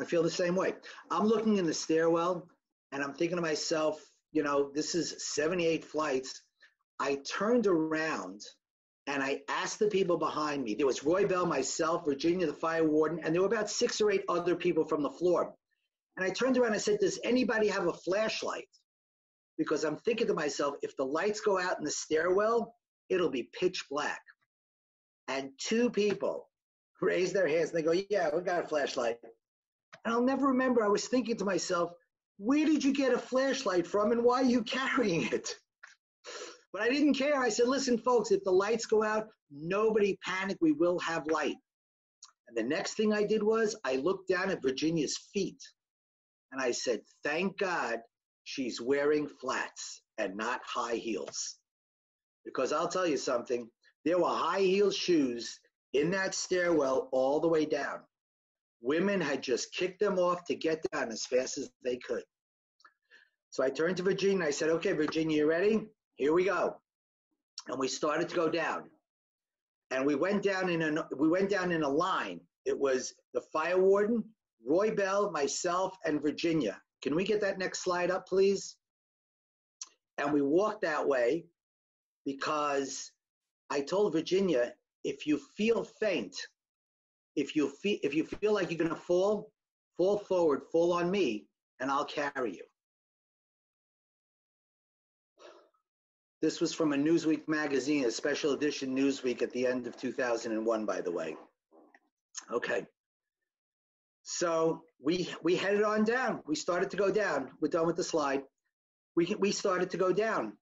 I 0.00 0.04
feel 0.04 0.22
the 0.22 0.30
same 0.30 0.56
way. 0.56 0.74
I'm 1.10 1.26
looking 1.26 1.58
in 1.58 1.66
the 1.66 1.74
stairwell 1.74 2.48
and 2.92 3.02
I'm 3.02 3.14
thinking 3.14 3.36
to 3.36 3.42
myself, 3.42 4.00
you 4.32 4.42
know, 4.42 4.70
this 4.74 4.94
is 4.94 5.14
78 5.34 5.84
flights. 5.84 6.42
I 7.00 7.18
turned 7.28 7.66
around 7.66 8.42
and 9.06 9.22
I 9.22 9.40
asked 9.48 9.78
the 9.78 9.88
people 9.88 10.16
behind 10.16 10.62
me. 10.62 10.74
There 10.74 10.86
was 10.86 11.02
Roy 11.02 11.26
Bell, 11.26 11.46
myself, 11.46 12.04
Virginia, 12.04 12.46
the 12.46 12.52
fire 12.52 12.86
warden, 12.86 13.20
and 13.24 13.34
there 13.34 13.42
were 13.42 13.48
about 13.48 13.70
six 13.70 14.00
or 14.00 14.10
eight 14.10 14.24
other 14.28 14.54
people 14.54 14.84
from 14.84 15.02
the 15.02 15.10
floor. 15.10 15.54
And 16.16 16.24
I 16.24 16.30
turned 16.30 16.56
around 16.56 16.68
and 16.68 16.76
I 16.76 16.78
said, 16.78 17.00
Does 17.00 17.18
anybody 17.24 17.68
have 17.68 17.88
a 17.88 17.92
flashlight? 17.92 18.68
Because 19.58 19.84
I'm 19.84 19.96
thinking 19.96 20.26
to 20.28 20.34
myself, 20.34 20.76
if 20.82 20.96
the 20.96 21.04
lights 21.04 21.40
go 21.40 21.58
out 21.58 21.78
in 21.78 21.84
the 21.84 21.90
stairwell, 21.90 22.74
it'll 23.08 23.30
be 23.30 23.50
pitch 23.58 23.84
black. 23.90 24.20
And 25.28 25.50
two 25.58 25.90
people 25.90 26.48
raised 27.00 27.34
their 27.34 27.48
hands 27.48 27.70
and 27.70 27.78
they 27.78 27.82
go, 27.82 28.02
Yeah, 28.10 28.30
we 28.34 28.42
got 28.42 28.64
a 28.64 28.68
flashlight. 28.68 29.16
And 30.04 30.14
I'll 30.14 30.22
never 30.22 30.48
remember, 30.48 30.84
I 30.84 30.88
was 30.88 31.06
thinking 31.08 31.36
to 31.38 31.44
myself, 31.44 31.92
where 32.44 32.66
did 32.66 32.82
you 32.82 32.92
get 32.92 33.14
a 33.14 33.18
flashlight 33.18 33.86
from 33.86 34.10
and 34.10 34.24
why 34.24 34.40
are 34.40 34.44
you 34.44 34.64
carrying 34.64 35.32
it? 35.32 35.54
But 36.72 36.82
I 36.82 36.88
didn't 36.88 37.14
care. 37.14 37.38
I 37.38 37.50
said, 37.50 37.68
listen, 37.68 37.98
folks, 37.98 38.32
if 38.32 38.42
the 38.42 38.50
lights 38.50 38.84
go 38.84 39.04
out, 39.04 39.28
nobody 39.52 40.18
panic. 40.24 40.56
We 40.60 40.72
will 40.72 40.98
have 40.98 41.26
light. 41.28 41.54
And 42.48 42.56
the 42.56 42.62
next 42.64 42.94
thing 42.94 43.12
I 43.12 43.22
did 43.22 43.44
was 43.44 43.76
I 43.84 43.96
looked 43.96 44.28
down 44.28 44.50
at 44.50 44.60
Virginia's 44.60 45.16
feet 45.32 45.62
and 46.50 46.60
I 46.60 46.72
said, 46.72 47.02
thank 47.22 47.58
God 47.58 48.00
she's 48.42 48.80
wearing 48.80 49.28
flats 49.28 50.02
and 50.18 50.36
not 50.36 50.62
high 50.66 50.96
heels. 50.96 51.58
Because 52.44 52.72
I'll 52.72 52.88
tell 52.88 53.06
you 53.06 53.18
something, 53.18 53.68
there 54.04 54.18
were 54.18 54.26
high 54.26 54.62
heel 54.62 54.90
shoes 54.90 55.60
in 55.92 56.10
that 56.10 56.34
stairwell 56.34 57.08
all 57.12 57.38
the 57.38 57.46
way 57.46 57.66
down. 57.66 58.00
Women 58.80 59.20
had 59.20 59.44
just 59.44 59.72
kicked 59.72 60.00
them 60.00 60.18
off 60.18 60.44
to 60.46 60.56
get 60.56 60.84
down 60.92 61.12
as 61.12 61.24
fast 61.24 61.56
as 61.56 61.70
they 61.84 61.98
could. 61.98 62.24
So 63.52 63.62
I 63.62 63.68
turned 63.68 63.98
to 63.98 64.02
Virginia 64.02 64.36
and 64.36 64.44
I 64.44 64.50
said, 64.50 64.70
okay, 64.70 64.92
Virginia, 64.92 65.36
you 65.36 65.46
ready? 65.46 65.86
Here 66.14 66.32
we 66.32 66.46
go. 66.46 66.78
And 67.68 67.78
we 67.78 67.86
started 67.86 68.30
to 68.30 68.34
go 68.34 68.48
down. 68.48 68.84
And 69.90 70.06
we 70.06 70.14
went 70.14 70.42
down 70.42 70.70
in 70.70 70.80
a 70.80 71.06
we 71.18 71.28
went 71.28 71.50
down 71.50 71.70
in 71.70 71.82
a 71.82 71.88
line. 71.88 72.40
It 72.64 72.78
was 72.78 73.12
the 73.34 73.42
fire 73.52 73.78
warden, 73.78 74.24
Roy 74.66 74.94
Bell, 74.94 75.30
myself, 75.30 75.98
and 76.06 76.22
Virginia. 76.22 76.80
Can 77.02 77.14
we 77.14 77.24
get 77.24 77.42
that 77.42 77.58
next 77.58 77.84
slide 77.84 78.10
up, 78.10 78.26
please? 78.26 78.76
And 80.16 80.32
we 80.32 80.40
walked 80.40 80.80
that 80.82 81.06
way 81.06 81.44
because 82.24 83.12
I 83.68 83.82
told 83.82 84.14
Virginia, 84.14 84.72
if 85.04 85.26
you 85.26 85.38
feel 85.58 85.84
faint, 85.84 86.34
if 87.36 87.54
you 87.54 87.68
feel 87.68 87.98
if 88.02 88.14
you 88.14 88.24
feel 88.24 88.54
like 88.54 88.70
you're 88.70 88.82
gonna 88.82 88.96
fall, 88.96 89.52
fall 89.98 90.16
forward, 90.16 90.62
fall 90.72 90.94
on 90.94 91.10
me, 91.10 91.44
and 91.80 91.90
I'll 91.90 92.06
carry 92.06 92.54
you. 92.54 92.64
This 96.42 96.60
was 96.60 96.74
from 96.74 96.92
a 96.92 96.96
Newsweek 96.96 97.46
magazine, 97.46 98.04
a 98.04 98.10
special 98.10 98.52
edition 98.52 98.96
Newsweek 98.96 99.42
at 99.42 99.52
the 99.52 99.64
end 99.64 99.86
of 99.86 99.96
2001, 99.96 100.84
by 100.84 101.00
the 101.00 101.12
way. 101.12 101.36
Okay. 102.52 102.84
So 104.24 104.82
we 105.00 105.28
we 105.44 105.54
headed 105.54 105.84
on 105.84 106.02
down. 106.02 106.42
We 106.44 106.56
started 106.56 106.90
to 106.90 106.96
go 106.96 107.12
down. 107.12 107.52
We're 107.60 107.68
done 107.68 107.86
with 107.86 107.94
the 107.94 108.02
slide. 108.02 108.42
We 109.14 109.36
we 109.38 109.52
started 109.52 109.90
to 109.90 109.96
go 109.96 110.12
down, 110.12 110.54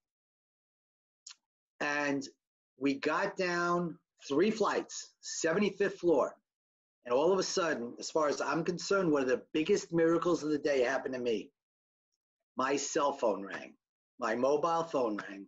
and 1.81 2.29
we 2.79 2.95
got 2.95 3.37
down 3.39 3.99
three 4.29 4.51
flights, 4.51 5.15
75th 5.43 5.95
floor, 5.95 6.35
and 7.07 7.15
all 7.15 7.33
of 7.33 7.39
a 7.39 7.43
sudden, 7.43 7.95
as 7.99 8.11
far 8.11 8.29
as 8.29 8.43
I'm 8.43 8.65
concerned, 8.65 9.11
one 9.11 9.23
of 9.23 9.29
the 9.29 9.43
biggest 9.55 9.95
miracles 9.95 10.43
of 10.43 10.51
the 10.51 10.59
day 10.59 10.83
happened 10.83 11.15
to 11.15 11.21
me. 11.21 11.51
My 12.57 12.77
cell 12.77 13.13
phone 13.13 13.47
rang. 13.47 13.75
My 14.19 14.35
mobile 14.35 14.85
phone 14.85 15.17
rang. 15.17 15.47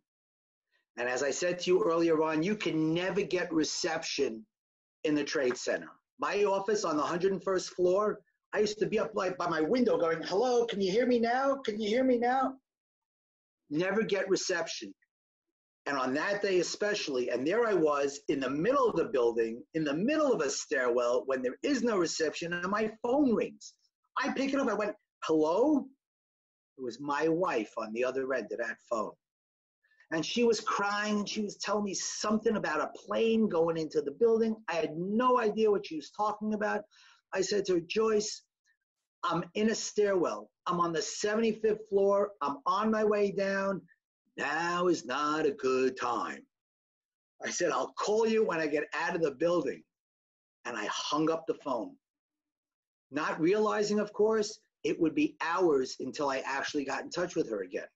And 0.98 1.08
as 1.08 1.22
I 1.22 1.30
said 1.30 1.58
to 1.60 1.70
you 1.70 1.82
earlier 1.82 2.22
on, 2.22 2.42
you 2.42 2.54
can 2.54 2.92
never 2.92 3.22
get 3.22 3.52
reception 3.52 4.44
in 5.04 5.14
the 5.14 5.24
Trade 5.24 5.56
Center. 5.56 5.88
My 6.18 6.44
office 6.44 6.84
on 6.84 6.96
the 6.96 7.02
101st 7.02 7.70
floor, 7.70 8.20
I 8.52 8.58
used 8.60 8.78
to 8.78 8.86
be 8.86 8.98
up 8.98 9.12
like 9.14 9.38
by 9.38 9.48
my 9.48 9.62
window 9.62 9.96
going, 9.96 10.22
hello, 10.22 10.66
can 10.66 10.80
you 10.80 10.92
hear 10.92 11.06
me 11.06 11.18
now? 11.18 11.56
Can 11.64 11.80
you 11.80 11.88
hear 11.88 12.04
me 12.04 12.18
now? 12.18 12.54
Never 13.70 14.02
get 14.02 14.28
reception. 14.28 14.92
And 15.86 15.96
on 15.96 16.14
that 16.14 16.42
day 16.42 16.60
especially, 16.60 17.30
and 17.30 17.46
there 17.46 17.66
I 17.66 17.74
was 17.74 18.20
in 18.28 18.38
the 18.38 18.50
middle 18.50 18.88
of 18.88 18.94
the 18.94 19.06
building, 19.06 19.64
in 19.74 19.82
the 19.82 19.94
middle 19.94 20.32
of 20.32 20.42
a 20.42 20.50
stairwell 20.50 21.24
when 21.26 21.42
there 21.42 21.56
is 21.62 21.82
no 21.82 21.96
reception 21.96 22.52
and 22.52 22.70
my 22.70 22.92
phone 23.02 23.34
rings. 23.34 23.72
I 24.18 24.32
pick 24.34 24.52
it 24.52 24.60
up, 24.60 24.68
I 24.68 24.74
went, 24.74 24.94
hello? 25.24 25.86
It 26.78 26.84
was 26.84 27.00
my 27.00 27.26
wife 27.28 27.72
on 27.78 27.92
the 27.94 28.04
other 28.04 28.32
end 28.34 28.52
of 28.52 28.58
that 28.58 28.76
phone 28.88 29.12
and 30.12 30.24
she 30.24 30.44
was 30.44 30.60
crying 30.60 31.20
and 31.20 31.28
she 31.28 31.40
was 31.40 31.56
telling 31.56 31.84
me 31.84 31.94
something 31.94 32.56
about 32.56 32.80
a 32.82 32.90
plane 32.98 33.48
going 33.48 33.78
into 33.78 34.02
the 34.02 34.10
building. 34.10 34.54
I 34.68 34.74
had 34.74 34.96
no 34.96 35.40
idea 35.40 35.70
what 35.70 35.86
she 35.86 35.96
was 35.96 36.10
talking 36.10 36.52
about. 36.52 36.82
I 37.32 37.40
said 37.40 37.64
to 37.66 37.74
her, 37.74 37.80
Joyce, 37.80 38.42
I'm 39.24 39.44
in 39.54 39.70
a 39.70 39.74
stairwell. 39.74 40.50
I'm 40.66 40.80
on 40.80 40.92
the 40.92 40.98
75th 41.00 41.88
floor. 41.88 42.32
I'm 42.42 42.58
on 42.66 42.90
my 42.90 43.04
way 43.04 43.32
down. 43.32 43.80
Now 44.36 44.88
is 44.88 45.06
not 45.06 45.46
a 45.46 45.52
good 45.52 45.98
time. 45.98 46.42
I 47.42 47.50
said, 47.50 47.72
I'll 47.72 47.94
call 47.94 48.26
you 48.26 48.44
when 48.44 48.60
I 48.60 48.66
get 48.66 48.84
out 48.94 49.16
of 49.16 49.22
the 49.22 49.32
building. 49.32 49.82
And 50.66 50.76
I 50.76 50.86
hung 50.90 51.30
up 51.30 51.46
the 51.46 51.54
phone. 51.54 51.96
Not 53.10 53.40
realizing, 53.40 53.98
of 53.98 54.12
course, 54.12 54.60
it 54.84 55.00
would 55.00 55.14
be 55.14 55.36
hours 55.40 55.96
until 56.00 56.28
I 56.28 56.42
actually 56.44 56.84
got 56.84 57.02
in 57.02 57.10
touch 57.10 57.34
with 57.34 57.48
her 57.50 57.62
again. 57.62 57.86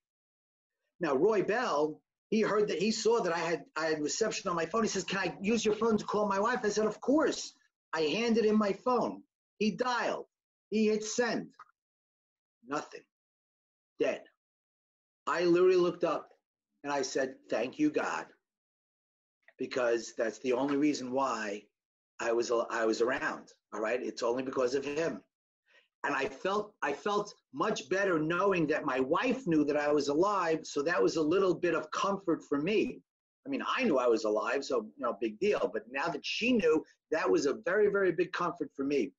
Now, 0.98 1.14
Roy 1.14 1.42
Bell 1.42 2.00
he 2.31 2.41
heard 2.41 2.69
that 2.69 2.81
he 2.81 2.91
saw 2.91 3.21
that 3.21 3.33
I 3.33 3.39
had 3.39 3.65
I 3.77 3.87
had 3.87 4.03
reception 4.03 4.51
on 4.51 4.57
my 4.57 4.67
phone. 4.67 4.83
He 4.83 4.89
says, 4.89 5.05
"Can 5.05 5.19
I 5.19 5.37
use 5.41 5.65
your 5.65 5.75
phone 5.75 5.97
to 5.99 6.05
call 6.05 6.29
my 6.29 6.41
wife?" 6.41 6.61
I 6.65 6.69
said, 6.69 6.87
"Of 6.87 7.01
course." 7.01 7.55
I 7.93 8.03
handed 8.03 8.45
him 8.45 8.59
my 8.59 8.73
phone. 8.73 9.23
He 9.59 9.71
dialed. 9.71 10.27
He 10.71 10.89
hit 10.89 11.05
send. 11.05 11.51
Nothing. 12.67 13.05
Dead. 14.01 14.23
I 15.27 15.45
literally 15.45 15.77
looked 15.77 16.05
up 16.05 16.29
and 16.85 16.93
I 16.93 17.03
said, 17.03 17.37
"Thank 17.49 17.79
you, 17.79 17.91
God," 17.91 18.27
because 19.59 20.15
that's 20.19 20.41
the 20.41 20.53
only 20.53 20.77
reason 20.77 21.12
why 21.12 21.65
I 22.21 22.33
was 22.33 22.51
I 22.71 22.85
was 22.85 23.01
around. 23.01 23.53
All 23.73 23.81
right, 23.81 24.03
it's 24.03 24.23
only 24.23 24.43
because 24.43 24.75
of 24.75 24.85
him 24.85 25.23
and 26.07 26.15
I 26.15 26.29
felt 26.29 26.75
I 26.83 26.93
felt 26.93 27.35
much 27.57 27.88
better 27.88 28.19
knowing 28.19 28.66
that 28.66 28.85
my 28.85 29.01
wife 29.01 29.47
knew 29.47 29.64
that 29.64 29.79
I 29.79 29.90
was 29.90 30.09
alive. 30.09 30.61
So 30.64 30.83
that 30.83 31.03
was 31.03 31.16
a 31.16 31.23
little 31.23 31.55
bit 31.55 31.75
of 31.75 31.90
comfort 31.90 32.42
for 32.47 32.61
me. 32.61 33.01
I 33.47 33.49
mean, 33.49 33.62
I 33.66 33.85
knew 33.85 33.97
I 33.97 34.09
was 34.09 34.25
alive, 34.25 34.62
so 34.62 34.83
you 34.83 34.92
know, 34.99 35.16
big 35.21 35.38
deal. 35.38 35.71
But 35.73 35.85
now 35.90 36.09
that 36.09 36.25
she 36.25 36.53
knew, 36.53 36.85
that 37.11 37.29
was 37.31 37.47
a 37.47 37.55
very, 37.64 37.88
very 37.88 38.12
big 38.12 38.31
comfort 38.33 38.71
for 38.77 38.85
me. 38.85 39.12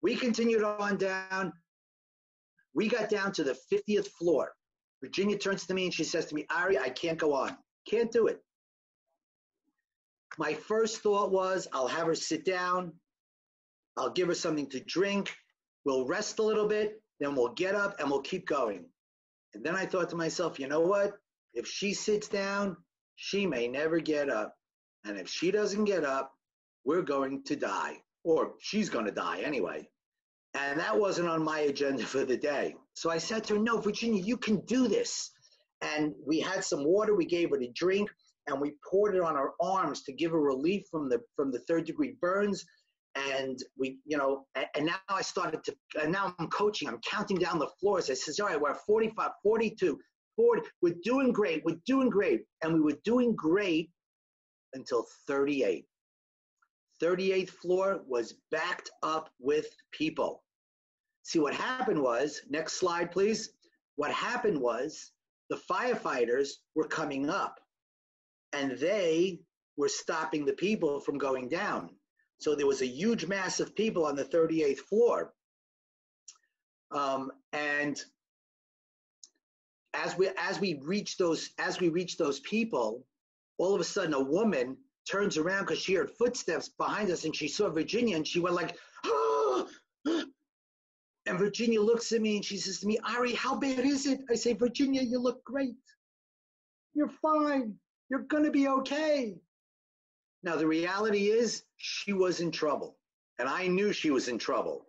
We 0.00 0.14
continued 0.14 0.62
on 0.62 0.96
down. 0.96 1.52
We 2.72 2.88
got 2.88 3.08
down 3.08 3.32
to 3.32 3.42
the 3.42 3.58
50th 3.72 4.08
floor. 4.08 4.52
Virginia 5.02 5.36
turns 5.36 5.66
to 5.66 5.74
me 5.74 5.84
and 5.84 5.94
she 5.94 6.04
says 6.04 6.26
to 6.26 6.34
me, 6.36 6.46
Ari, 6.54 6.78
I 6.78 6.90
can't 6.90 7.18
go 7.18 7.34
on. 7.34 7.56
Can't 7.88 8.12
do 8.12 8.28
it. 8.28 8.40
My 10.38 10.54
first 10.54 11.00
thought 11.00 11.32
was, 11.32 11.66
I'll 11.72 11.88
have 11.88 12.06
her 12.06 12.14
sit 12.14 12.44
down. 12.44 12.92
I'll 13.96 14.10
give 14.10 14.28
her 14.28 14.34
something 14.34 14.68
to 14.70 14.80
drink. 14.80 15.34
We'll 15.84 16.06
rest 16.06 16.38
a 16.38 16.42
little 16.42 16.66
bit, 16.66 17.00
then 17.24 17.34
we'll 17.34 17.54
get 17.54 17.74
up 17.74 17.98
and 17.98 18.10
we'll 18.10 18.20
keep 18.20 18.46
going. 18.46 18.84
And 19.54 19.64
then 19.64 19.74
I 19.74 19.86
thought 19.86 20.10
to 20.10 20.16
myself, 20.16 20.58
you 20.58 20.68
know 20.68 20.80
what? 20.80 21.14
If 21.54 21.66
she 21.66 21.94
sits 21.94 22.28
down, 22.28 22.76
she 23.16 23.46
may 23.46 23.68
never 23.68 24.00
get 24.00 24.28
up. 24.28 24.54
And 25.04 25.18
if 25.18 25.28
she 25.28 25.50
doesn't 25.50 25.84
get 25.84 26.04
up, 26.04 26.32
we're 26.84 27.02
going 27.02 27.44
to 27.44 27.56
die, 27.56 28.02
or 28.24 28.54
she's 28.60 28.90
going 28.90 29.06
to 29.06 29.12
die 29.12 29.40
anyway. 29.40 29.88
And 30.54 30.78
that 30.80 30.98
wasn't 30.98 31.28
on 31.28 31.42
my 31.42 31.60
agenda 31.60 32.04
for 32.06 32.24
the 32.24 32.36
day. 32.36 32.74
So 32.94 33.10
I 33.10 33.18
said 33.18 33.44
to 33.44 33.54
her, 33.54 33.60
No, 33.60 33.78
Virginia, 33.78 34.22
you 34.22 34.36
can 34.36 34.60
do 34.66 34.88
this. 34.88 35.30
And 35.82 36.14
we 36.26 36.40
had 36.40 36.64
some 36.64 36.84
water, 36.84 37.14
we 37.14 37.26
gave 37.26 37.50
her 37.50 37.58
to 37.58 37.70
drink, 37.72 38.10
and 38.46 38.60
we 38.60 38.74
poured 38.90 39.14
it 39.14 39.22
on 39.22 39.36
her 39.36 39.50
arms 39.60 40.02
to 40.04 40.12
give 40.12 40.30
her 40.30 40.40
relief 40.40 40.84
from 40.90 41.08
the 41.08 41.20
from 41.36 41.50
the 41.50 41.60
third 41.60 41.84
degree 41.84 42.16
burns 42.20 42.64
and 43.14 43.58
we, 43.78 43.98
you 44.04 44.16
know, 44.16 44.46
and 44.74 44.86
now 44.86 44.96
I 45.08 45.22
started 45.22 45.62
to, 45.64 45.74
and 46.02 46.10
now 46.10 46.34
I'm 46.38 46.48
coaching, 46.48 46.88
I'm 46.88 47.00
counting 47.08 47.38
down 47.38 47.58
the 47.58 47.68
floors. 47.80 48.10
I 48.10 48.14
says, 48.14 48.40
all 48.40 48.48
right, 48.48 48.60
we're 48.60 48.70
at 48.70 48.84
45, 48.86 49.30
42, 49.42 49.98
40, 50.36 50.62
we're 50.82 50.94
doing 51.02 51.32
great, 51.32 51.64
we're 51.64 51.80
doing 51.86 52.10
great. 52.10 52.42
And 52.62 52.74
we 52.74 52.80
were 52.80 52.98
doing 53.04 53.34
great 53.34 53.90
until 54.74 55.06
38. 55.26 55.84
38th 57.02 57.50
floor 57.50 58.02
was 58.06 58.34
backed 58.50 58.90
up 59.02 59.30
with 59.40 59.66
people. 59.92 60.42
See, 61.22 61.38
what 61.38 61.54
happened 61.54 62.02
was, 62.02 62.42
next 62.48 62.74
slide, 62.74 63.10
please. 63.10 63.50
What 63.96 64.10
happened 64.10 64.60
was 64.60 65.12
the 65.50 65.60
firefighters 65.70 66.50
were 66.74 66.86
coming 66.86 67.30
up 67.30 67.60
and 68.52 68.72
they 68.78 69.40
were 69.76 69.88
stopping 69.88 70.44
the 70.44 70.52
people 70.52 71.00
from 71.00 71.18
going 71.18 71.48
down. 71.48 71.90
So 72.44 72.54
there 72.54 72.66
was 72.66 72.82
a 72.82 72.86
huge 72.86 73.24
mass 73.24 73.58
of 73.58 73.74
people 73.74 74.04
on 74.04 74.16
the 74.16 74.24
38th 74.26 74.80
floor. 74.80 75.32
Um, 76.90 77.32
and 77.54 77.98
as 79.94 80.18
we 80.18 80.28
as 80.36 80.60
we 80.60 80.74
reach 80.82 81.16
those 81.16 81.52
as 81.58 81.80
we 81.80 81.88
reach 81.88 82.18
those 82.18 82.40
people, 82.40 83.06
all 83.56 83.74
of 83.74 83.80
a 83.80 83.84
sudden 83.84 84.12
a 84.12 84.20
woman 84.20 84.76
turns 85.10 85.38
around 85.38 85.62
because 85.62 85.78
she 85.78 85.94
heard 85.94 86.10
footsteps 86.10 86.68
behind 86.68 87.10
us 87.10 87.24
and 87.24 87.34
she 87.34 87.48
saw 87.48 87.70
Virginia 87.70 88.14
and 88.14 88.28
she 88.28 88.40
went 88.40 88.56
like, 88.56 88.76
oh! 89.06 89.66
and 90.04 91.38
Virginia 91.38 91.80
looks 91.80 92.12
at 92.12 92.20
me 92.20 92.36
and 92.36 92.44
she 92.44 92.58
says 92.58 92.78
to 92.80 92.86
me, 92.86 92.98
Ari, 93.16 93.32
how 93.32 93.54
bad 93.54 93.86
is 93.86 94.06
it? 94.06 94.20
I 94.30 94.34
say, 94.34 94.52
Virginia, 94.52 95.00
you 95.00 95.18
look 95.18 95.42
great. 95.44 95.76
You're 96.92 97.08
fine. 97.08 97.74
You're 98.10 98.26
gonna 98.28 98.50
be 98.50 98.68
okay. 98.68 99.38
Now, 100.44 100.56
the 100.56 100.66
reality 100.66 101.30
is 101.30 101.62
she 101.78 102.12
was 102.12 102.40
in 102.40 102.50
trouble, 102.50 102.98
and 103.38 103.48
I 103.48 103.66
knew 103.66 103.94
she 103.94 104.10
was 104.10 104.28
in 104.28 104.38
trouble. 104.38 104.86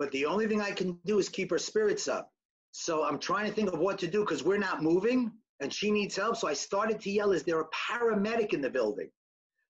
But 0.00 0.10
the 0.10 0.26
only 0.26 0.48
thing 0.48 0.60
I 0.60 0.72
can 0.72 0.98
do 1.06 1.20
is 1.20 1.28
keep 1.28 1.50
her 1.50 1.58
spirits 1.58 2.08
up. 2.08 2.32
So 2.72 3.04
I'm 3.04 3.20
trying 3.20 3.46
to 3.46 3.52
think 3.52 3.72
of 3.72 3.78
what 3.78 3.96
to 4.00 4.08
do 4.08 4.20
because 4.20 4.42
we're 4.42 4.58
not 4.58 4.82
moving 4.82 5.30
and 5.60 5.72
she 5.72 5.92
needs 5.92 6.16
help. 6.16 6.36
So 6.36 6.48
I 6.48 6.54
started 6.54 7.00
to 7.02 7.10
yell, 7.12 7.30
Is 7.30 7.44
there 7.44 7.60
a 7.60 7.68
paramedic 7.68 8.54
in 8.54 8.60
the 8.60 8.70
building? 8.70 9.08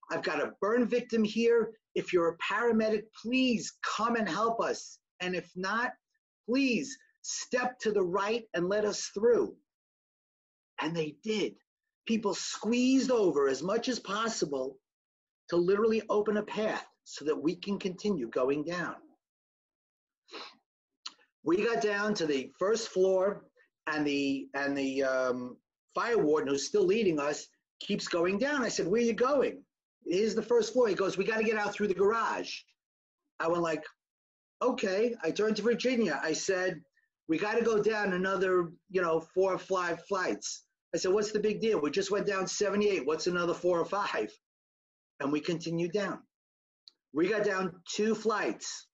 I've 0.09 0.23
got 0.23 0.41
a 0.41 0.53
burn 0.59 0.87
victim 0.87 1.23
here. 1.23 1.73
If 1.93 2.11
you're 2.11 2.29
a 2.29 2.37
paramedic, 2.37 3.03
please 3.21 3.71
come 3.83 4.15
and 4.15 4.27
help 4.27 4.59
us. 4.59 4.97
And 5.19 5.35
if 5.35 5.51
not, 5.55 5.91
please 6.47 6.97
step 7.21 7.77
to 7.81 7.91
the 7.91 8.01
right 8.01 8.45
and 8.55 8.67
let 8.67 8.83
us 8.83 9.11
through. 9.13 9.55
And 10.81 10.95
they 10.95 11.17
did. 11.23 11.53
People 12.07 12.33
squeezed 12.33 13.11
over 13.11 13.47
as 13.47 13.61
much 13.61 13.87
as 13.89 13.99
possible 13.99 14.79
to 15.53 15.57
literally 15.57 16.01
open 16.09 16.37
a 16.37 16.43
path 16.43 16.87
so 17.03 17.23
that 17.25 17.35
we 17.35 17.55
can 17.55 17.77
continue 17.77 18.27
going 18.27 18.63
down. 18.63 18.95
We 21.43 21.63
got 21.63 21.79
down 21.79 22.15
to 22.15 22.25
the 22.25 22.51
first 22.57 22.87
floor, 22.87 23.45
and 23.85 24.07
the 24.07 24.47
and 24.55 24.75
the 24.75 25.03
um, 25.03 25.57
fire 25.93 26.17
warden 26.17 26.49
who's 26.49 26.65
still 26.65 26.85
leading 26.85 27.19
us 27.19 27.47
keeps 27.79 28.07
going 28.07 28.39
down. 28.39 28.63
I 28.63 28.69
said, 28.69 28.87
"Where 28.87 28.99
are 28.99 29.05
you 29.05 29.13
going?" 29.13 29.63
Here's 30.07 30.33
the 30.33 30.41
first 30.41 30.73
floor. 30.73 30.87
He 30.87 30.95
goes, 30.95 31.17
"We 31.17 31.23
got 31.23 31.37
to 31.37 31.43
get 31.43 31.57
out 31.57 31.71
through 31.71 31.89
the 31.89 31.93
garage." 31.93 32.51
I 33.39 33.47
went 33.47 33.61
like, 33.61 33.83
"Okay." 34.63 35.15
I 35.21 35.29
turned 35.29 35.57
to 35.57 35.61
Virginia. 35.61 36.19
I 36.23 36.33
said, 36.33 36.81
"We 37.27 37.37
got 37.37 37.59
to 37.59 37.63
go 37.63 37.79
down 37.79 38.13
another, 38.13 38.71
you 38.89 39.03
know, 39.03 39.19
four 39.19 39.53
or 39.53 39.59
five 39.59 40.03
flights." 40.07 40.63
I 40.95 40.97
said, 40.97 41.13
"What's 41.13 41.31
the 41.31 41.39
big 41.39 41.61
deal? 41.61 41.79
We 41.79 41.91
just 41.91 42.09
went 42.09 42.25
down 42.25 42.47
78. 42.47 43.05
What's 43.05 43.27
another 43.27 43.53
four 43.53 43.79
or 43.79 43.85
five? 43.85 44.35
And 45.19 45.31
we 45.31 45.39
continued 45.39 45.93
down. 45.93 46.19
We 47.13 47.29
got 47.29 47.45
down 47.45 47.73
two 47.87 48.15
flights 48.15 48.87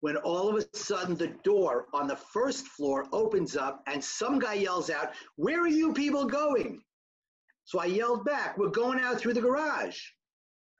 when 0.00 0.16
all 0.16 0.48
of 0.48 0.56
a 0.56 0.76
sudden 0.76 1.16
the 1.16 1.34
door 1.44 1.86
on 1.94 2.08
the 2.08 2.16
first 2.16 2.66
floor 2.66 3.06
opens 3.12 3.56
up 3.56 3.82
and 3.86 4.02
some 4.02 4.38
guy 4.38 4.54
yells 4.54 4.90
out, 4.90 5.12
Where 5.36 5.60
are 5.60 5.68
you 5.68 5.92
people 5.92 6.24
going? 6.24 6.82
So 7.64 7.78
I 7.78 7.86
yelled 7.86 8.24
back, 8.24 8.58
We're 8.58 8.68
going 8.68 8.98
out 9.00 9.18
through 9.18 9.34
the 9.34 9.40
garage. 9.40 10.00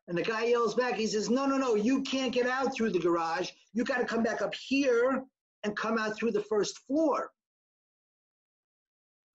And 0.09 0.19
the 0.19 0.23
guy 0.23 0.47
yells 0.47 0.75
back, 0.75 0.97
he 0.97 1.07
says, 1.07 1.31
No, 1.31 1.47
no, 1.47 1.57
no, 1.57 1.77
you 1.77 2.03
can't 2.03 2.33
get 2.33 2.47
out 2.47 2.75
through 2.75 2.91
the 2.91 2.99
garage. 2.99 3.49
You 3.73 3.85
got 3.85 3.99
to 3.99 4.05
come 4.05 4.25
back 4.25 4.43
up 4.43 4.55
here 4.55 5.23
and 5.63 5.77
come 5.77 5.99
out 5.99 6.17
through 6.17 6.33
the 6.33 6.43
first 6.43 6.81
floor. 6.87 7.31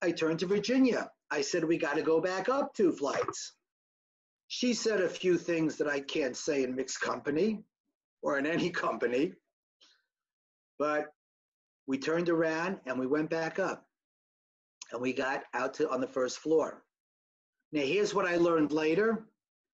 I 0.01 0.11
turned 0.11 0.39
to 0.39 0.47
Virginia. 0.47 1.09
I 1.31 1.41
said, 1.41 1.63
We 1.63 1.77
got 1.77 1.95
to 1.95 2.01
go 2.01 2.19
back 2.19 2.49
up 2.49 2.73
two 2.75 2.91
flights. 2.91 3.53
She 4.47 4.73
said 4.73 5.01
a 5.01 5.09
few 5.09 5.37
things 5.37 5.77
that 5.77 5.87
I 5.87 5.99
can't 5.99 6.35
say 6.35 6.63
in 6.63 6.75
mixed 6.75 7.01
company 7.01 7.63
or 8.21 8.37
in 8.37 8.45
any 8.45 8.69
company. 8.85 9.33
But 10.79 11.07
we 11.87 11.97
turned 11.97 12.29
around 12.29 12.79
and 12.85 12.99
we 12.99 13.07
went 13.07 13.29
back 13.29 13.59
up 13.59 13.85
and 14.91 15.01
we 15.01 15.13
got 15.13 15.43
out 15.53 15.73
to 15.75 15.89
on 15.89 16.01
the 16.01 16.07
first 16.07 16.39
floor. 16.39 16.83
Now 17.71 17.81
here's 17.81 18.13
what 18.13 18.25
I 18.25 18.37
learned 18.37 18.71
later. 18.71 19.27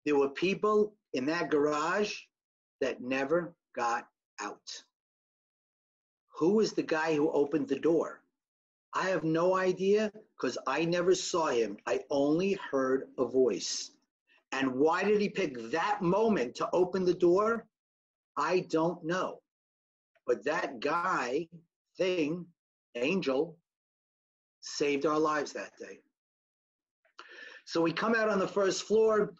There 0.05 0.17
were 0.17 0.29
people 0.29 0.95
in 1.13 1.25
that 1.27 1.49
garage 1.49 2.13
that 2.81 3.01
never 3.01 3.55
got 3.75 4.07
out. 4.39 4.83
Who 6.37 6.55
was 6.55 6.73
the 6.73 6.83
guy 6.83 7.15
who 7.15 7.31
opened 7.31 7.67
the 7.67 7.79
door? 7.79 8.21
I 8.93 9.09
have 9.09 9.23
no 9.23 9.55
idea 9.55 10.11
because 10.35 10.57
I 10.67 10.85
never 10.85 11.15
saw 11.15 11.47
him. 11.47 11.77
I 11.85 12.01
only 12.09 12.53
heard 12.71 13.09
a 13.17 13.25
voice. 13.25 13.91
And 14.51 14.75
why 14.75 15.03
did 15.03 15.19
he 15.21 15.29
pick 15.29 15.71
that 15.71 16.01
moment 16.01 16.55
to 16.55 16.69
open 16.73 17.05
the 17.05 17.13
door? 17.13 17.67
I 18.37 18.65
don't 18.69 19.03
know. 19.03 19.41
But 20.25 20.43
that 20.45 20.79
guy, 20.79 21.47
thing, 21.97 22.45
angel, 22.95 23.57
saved 24.61 25.05
our 25.05 25.19
lives 25.19 25.53
that 25.53 25.71
day. 25.79 25.99
So 27.65 27.81
we 27.81 27.91
come 27.91 28.15
out 28.15 28.29
on 28.29 28.39
the 28.39 28.47
first 28.47 28.83
floor 28.83 29.33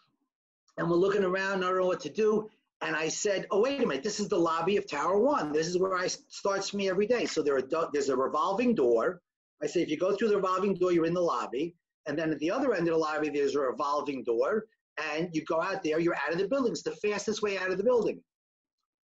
and 0.76 0.88
we're 0.88 0.96
looking 0.96 1.24
around, 1.24 1.64
I 1.64 1.68
don't 1.68 1.78
know 1.78 1.86
what 1.86 2.00
to 2.00 2.10
do. 2.10 2.48
And 2.80 2.94
I 2.94 3.08
said, 3.08 3.46
"Oh, 3.50 3.60
wait 3.60 3.82
a 3.82 3.86
minute! 3.86 4.04
This 4.04 4.20
is 4.20 4.28
the 4.28 4.38
lobby 4.38 4.76
of 4.76 4.88
Tower 4.88 5.18
One. 5.18 5.52
This 5.52 5.66
is 5.66 5.78
where 5.78 5.96
I 5.96 6.06
starts 6.06 6.72
me 6.72 6.88
every 6.88 7.06
day. 7.06 7.26
So 7.26 7.42
there 7.42 7.56
are 7.56 7.88
there's 7.92 8.08
a 8.08 8.16
revolving 8.16 8.72
door. 8.72 9.20
I 9.60 9.66
say, 9.66 9.82
if 9.82 9.88
you 9.88 9.96
go 9.96 10.14
through 10.14 10.28
the 10.28 10.36
revolving 10.36 10.74
door, 10.74 10.92
you're 10.92 11.06
in 11.06 11.14
the 11.14 11.20
lobby. 11.20 11.74
And 12.06 12.16
then 12.16 12.30
at 12.30 12.38
the 12.38 12.52
other 12.52 12.74
end 12.74 12.86
of 12.86 12.94
the 12.94 13.00
lobby, 13.00 13.30
there's 13.30 13.56
a 13.56 13.60
revolving 13.60 14.22
door. 14.22 14.66
And 15.14 15.28
you 15.32 15.44
go 15.44 15.62
out 15.62 15.82
there, 15.82 16.00
you're 16.00 16.16
out 16.16 16.32
of 16.32 16.38
the 16.38 16.48
building. 16.48 16.72
It's 16.72 16.82
the 16.82 16.96
fastest 16.96 17.42
way 17.42 17.58
out 17.58 17.70
of 17.70 17.78
the 17.78 17.84
building. 17.84 18.20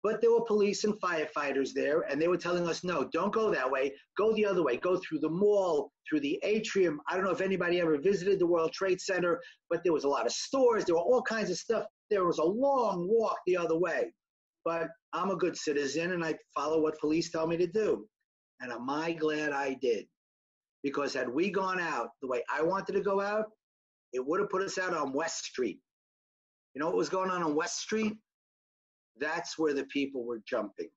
But 0.02 0.20
there 0.20 0.30
were 0.30 0.44
police 0.44 0.84
and 0.84 1.00
firefighters 1.00 1.70
there, 1.74 2.02
and 2.02 2.20
they 2.20 2.28
were 2.28 2.36
telling 2.36 2.68
us, 2.68 2.84
no, 2.84 3.08
don't 3.10 3.32
go 3.32 3.50
that 3.50 3.70
way. 3.70 3.94
Go 4.18 4.34
the 4.34 4.44
other 4.44 4.62
way. 4.62 4.76
Go 4.76 4.98
through 4.98 5.20
the 5.20 5.30
mall, 5.30 5.90
through 6.06 6.20
the 6.20 6.38
atrium. 6.42 7.00
I 7.08 7.16
don't 7.16 7.24
know 7.24 7.30
if 7.30 7.40
anybody 7.40 7.80
ever 7.80 7.96
visited 7.96 8.38
the 8.38 8.46
World 8.46 8.72
Trade 8.74 9.00
Center, 9.00 9.40
but 9.70 9.82
there 9.82 9.94
was 9.94 10.04
a 10.04 10.08
lot 10.08 10.26
of 10.26 10.32
stores. 10.32 10.84
There 10.84 10.94
were 10.94 11.00
all 11.00 11.22
kinds 11.22 11.48
of 11.48 11.56
stuff. 11.56 11.86
There 12.10 12.26
was 12.26 12.36
a 12.36 12.44
long 12.44 13.08
walk 13.08 13.38
the 13.46 13.56
other 13.56 13.78
way. 13.78 14.12
But 14.62 14.88
I'm 15.14 15.30
a 15.30 15.36
good 15.36 15.56
citizen, 15.56 16.12
and 16.12 16.22
I 16.22 16.34
follow 16.54 16.82
what 16.82 16.98
police 17.00 17.30
tell 17.30 17.46
me 17.46 17.56
to 17.56 17.66
do. 17.66 18.06
And 18.60 18.72
am 18.72 18.90
I 18.90 19.12
glad 19.12 19.52
I 19.52 19.78
did? 19.80 20.04
Because 20.82 21.14
had 21.14 21.30
we 21.30 21.50
gone 21.50 21.80
out 21.80 22.08
the 22.20 22.28
way 22.28 22.42
I 22.54 22.62
wanted 22.62 22.92
to 22.92 23.00
go 23.00 23.22
out, 23.22 23.46
it 24.14 24.24
would 24.24 24.40
have 24.40 24.48
put 24.48 24.62
us 24.62 24.78
out 24.78 24.94
on 24.94 25.12
West 25.12 25.44
Street. 25.44 25.80
You 26.72 26.80
know 26.80 26.86
what 26.86 26.96
was 26.96 27.08
going 27.08 27.30
on 27.30 27.42
on 27.42 27.54
West 27.54 27.80
Street? 27.80 28.16
That's 29.18 29.58
where 29.58 29.74
the 29.74 29.84
people 29.84 30.24
were 30.24 30.40
jumping. 30.48 30.88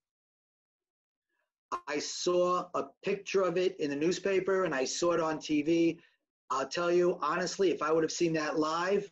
I 1.88 2.00
saw 2.00 2.66
a 2.76 2.86
picture 3.04 3.42
of 3.42 3.58
it 3.58 3.78
in 3.80 3.90
the 3.90 3.96
newspaper 3.96 4.64
and 4.64 4.74
I 4.74 4.86
saw 4.86 5.12
it 5.12 5.20
on 5.20 5.40
TV. 5.40 5.98
I'll 6.50 6.68
tell 6.68 6.92
you 6.92 7.18
honestly, 7.22 7.72
if 7.72 7.82
I 7.82 7.92
would 7.92 8.04
have 8.04 8.12
seen 8.12 8.34
that 8.34 8.58
live, 8.58 9.10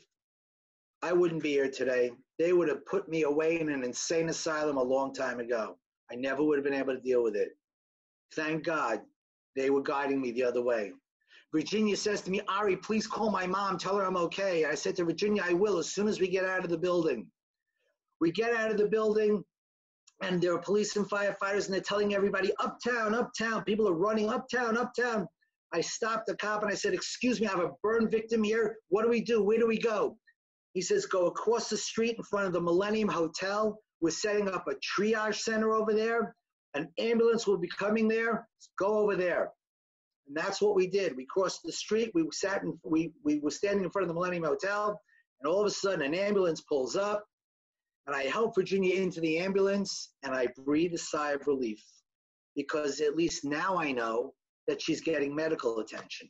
I 1.02 1.12
wouldn't 1.12 1.44
be 1.44 1.52
here 1.52 1.70
today. 1.70 2.12
They 2.39 2.54
would 2.54 2.70
have 2.70 2.86
put 2.86 3.10
me 3.10 3.24
away 3.24 3.60
in 3.60 3.70
an 3.70 3.84
insane 3.84 4.30
asylum 4.30 4.78
a 4.78 4.84
long 4.84 5.13
time 5.13 5.39
ago. 5.39 5.78
I 6.12 6.15
never 6.15 6.44
would 6.44 6.58
have 6.58 6.63
been 6.63 6.74
able 6.74 6.94
to 6.94 7.02
deal 7.02 7.24
with 7.24 7.36
it. 7.36 7.58
Thank 8.34 8.63
God 8.63 9.02
they 9.56 9.70
were 9.70 9.82
guiding 9.82 10.22
me 10.22 10.32
the 10.32 10.44
other 10.44 10.62
way. 10.62 10.94
Virginia 11.56 11.96
says 11.96 12.20
to 12.20 12.30
me, 12.30 12.41
Ari, 12.50 12.76
please 12.76 13.08
call 13.08 13.32
my 13.32 13.48
mom, 13.48 13.78
tell 13.78 13.96
her 13.96 14.04
I'm 14.04 14.18
okay. 14.18 14.65
I 14.65 14.76
said 14.76 14.98
to 14.98 15.06
Virginia, 15.06 15.41
I 15.41 15.54
will 15.54 15.78
as 15.78 15.94
soon 15.94 16.10
as 16.10 16.20
we 16.20 16.28
get 16.28 16.44
out 16.44 16.65
of 16.65 16.70
the 16.70 16.78
building. 16.78 17.28
We 18.20 18.34
get 18.34 18.54
out 18.54 18.72
of 18.72 18.78
the 18.78 18.89
building, 18.89 19.41
and 20.22 20.41
there 20.41 20.54
are 20.54 20.60
police 20.60 20.98
and 20.98 21.10
firefighters, 21.10 21.65
and 21.65 21.74
they're 21.74 21.80
telling 21.80 22.13
everybody, 22.13 22.52
uptown, 22.60 23.15
uptown. 23.15 23.63
People 23.63 23.88
are 23.88 23.94
running 23.94 24.30
uptown, 24.30 24.76
uptown. 24.76 25.30
I 25.74 25.80
stopped 25.80 26.28
the 26.28 26.36
cop 26.36 26.62
and 26.62 26.70
I 26.70 26.76
said, 26.76 26.94
Excuse 26.94 27.39
me, 27.39 27.48
I 27.48 27.52
have 27.52 27.62
a 27.62 27.72
burn 27.82 28.10
victim 28.10 28.44
here. 28.44 28.76
What 28.89 29.04
do 29.04 29.10
we 29.10 29.22
do? 29.22 29.41
Where 29.41 29.58
do 29.58 29.65
we 29.65 29.80
go? 29.80 30.18
He 30.74 30.82
says, 30.82 31.06
Go 31.06 31.28
across 31.28 31.70
the 31.70 31.78
street 31.78 32.18
in 32.18 32.24
front 32.26 32.48
of 32.48 32.54
the 32.54 32.62
Millennium 32.62 33.08
Hotel. 33.08 33.80
We're 34.02 34.10
setting 34.10 34.50
up 34.50 34.65
a 34.68 34.76
triage 34.76 35.36
center 35.36 35.72
over 35.72 35.94
there. 35.94 36.36
An 36.74 36.89
ambulance 37.00 37.48
will 37.48 37.58
be 37.58 37.70
coming 37.80 38.10
there. 38.10 38.46
Go 38.78 38.98
over 38.98 39.15
there. 39.15 39.52
And 40.27 40.35
that's 40.35 40.61
what 40.61 40.75
we 40.75 40.88
did. 40.88 41.15
We 41.15 41.25
crossed 41.25 41.61
the 41.63 41.71
street. 41.71 42.11
We 42.13 42.25
sat 42.31 42.63
and 42.63 42.73
we, 42.83 43.11
we 43.23 43.39
were 43.39 43.51
standing 43.51 43.83
in 43.83 43.91
front 43.91 44.03
of 44.03 44.07
the 44.09 44.13
Millennium 44.13 44.43
Hotel. 44.43 44.99
And 45.39 45.51
all 45.51 45.61
of 45.61 45.67
a 45.67 45.71
sudden, 45.71 46.01
an 46.01 46.15
ambulance 46.15 46.61
pulls 46.61 46.95
up 46.95 47.25
and 48.07 48.15
I 48.15 48.23
help 48.23 48.55
Virginia 48.55 48.95
into 48.95 49.19
the 49.19 49.39
ambulance 49.39 50.13
and 50.23 50.33
I 50.33 50.47
breathe 50.63 50.93
a 50.93 50.97
sigh 50.97 51.31
of 51.31 51.47
relief 51.47 51.83
because 52.55 53.01
at 53.01 53.15
least 53.15 53.43
now 53.43 53.77
I 53.77 53.91
know 53.91 54.33
that 54.67 54.81
she's 54.81 55.01
getting 55.01 55.35
medical 55.35 55.79
attention. 55.79 56.29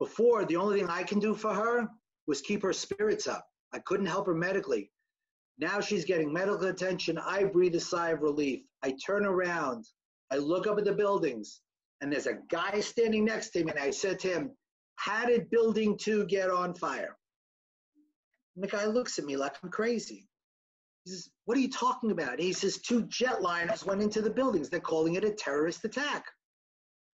Before, 0.00 0.44
the 0.44 0.56
only 0.56 0.78
thing 0.78 0.88
I 0.88 1.02
can 1.02 1.18
do 1.18 1.34
for 1.34 1.52
her 1.52 1.88
was 2.26 2.40
keep 2.40 2.62
her 2.62 2.72
spirits 2.72 3.26
up. 3.26 3.46
I 3.72 3.80
couldn't 3.80 4.06
help 4.06 4.26
her 4.26 4.34
medically. 4.34 4.90
Now 5.58 5.80
she's 5.80 6.04
getting 6.04 6.32
medical 6.32 6.66
attention. 6.66 7.18
I 7.18 7.44
breathe 7.44 7.74
a 7.74 7.80
sigh 7.80 8.10
of 8.10 8.22
relief. 8.22 8.62
I 8.82 8.94
turn 9.04 9.24
around. 9.24 9.84
I 10.30 10.36
look 10.36 10.66
up 10.66 10.78
at 10.78 10.84
the 10.84 10.92
buildings, 10.92 11.60
and 12.04 12.12
there's 12.12 12.26
a 12.26 12.38
guy 12.50 12.80
standing 12.80 13.24
next 13.24 13.50
to 13.50 13.64
me. 13.64 13.70
And 13.70 13.80
I 13.80 13.90
said 13.90 14.18
to 14.20 14.28
him, 14.28 14.50
How 14.96 15.24
did 15.24 15.48
building 15.48 15.96
two 15.96 16.26
get 16.26 16.50
on 16.50 16.74
fire? 16.74 17.16
And 18.54 18.62
the 18.62 18.68
guy 18.68 18.84
looks 18.84 19.18
at 19.18 19.24
me 19.24 19.38
like 19.38 19.56
I'm 19.62 19.70
crazy. 19.70 20.28
He 21.04 21.12
says, 21.12 21.30
What 21.46 21.56
are 21.56 21.62
you 21.62 21.70
talking 21.70 22.10
about? 22.10 22.38
He 22.38 22.52
says, 22.52 22.76
Two 22.76 23.04
jetliners 23.06 23.86
went 23.86 24.02
into 24.02 24.20
the 24.20 24.28
buildings. 24.28 24.68
They're 24.68 24.80
calling 24.80 25.14
it 25.14 25.24
a 25.24 25.30
terrorist 25.30 25.82
attack. 25.86 26.26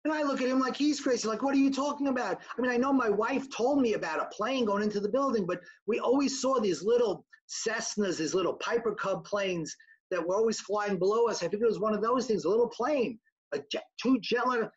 And 0.04 0.12
I 0.12 0.24
look 0.24 0.40
at 0.40 0.48
him 0.48 0.58
like 0.58 0.76
he's 0.76 0.98
crazy. 0.98 1.28
Like, 1.28 1.42
what 1.42 1.54
are 1.54 1.58
you 1.58 1.72
talking 1.72 2.08
about? 2.08 2.40
I 2.58 2.60
mean, 2.60 2.72
I 2.72 2.76
know 2.76 2.92
my 2.92 3.10
wife 3.10 3.48
told 3.48 3.80
me 3.80 3.92
about 3.92 4.20
a 4.20 4.34
plane 4.34 4.64
going 4.64 4.82
into 4.82 4.98
the 4.98 5.10
building, 5.10 5.46
but 5.46 5.60
we 5.86 6.00
always 6.00 6.40
saw 6.40 6.58
these 6.58 6.82
little 6.82 7.24
Cessnas, 7.48 8.18
these 8.18 8.34
little 8.34 8.54
Piper 8.54 8.94
Cub 8.96 9.24
planes 9.24 9.72
that 10.10 10.26
were 10.26 10.34
always 10.34 10.58
flying 10.58 10.98
below 10.98 11.28
us. 11.28 11.44
I 11.44 11.48
think 11.48 11.62
it 11.62 11.66
was 11.66 11.78
one 11.78 11.94
of 11.94 12.02
those 12.02 12.26
things, 12.26 12.44
a 12.44 12.48
little 12.48 12.68
plane, 12.68 13.20
a 13.52 13.60
jet, 13.70 13.84
two 14.02 14.18
jetliner. 14.18 14.70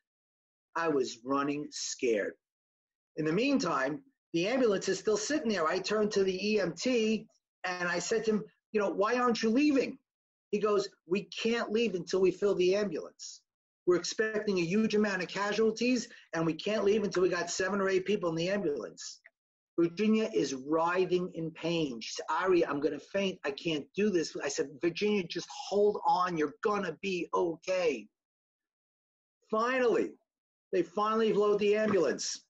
I 0.75 0.87
was 0.87 1.19
running 1.23 1.67
scared. 1.71 2.33
In 3.17 3.25
the 3.25 3.33
meantime, 3.33 4.01
the 4.33 4.47
ambulance 4.47 4.89
is 4.89 4.99
still 4.99 5.17
sitting 5.17 5.49
there. 5.49 5.67
I 5.67 5.79
turned 5.79 6.11
to 6.13 6.23
the 6.23 6.39
EMT 6.39 7.25
and 7.65 7.87
I 7.87 7.99
said 7.99 8.25
to 8.25 8.31
him, 8.31 8.43
you 8.71 8.79
know, 8.79 8.89
why 8.89 9.15
aren't 9.15 9.43
you 9.43 9.49
leaving? 9.49 9.97
He 10.51 10.59
goes, 10.59 10.87
We 11.07 11.23
can't 11.23 11.71
leave 11.71 11.95
until 11.95 12.21
we 12.21 12.31
fill 12.31 12.55
the 12.55 12.75
ambulance. 12.75 13.41
We're 13.85 13.97
expecting 13.97 14.59
a 14.59 14.63
huge 14.63 14.95
amount 14.95 15.21
of 15.21 15.27
casualties, 15.27 16.07
and 16.33 16.45
we 16.45 16.53
can't 16.53 16.85
leave 16.85 17.03
until 17.03 17.23
we 17.23 17.29
got 17.29 17.49
seven 17.49 17.81
or 17.81 17.89
eight 17.89 18.05
people 18.05 18.29
in 18.29 18.35
the 18.35 18.49
ambulance. 18.49 19.19
Virginia 19.79 20.29
is 20.33 20.53
writhing 20.53 21.31
in 21.33 21.49
pain. 21.51 21.99
She 21.99 22.13
said, 22.13 22.25
Ari, 22.29 22.65
I'm 22.65 22.79
going 22.79 22.93
to 22.93 22.99
faint. 22.99 23.39
I 23.43 23.51
can't 23.51 23.85
do 23.95 24.11
this. 24.11 24.35
I 24.43 24.47
said, 24.47 24.69
Virginia, 24.81 25.23
just 25.23 25.47
hold 25.49 25.99
on. 26.05 26.37
You're 26.37 26.53
going 26.63 26.83
to 26.83 26.95
be 27.01 27.27
okay. 27.33 28.07
Finally, 29.49 30.11
they 30.73 30.81
finally 30.81 31.31
load 31.31 31.59
the 31.59 31.75
ambulance. 31.75 32.41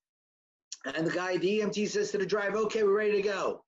And 0.85 1.05
the 1.05 1.11
guy, 1.11 1.37
the 1.37 1.59
EMT 1.59 1.89
says 1.89 2.11
to 2.11 2.17
the 2.17 2.25
driver, 2.25 2.57
okay, 2.59 2.83
we're 2.83 2.97
ready 2.97 3.21
to 3.21 3.21
go. 3.21 3.63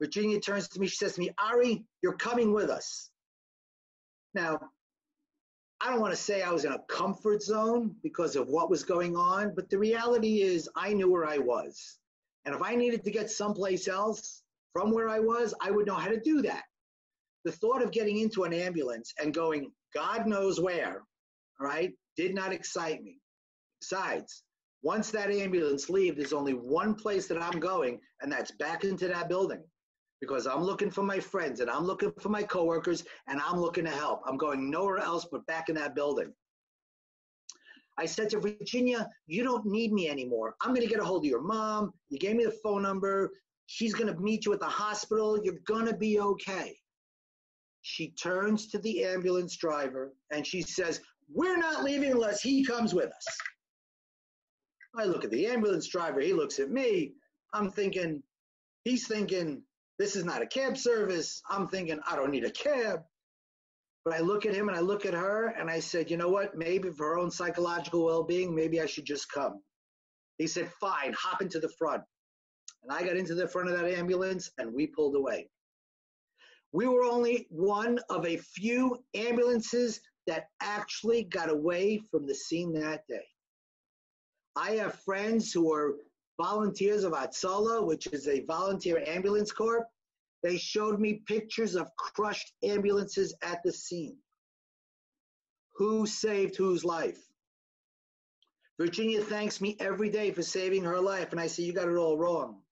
Virginia 0.00 0.38
turns 0.38 0.68
to 0.68 0.78
me, 0.78 0.86
she 0.86 0.96
says 0.96 1.14
to 1.14 1.20
me, 1.20 1.30
Ari, 1.42 1.84
you're 2.02 2.16
coming 2.16 2.52
with 2.52 2.68
us. 2.68 3.10
Now, 4.34 4.60
I 5.80 5.90
don't 5.90 6.00
want 6.00 6.12
to 6.12 6.20
say 6.20 6.42
I 6.42 6.52
was 6.52 6.66
in 6.66 6.72
a 6.72 6.82
comfort 6.88 7.42
zone 7.42 7.96
because 8.02 8.36
of 8.36 8.48
what 8.48 8.70
was 8.70 8.84
going 8.84 9.16
on, 9.16 9.54
but 9.54 9.70
the 9.70 9.78
reality 9.78 10.42
is 10.42 10.68
I 10.76 10.92
knew 10.92 11.10
where 11.10 11.26
I 11.26 11.38
was. 11.38 11.98
And 12.44 12.54
if 12.54 12.62
I 12.62 12.76
needed 12.76 13.04
to 13.04 13.10
get 13.10 13.30
someplace 13.30 13.88
else 13.88 14.42
from 14.72 14.90
where 14.90 15.08
I 15.08 15.18
was, 15.18 15.54
I 15.62 15.70
would 15.70 15.86
know 15.86 15.94
how 15.94 16.08
to 16.08 16.20
do 16.20 16.42
that. 16.42 16.64
The 17.44 17.52
thought 17.52 17.82
of 17.82 17.90
getting 17.90 18.18
into 18.18 18.44
an 18.44 18.52
ambulance 18.52 19.14
and 19.20 19.32
going, 19.32 19.70
God 19.94 20.26
knows 20.26 20.60
where, 20.60 21.02
right, 21.58 21.92
did 22.16 22.34
not 22.34 22.52
excite 22.52 23.02
me. 23.02 23.18
Besides, 23.80 24.42
once 24.82 25.10
that 25.10 25.30
ambulance 25.30 25.88
leaves, 25.88 26.16
there's 26.16 26.32
only 26.32 26.54
one 26.54 26.94
place 26.94 27.26
that 27.28 27.42
I'm 27.42 27.58
going, 27.60 28.00
and 28.20 28.30
that's 28.30 28.52
back 28.52 28.84
into 28.84 29.08
that 29.08 29.28
building 29.28 29.62
because 30.20 30.46
I'm 30.46 30.62
looking 30.62 30.90
for 30.90 31.02
my 31.02 31.20
friends 31.20 31.60
and 31.60 31.70
I'm 31.70 31.84
looking 31.84 32.12
for 32.20 32.28
my 32.28 32.42
coworkers 32.42 33.04
and 33.28 33.40
I'm 33.40 33.60
looking 33.60 33.84
to 33.84 33.90
help. 33.90 34.22
I'm 34.26 34.36
going 34.36 34.70
nowhere 34.70 34.98
else 34.98 35.26
but 35.30 35.46
back 35.46 35.68
in 35.68 35.74
that 35.76 35.94
building. 35.94 36.32
I 37.98 38.06
said 38.06 38.30
to 38.30 38.40
Virginia, 38.40 39.08
You 39.26 39.42
don't 39.42 39.64
need 39.66 39.92
me 39.92 40.08
anymore. 40.08 40.54
I'm 40.60 40.74
going 40.74 40.86
to 40.86 40.92
get 40.92 41.00
a 41.00 41.04
hold 41.04 41.24
of 41.24 41.30
your 41.30 41.42
mom. 41.42 41.92
You 42.08 42.18
gave 42.18 42.36
me 42.36 42.44
the 42.44 42.58
phone 42.62 42.82
number. 42.82 43.30
She's 43.66 43.94
going 43.94 44.12
to 44.12 44.20
meet 44.20 44.46
you 44.46 44.52
at 44.52 44.60
the 44.60 44.66
hospital. 44.66 45.38
You're 45.42 45.60
going 45.66 45.86
to 45.86 45.96
be 45.96 46.20
okay. 46.20 46.76
She 47.82 48.10
turns 48.10 48.68
to 48.68 48.78
the 48.78 49.04
ambulance 49.04 49.56
driver 49.56 50.12
and 50.32 50.46
she 50.46 50.62
says, 50.62 51.00
We're 51.32 51.56
not 51.56 51.84
leaving 51.84 52.12
unless 52.12 52.42
he 52.42 52.64
comes 52.64 52.94
with 52.94 53.06
us. 53.06 53.38
I 54.96 55.04
look 55.04 55.24
at 55.24 55.30
the 55.30 55.46
ambulance 55.46 55.86
driver. 55.88 56.20
He 56.20 56.32
looks 56.32 56.58
at 56.58 56.70
me. 56.70 57.12
I'm 57.52 57.70
thinking, 57.70 58.22
he's 58.84 59.06
thinking, 59.06 59.62
this 59.98 60.16
is 60.16 60.24
not 60.24 60.42
a 60.42 60.46
cab 60.46 60.76
service. 60.76 61.42
I'm 61.48 61.68
thinking, 61.68 62.00
I 62.08 62.16
don't 62.16 62.30
need 62.30 62.44
a 62.44 62.50
cab. 62.50 63.00
But 64.04 64.14
I 64.14 64.20
look 64.20 64.46
at 64.46 64.54
him 64.54 64.68
and 64.68 64.76
I 64.76 64.80
look 64.80 65.04
at 65.04 65.14
her 65.14 65.48
and 65.48 65.68
I 65.68 65.80
said, 65.80 66.10
you 66.10 66.16
know 66.16 66.28
what? 66.28 66.56
Maybe 66.56 66.90
for 66.90 67.08
her 67.08 67.18
own 67.18 67.30
psychological 67.30 68.04
well 68.04 68.22
being, 68.22 68.54
maybe 68.54 68.80
I 68.80 68.86
should 68.86 69.04
just 69.04 69.30
come. 69.30 69.60
He 70.38 70.46
said, 70.46 70.70
fine, 70.80 71.12
hop 71.12 71.42
into 71.42 71.58
the 71.58 71.70
front. 71.70 72.02
And 72.82 72.92
I 72.92 73.02
got 73.04 73.16
into 73.16 73.34
the 73.34 73.48
front 73.48 73.68
of 73.68 73.76
that 73.76 73.90
ambulance 73.90 74.50
and 74.58 74.72
we 74.72 74.86
pulled 74.86 75.16
away. 75.16 75.48
We 76.72 76.86
were 76.86 77.04
only 77.04 77.46
one 77.50 77.98
of 78.10 78.26
a 78.26 78.36
few 78.36 79.02
ambulances 79.14 80.00
that 80.26 80.48
actually 80.60 81.24
got 81.24 81.50
away 81.50 82.00
from 82.10 82.26
the 82.26 82.34
scene 82.34 82.72
that 82.74 83.06
day. 83.08 83.24
I 84.56 84.72
have 84.72 85.00
friends 85.00 85.52
who 85.52 85.72
are 85.72 85.96
volunteers 86.40 87.04
of 87.04 87.12
Hatzalah, 87.12 87.86
which 87.86 88.06
is 88.08 88.26
a 88.26 88.44
volunteer 88.44 89.04
ambulance 89.06 89.52
corps. 89.52 89.86
They 90.42 90.56
showed 90.56 90.98
me 90.98 91.22
pictures 91.26 91.74
of 91.74 91.94
crushed 91.96 92.52
ambulances 92.62 93.34
at 93.42 93.62
the 93.62 93.72
scene. 93.72 94.16
Who 95.76 96.06
saved 96.06 96.56
whose 96.56 96.84
life? 96.84 97.22
Virginia 98.78 99.22
thanks 99.22 99.60
me 99.60 99.76
every 99.80 100.10
day 100.10 100.30
for 100.30 100.42
saving 100.42 100.84
her 100.84 101.00
life, 101.00 101.32
and 101.32 101.40
I 101.40 101.46
say, 101.46 101.62
You 101.62 101.72
got 101.72 101.88
it 101.88 101.96
all 101.96 102.16
wrong. 102.16 102.62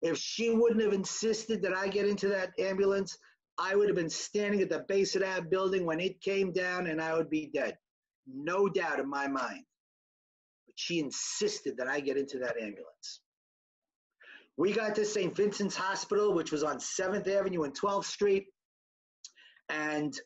If 0.00 0.16
she 0.16 0.50
wouldn't 0.50 0.82
have 0.82 0.92
insisted 0.92 1.60
that 1.62 1.74
I 1.74 1.88
get 1.88 2.06
into 2.06 2.28
that 2.28 2.52
ambulance, 2.58 3.18
I 3.58 3.74
would 3.74 3.88
have 3.88 3.96
been 3.96 4.10
standing 4.10 4.62
at 4.62 4.70
the 4.70 4.84
base 4.88 5.14
of 5.14 5.22
that 5.22 5.50
building 5.50 5.84
when 5.84 6.00
it 6.00 6.20
came 6.20 6.52
down 6.52 6.86
and 6.86 7.02
I 7.02 7.14
would 7.14 7.28
be 7.28 7.50
dead. 7.52 7.76
No 8.26 8.68
doubt 8.68 9.00
in 9.00 9.08
my 9.08 9.26
mind. 9.26 9.64
She 10.78 11.00
insisted 11.00 11.76
that 11.78 11.88
I 11.88 11.98
get 11.98 12.16
into 12.16 12.38
that 12.38 12.56
ambulance. 12.56 13.20
We 14.56 14.72
got 14.72 14.94
to 14.94 15.04
St. 15.04 15.34
Vincent's 15.34 15.74
Hospital, 15.74 16.32
which 16.32 16.52
was 16.52 16.62
on 16.62 16.78
7th 16.78 17.26
Avenue 17.26 17.64
and 17.64 17.76
12th 17.76 18.04
Street. 18.04 18.46
And 19.68 20.16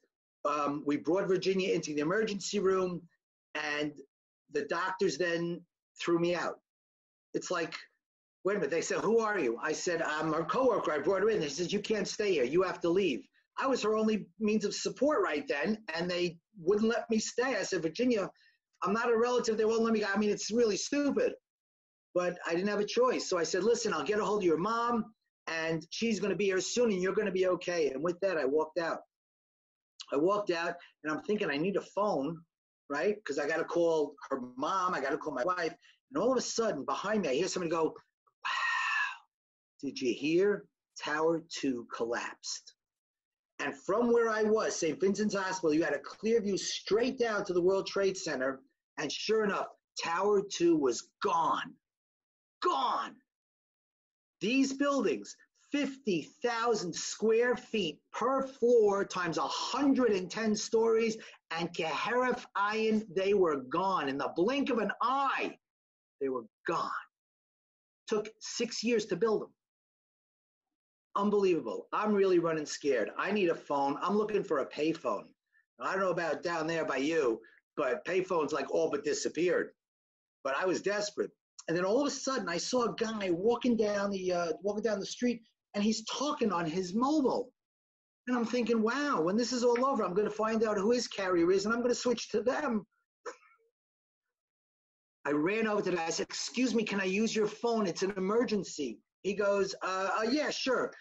um, 0.44 0.82
we 0.86 0.98
brought 0.98 1.26
Virginia 1.26 1.72
into 1.72 1.94
the 1.94 2.02
emergency 2.02 2.58
room, 2.58 3.00
and 3.54 3.92
the 4.52 4.66
doctors 4.66 5.16
then 5.16 5.62
threw 5.98 6.18
me 6.18 6.34
out. 6.34 6.60
It's 7.32 7.50
like, 7.50 7.74
wait 8.44 8.56
a 8.56 8.58
minute. 8.58 8.70
They 8.70 8.82
said, 8.82 8.98
Who 8.98 9.20
are 9.20 9.38
you? 9.38 9.58
I 9.62 9.72
said, 9.72 10.02
I'm 10.02 10.34
her 10.34 10.44
coworker. 10.44 10.92
I 10.92 10.98
brought 10.98 11.22
her 11.22 11.30
in. 11.30 11.40
They 11.40 11.48
said, 11.48 11.72
You 11.72 11.80
can't 11.80 12.06
stay 12.06 12.32
here. 12.32 12.44
You 12.44 12.60
have 12.62 12.80
to 12.82 12.90
leave. 12.90 13.26
I 13.58 13.66
was 13.68 13.82
her 13.84 13.96
only 13.96 14.26
means 14.38 14.66
of 14.66 14.74
support 14.74 15.22
right 15.22 15.48
then, 15.48 15.78
and 15.94 16.10
they 16.10 16.36
wouldn't 16.58 16.90
let 16.90 17.08
me 17.08 17.18
stay. 17.18 17.56
I 17.56 17.62
said, 17.62 17.80
Virginia, 17.80 18.30
I'm 18.82 18.92
not 18.92 19.10
a 19.10 19.16
relative. 19.16 19.56
They 19.56 19.64
won't 19.64 19.82
let 19.82 19.92
me 19.92 20.00
go. 20.00 20.06
I 20.12 20.18
mean, 20.18 20.30
it's 20.30 20.50
really 20.50 20.76
stupid. 20.76 21.32
But 22.14 22.38
I 22.46 22.54
didn't 22.54 22.68
have 22.68 22.80
a 22.80 22.86
choice. 22.86 23.28
So 23.28 23.38
I 23.38 23.42
said, 23.42 23.62
Listen, 23.62 23.92
I'll 23.92 24.04
get 24.04 24.18
a 24.18 24.24
hold 24.24 24.42
of 24.42 24.46
your 24.46 24.58
mom, 24.58 25.06
and 25.46 25.86
she's 25.90 26.20
going 26.20 26.30
to 26.30 26.36
be 26.36 26.46
here 26.46 26.60
soon, 26.60 26.90
and 26.90 27.00
you're 27.00 27.14
going 27.14 27.26
to 27.26 27.32
be 27.32 27.46
okay. 27.48 27.90
And 27.90 28.02
with 28.02 28.20
that, 28.20 28.36
I 28.36 28.44
walked 28.44 28.78
out. 28.78 28.98
I 30.12 30.16
walked 30.16 30.50
out, 30.50 30.74
and 31.02 31.12
I'm 31.12 31.22
thinking, 31.22 31.50
I 31.50 31.56
need 31.56 31.76
a 31.76 31.80
phone, 31.80 32.36
right? 32.90 33.16
Because 33.16 33.38
I 33.38 33.48
got 33.48 33.58
to 33.58 33.64
call 33.64 34.14
her 34.30 34.40
mom, 34.56 34.94
I 34.94 35.00
got 35.00 35.10
to 35.10 35.16
call 35.16 35.32
my 35.32 35.44
wife. 35.44 35.72
And 36.12 36.22
all 36.22 36.30
of 36.30 36.36
a 36.36 36.42
sudden, 36.42 36.84
behind 36.84 37.22
me, 37.22 37.30
I 37.30 37.34
hear 37.34 37.48
somebody 37.48 37.70
go, 37.70 37.84
wow, 37.84 39.80
did 39.80 39.98
you 39.98 40.12
hear? 40.12 40.64
Tower 41.02 41.42
2 41.60 41.86
collapsed. 41.94 42.74
And 43.58 43.74
from 43.86 44.12
where 44.12 44.28
I 44.28 44.42
was, 44.42 44.76
St. 44.76 45.00
Vincent's 45.00 45.34
Hospital, 45.34 45.72
you 45.72 45.84
had 45.84 45.94
a 45.94 45.98
clear 45.98 46.40
view 46.40 46.58
straight 46.58 47.18
down 47.18 47.44
to 47.44 47.52
the 47.52 47.62
World 47.62 47.86
Trade 47.86 48.16
Center. 48.16 48.60
And 48.98 49.10
sure 49.10 49.44
enough, 49.44 49.68
Tower 50.02 50.42
2 50.42 50.76
was 50.76 51.08
gone. 51.22 51.74
Gone. 52.62 53.16
These 54.40 54.74
buildings, 54.74 55.36
50,000 55.72 56.94
square 56.94 57.56
feet 57.56 57.98
per 58.12 58.42
floor 58.42 59.04
times 59.04 59.38
110 59.38 60.56
stories, 60.56 61.16
and 61.50 61.72
Keheref 61.72 62.44
Ayin, 62.56 63.06
they 63.14 63.34
were 63.34 63.62
gone. 63.62 64.08
In 64.08 64.18
the 64.18 64.32
blink 64.36 64.70
of 64.70 64.78
an 64.78 64.92
eye, 65.00 65.56
they 66.20 66.28
were 66.28 66.44
gone. 66.66 66.90
Took 68.08 68.28
six 68.40 68.82
years 68.82 69.06
to 69.06 69.16
build 69.16 69.42
them 69.42 69.52
unbelievable. 71.16 71.88
I'm 71.92 72.12
really 72.12 72.38
running 72.38 72.66
scared. 72.66 73.10
I 73.18 73.32
need 73.32 73.50
a 73.50 73.54
phone. 73.54 73.96
I'm 74.02 74.16
looking 74.16 74.42
for 74.42 74.58
a 74.58 74.66
payphone. 74.66 75.24
I 75.80 75.92
don't 75.92 76.00
know 76.00 76.10
about 76.10 76.42
down 76.42 76.66
there 76.66 76.84
by 76.84 76.98
you, 76.98 77.40
but 77.76 78.04
payphones 78.04 78.52
like 78.52 78.70
all 78.70 78.90
but 78.90 79.04
disappeared. 79.04 79.70
But 80.44 80.56
I 80.56 80.66
was 80.66 80.82
desperate. 80.82 81.30
And 81.68 81.76
then 81.76 81.84
all 81.84 82.00
of 82.00 82.06
a 82.06 82.10
sudden, 82.10 82.48
I 82.48 82.56
saw 82.56 82.84
a 82.84 82.94
guy 82.94 83.30
walking 83.30 83.76
down 83.76 84.10
the 84.10 84.32
uh, 84.32 84.52
walking 84.62 84.82
down 84.82 84.98
the 84.98 85.06
street, 85.06 85.42
and 85.74 85.84
he's 85.84 86.04
talking 86.06 86.52
on 86.52 86.66
his 86.66 86.94
mobile. 86.94 87.52
And 88.26 88.36
I'm 88.36 88.44
thinking, 88.44 88.82
wow, 88.82 89.20
when 89.20 89.36
this 89.36 89.52
is 89.52 89.64
all 89.64 89.84
over, 89.84 90.04
I'm 90.04 90.14
going 90.14 90.28
to 90.28 90.34
find 90.34 90.64
out 90.64 90.76
who 90.76 90.90
his 90.92 91.08
carrier 91.08 91.50
is, 91.50 91.64
and 91.64 91.74
I'm 91.74 91.80
going 91.80 91.90
to 91.90 92.00
switch 92.00 92.28
to 92.30 92.42
them. 92.42 92.84
I 95.26 95.30
ran 95.30 95.66
over 95.66 95.82
to 95.82 95.90
that. 95.92 96.00
I 96.00 96.10
said, 96.10 96.26
"Excuse 96.28 96.74
me, 96.74 96.82
can 96.84 97.00
I 97.00 97.04
use 97.04 97.34
your 97.34 97.46
phone? 97.46 97.86
It's 97.86 98.02
an 98.02 98.14
emergency." 98.16 98.98
He 99.22 99.34
goes, 99.34 99.74
uh, 99.82 100.10
uh, 100.18 100.22
yeah, 100.30 100.50
sure. 100.50 100.92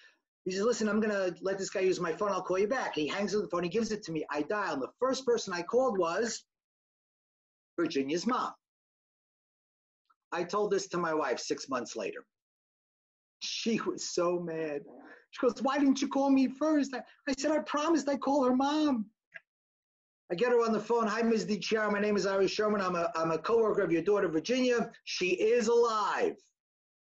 He 0.45 0.51
says, 0.51 0.61
listen, 0.61 0.87
I'm 0.87 0.99
going 0.99 1.13
to 1.13 1.35
let 1.41 1.57
this 1.57 1.69
guy 1.69 1.81
use 1.81 1.99
my 1.99 2.13
phone. 2.13 2.31
I'll 2.31 2.41
call 2.41 2.59
you 2.59 2.67
back. 2.67 2.95
He 2.95 3.07
hangs 3.07 3.35
up 3.35 3.41
the 3.41 3.47
phone. 3.49 3.63
He 3.63 3.69
gives 3.69 3.91
it 3.91 4.03
to 4.03 4.11
me. 4.11 4.25
I 4.31 4.43
dial. 4.43 4.73
And 4.73 4.81
the 4.81 4.91
first 4.99 5.25
person 5.25 5.53
I 5.53 5.61
called 5.61 5.97
was 5.97 6.43
Virginia's 7.81 8.27
mom. 8.27 8.51
I 10.31 10.43
told 10.43 10.71
this 10.71 10.87
to 10.89 10.97
my 10.97 11.13
wife 11.13 11.39
six 11.39 11.67
months 11.67 11.95
later. 11.95 12.23
She 13.39 13.81
was 13.81 14.07
so 14.07 14.39
mad. 14.39 14.81
She 15.31 15.39
goes, 15.41 15.61
why 15.61 15.79
didn't 15.79 16.01
you 16.01 16.07
call 16.07 16.29
me 16.29 16.47
first? 16.47 16.93
I, 16.93 17.01
I 17.27 17.33
said, 17.37 17.51
I 17.51 17.59
promised 17.59 18.07
I'd 18.07 18.21
call 18.21 18.43
her 18.43 18.55
mom. 18.55 19.07
I 20.31 20.35
get 20.35 20.51
her 20.51 20.63
on 20.63 20.71
the 20.71 20.79
phone. 20.79 21.07
Hi, 21.07 21.21
Ms. 21.23 21.45
DiChiara. 21.45 21.91
My 21.91 21.99
name 21.99 22.15
is 22.15 22.25
Ari 22.25 22.45
Schonbrunn. 22.45 22.81
I'm 22.81 22.95
a, 22.95 23.11
I'm 23.15 23.31
a 23.31 23.37
coworker 23.37 23.81
of 23.81 23.91
your 23.91 24.03
daughter, 24.03 24.29
Virginia. 24.29 24.91
She 25.03 25.29
is 25.29 25.67
alive. 25.67 26.35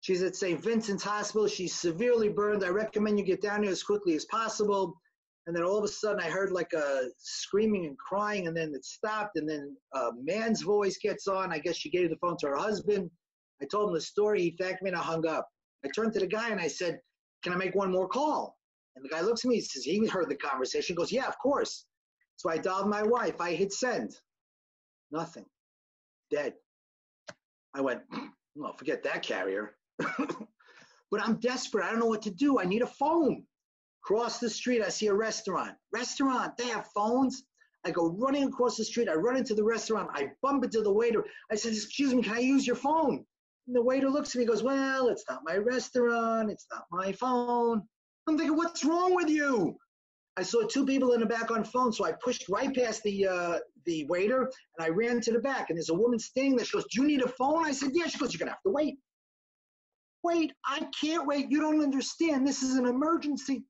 She's 0.00 0.22
at 0.22 0.36
St. 0.36 0.62
Vincent's 0.62 1.02
Hospital. 1.02 1.48
She's 1.48 1.74
severely 1.74 2.28
burned. 2.28 2.64
I 2.64 2.68
recommend 2.68 3.18
you 3.18 3.24
get 3.24 3.42
down 3.42 3.64
here 3.64 3.72
as 3.72 3.82
quickly 3.82 4.14
as 4.14 4.24
possible. 4.26 4.94
And 5.48 5.56
then 5.56 5.64
all 5.64 5.78
of 5.78 5.82
a 5.84 5.88
sudden, 5.88 6.20
I 6.20 6.28
heard 6.28 6.52
like 6.52 6.72
a 6.74 7.08
screaming 7.16 7.86
and 7.86 7.98
crying, 7.98 8.46
and 8.46 8.56
then 8.56 8.72
it 8.74 8.84
stopped. 8.84 9.36
And 9.36 9.48
then 9.48 9.76
a 9.94 10.10
man's 10.22 10.62
voice 10.62 10.98
gets 11.02 11.26
on. 11.26 11.52
I 11.52 11.58
guess 11.58 11.74
she 11.74 11.90
gave 11.90 12.10
the 12.10 12.18
phone 12.18 12.36
to 12.40 12.48
her 12.48 12.56
husband. 12.56 13.10
I 13.60 13.64
told 13.64 13.88
him 13.88 13.94
the 13.94 14.00
story. 14.00 14.42
He 14.42 14.56
thanked 14.60 14.82
me, 14.82 14.90
and 14.90 14.96
I 14.98 15.02
hung 15.02 15.26
up. 15.26 15.48
I 15.84 15.88
turned 15.88 16.12
to 16.12 16.20
the 16.20 16.26
guy 16.28 16.50
and 16.50 16.60
I 16.60 16.68
said, 16.68 17.00
"Can 17.42 17.52
I 17.52 17.56
make 17.56 17.74
one 17.74 17.90
more 17.90 18.06
call?" 18.06 18.58
And 18.98 19.04
the 19.04 19.08
guy 19.08 19.20
looks 19.20 19.44
at 19.44 19.48
me, 19.48 19.54
he 19.54 19.60
says, 19.60 19.84
he 19.84 20.04
heard 20.08 20.28
the 20.28 20.34
conversation. 20.34 20.94
He 20.94 20.96
goes, 20.96 21.12
yeah, 21.12 21.28
of 21.28 21.38
course. 21.38 21.86
So 22.34 22.50
I 22.50 22.58
dialed 22.58 22.88
my 22.88 23.04
wife. 23.04 23.40
I 23.40 23.52
hit 23.52 23.72
send. 23.72 24.10
Nothing. 25.12 25.44
Dead. 26.32 26.54
I 27.74 27.80
went, 27.80 28.00
hmm, 28.10 28.26
well, 28.56 28.72
forget 28.76 29.04
that 29.04 29.22
carrier. 29.22 29.76
but 29.98 31.22
I'm 31.22 31.38
desperate. 31.38 31.84
I 31.84 31.90
don't 31.90 32.00
know 32.00 32.06
what 32.06 32.22
to 32.22 32.32
do. 32.32 32.58
I 32.58 32.64
need 32.64 32.82
a 32.82 32.88
phone. 32.88 33.44
Cross 34.08 34.38
the 34.38 34.48
street, 34.48 34.80
I 34.80 34.88
see 34.88 35.08
a 35.08 35.12
restaurant. 35.12 35.76
Restaurant, 35.92 36.56
they 36.56 36.68
have 36.68 36.86
phones. 36.94 37.44
I 37.84 37.90
go 37.90 38.08
running 38.18 38.44
across 38.44 38.78
the 38.78 38.84
street. 38.86 39.06
I 39.06 39.12
run 39.12 39.36
into 39.36 39.54
the 39.54 39.62
restaurant. 39.62 40.08
I 40.14 40.30
bump 40.40 40.64
into 40.64 40.80
the 40.80 40.90
waiter. 40.90 41.26
I 41.52 41.56
said, 41.56 41.74
Excuse 41.74 42.14
me, 42.14 42.22
can 42.22 42.36
I 42.36 42.38
use 42.38 42.66
your 42.66 42.74
phone? 42.74 43.22
And 43.66 43.76
the 43.76 43.82
waiter 43.82 44.08
looks 44.08 44.30
at 44.30 44.36
me 44.36 44.44
and 44.44 44.48
goes, 44.48 44.62
Well, 44.62 45.08
it's 45.08 45.26
not 45.28 45.42
my 45.44 45.58
restaurant. 45.58 46.50
It's 46.50 46.64
not 46.72 46.86
my 46.90 47.12
phone. 47.12 47.82
I'm 48.26 48.38
thinking, 48.38 48.56
What's 48.56 48.82
wrong 48.82 49.14
with 49.14 49.28
you? 49.28 49.76
I 50.38 50.42
saw 50.42 50.66
two 50.66 50.86
people 50.86 51.12
in 51.12 51.20
the 51.20 51.26
back 51.26 51.50
on 51.50 51.62
phone, 51.62 51.92
so 51.92 52.06
I 52.06 52.12
pushed 52.12 52.48
right 52.48 52.74
past 52.74 53.02
the 53.02 53.26
uh, 53.26 53.58
the 53.84 54.06
waiter 54.06 54.44
and 54.44 54.86
I 54.86 54.88
ran 54.88 55.20
to 55.20 55.32
the 55.32 55.40
back. 55.40 55.68
And 55.68 55.76
there's 55.76 55.90
a 55.90 55.94
woman 55.94 56.18
standing 56.18 56.56
there. 56.56 56.64
She 56.64 56.78
goes, 56.78 56.86
"Do 56.90 57.02
you 57.02 57.06
need 57.06 57.20
a 57.20 57.28
phone?" 57.28 57.66
I 57.66 57.72
said, 57.72 57.90
"Yeah." 57.92 58.06
She 58.06 58.16
goes, 58.16 58.32
"You're 58.32 58.38
gonna 58.38 58.52
have 58.52 58.62
to 58.62 58.70
wait." 58.70 58.98
Wait, 60.24 60.54
I 60.64 60.88
can't 60.98 61.26
wait. 61.26 61.50
You 61.50 61.60
don't 61.60 61.82
understand. 61.82 62.46
This 62.46 62.62
is 62.62 62.76
an 62.76 62.86
emergency. 62.86 63.64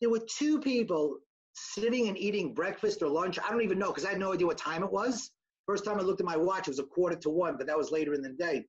There 0.00 0.10
were 0.10 0.20
two 0.20 0.60
people 0.60 1.18
sitting 1.54 2.08
and 2.08 2.16
eating 2.16 2.54
breakfast 2.54 3.02
or 3.02 3.08
lunch. 3.08 3.38
I 3.38 3.50
don't 3.50 3.62
even 3.62 3.78
know 3.78 3.88
because 3.88 4.04
I 4.04 4.10
had 4.10 4.18
no 4.18 4.32
idea 4.32 4.46
what 4.46 4.58
time 4.58 4.82
it 4.82 4.92
was. 4.92 5.30
First 5.66 5.84
time 5.84 5.98
I 5.98 6.02
looked 6.02 6.20
at 6.20 6.26
my 6.26 6.36
watch, 6.36 6.68
it 6.68 6.70
was 6.70 6.78
a 6.78 6.84
quarter 6.84 7.16
to 7.16 7.30
one, 7.30 7.56
but 7.58 7.66
that 7.66 7.76
was 7.76 7.90
later 7.90 8.14
in 8.14 8.22
the 8.22 8.30
day. 8.30 8.64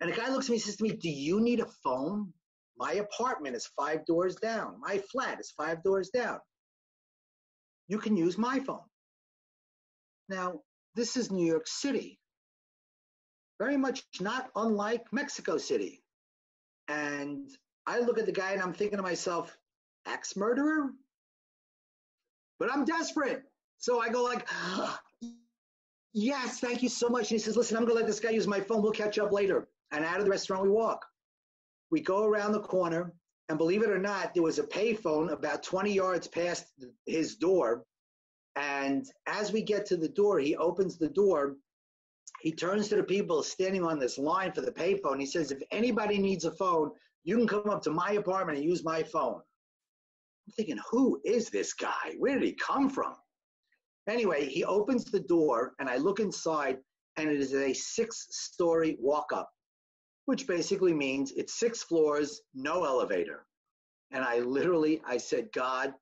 And 0.00 0.10
the 0.10 0.16
guy 0.16 0.28
looks 0.30 0.46
at 0.46 0.50
me 0.50 0.56
and 0.56 0.62
says 0.62 0.76
to 0.76 0.84
me, 0.84 0.90
Do 0.90 1.10
you 1.10 1.40
need 1.40 1.60
a 1.60 1.66
phone? 1.84 2.32
My 2.78 2.94
apartment 2.94 3.56
is 3.56 3.68
five 3.76 4.06
doors 4.06 4.36
down. 4.36 4.76
My 4.80 4.98
flat 5.10 5.40
is 5.40 5.52
five 5.56 5.82
doors 5.82 6.10
down. 6.10 6.38
You 7.88 7.98
can 7.98 8.16
use 8.16 8.38
my 8.38 8.60
phone. 8.60 8.84
Now, 10.28 10.60
this 10.94 11.16
is 11.16 11.30
New 11.30 11.46
York 11.46 11.66
City, 11.66 12.18
very 13.58 13.76
much 13.76 14.04
not 14.20 14.50
unlike 14.54 15.06
Mexico 15.12 15.58
City. 15.58 16.02
And 16.86 17.48
I 17.86 18.00
look 18.00 18.18
at 18.18 18.26
the 18.26 18.32
guy 18.32 18.52
and 18.52 18.62
I'm 18.62 18.74
thinking 18.74 18.98
to 18.98 19.02
myself, 19.02 19.56
ex 20.08 20.36
murderer? 20.36 20.90
But 22.58 22.72
I'm 22.72 22.84
desperate. 22.84 23.44
So 23.78 24.00
I 24.00 24.08
go 24.08 24.24
like, 24.24 24.48
yes, 26.12 26.60
thank 26.60 26.82
you 26.82 26.88
so 26.88 27.08
much. 27.08 27.30
And 27.30 27.30
he 27.30 27.38
says, 27.38 27.56
listen, 27.56 27.76
I'm 27.76 27.84
gonna 27.84 27.94
let 27.94 28.06
this 28.06 28.20
guy 28.20 28.30
use 28.30 28.46
my 28.46 28.60
phone. 28.60 28.82
We'll 28.82 28.92
catch 28.92 29.18
up 29.18 29.32
later. 29.32 29.68
And 29.92 30.04
out 30.04 30.18
of 30.18 30.24
the 30.24 30.30
restaurant 30.30 30.64
we 30.64 30.70
walk. 30.70 31.04
We 31.90 32.00
go 32.00 32.24
around 32.24 32.52
the 32.52 32.60
corner, 32.60 33.14
and 33.48 33.56
believe 33.56 33.82
it 33.82 33.90
or 33.90 33.98
not, 33.98 34.34
there 34.34 34.42
was 34.42 34.58
a 34.58 34.64
payphone 34.64 35.32
about 35.32 35.62
20 35.62 35.92
yards 35.92 36.28
past 36.28 36.66
his 37.06 37.36
door. 37.36 37.84
And 38.56 39.06
as 39.26 39.52
we 39.52 39.62
get 39.62 39.86
to 39.86 39.96
the 39.96 40.08
door, 40.08 40.38
he 40.38 40.54
opens 40.56 40.98
the 40.98 41.08
door. 41.08 41.56
He 42.40 42.52
turns 42.52 42.88
to 42.88 42.96
the 42.96 43.02
people 43.02 43.42
standing 43.42 43.84
on 43.84 43.98
this 43.98 44.18
line 44.18 44.52
for 44.52 44.60
the 44.60 44.72
payphone. 44.72 45.18
He 45.18 45.26
says, 45.26 45.50
if 45.50 45.62
anybody 45.70 46.18
needs 46.18 46.44
a 46.44 46.50
phone, 46.50 46.90
you 47.24 47.36
can 47.36 47.46
come 47.46 47.70
up 47.70 47.82
to 47.82 47.90
my 47.90 48.12
apartment 48.12 48.58
and 48.58 48.66
use 48.66 48.84
my 48.84 49.02
phone. 49.02 49.40
I'm 50.48 50.52
thinking, 50.52 50.78
who 50.90 51.20
is 51.26 51.50
this 51.50 51.74
guy? 51.74 52.14
Where 52.18 52.38
did 52.38 52.42
he 52.42 52.54
come 52.54 52.88
from? 52.88 53.12
Anyway, 54.08 54.48
he 54.48 54.64
opens 54.64 55.04
the 55.04 55.20
door 55.20 55.74
and 55.78 55.90
I 55.90 55.98
look 55.98 56.20
inside 56.20 56.78
and 57.18 57.28
it 57.28 57.38
is 57.38 57.52
a 57.52 57.74
six 57.74 58.28
story 58.30 58.96
walk 58.98 59.26
up, 59.34 59.50
which 60.24 60.46
basically 60.46 60.94
means 60.94 61.32
it's 61.32 61.60
six 61.60 61.82
floors, 61.82 62.40
no 62.54 62.84
elevator. 62.84 63.44
And 64.10 64.24
I 64.24 64.38
literally, 64.38 65.02
I 65.06 65.18
said, 65.18 65.48
God, 65.52 65.92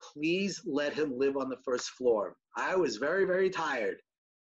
please 0.00 0.62
let 0.64 0.92
him 0.92 1.18
live 1.18 1.36
on 1.36 1.48
the 1.48 1.58
first 1.64 1.90
floor. 1.90 2.36
I 2.56 2.76
was 2.76 2.98
very, 2.98 3.24
very 3.24 3.50
tired. 3.50 3.96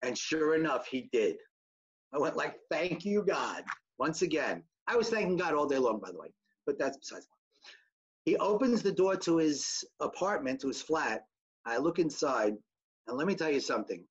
And 0.03 0.17
sure 0.19 0.57
enough, 0.57 0.87
he 0.89 1.09
did. 1.11 1.37
I 2.13 2.19
went 2.19 2.37
like, 2.37 2.57
thank 2.71 3.07
you, 3.07 3.25
God. 3.27 3.65
Once 3.99 4.21
again, 4.21 4.63
I 4.87 4.97
was 4.97 5.09
thanking 5.09 5.39
God 5.39 5.55
all 5.55 5.67
day 5.67 5.79
long, 5.79 6.01
by 6.01 6.13
the 6.13 6.19
way, 6.19 6.29
but 6.67 6.79
that's 6.79 6.99
besides. 6.99 7.27
He 8.25 8.37
opens 8.37 8.83
the 8.83 8.93
door 8.93 9.17
to 9.17 9.39
his 9.39 9.85
apartment, 10.01 10.61
to 10.61 10.69
his 10.69 10.83
flat. 10.83 11.25
I 11.65 11.79
look 11.79 11.99
inside, 11.99 12.55
and 13.07 13.17
let 13.17 13.27
me 13.27 13.35
tell 13.35 13.51
you 13.51 13.61
something. 13.61 14.05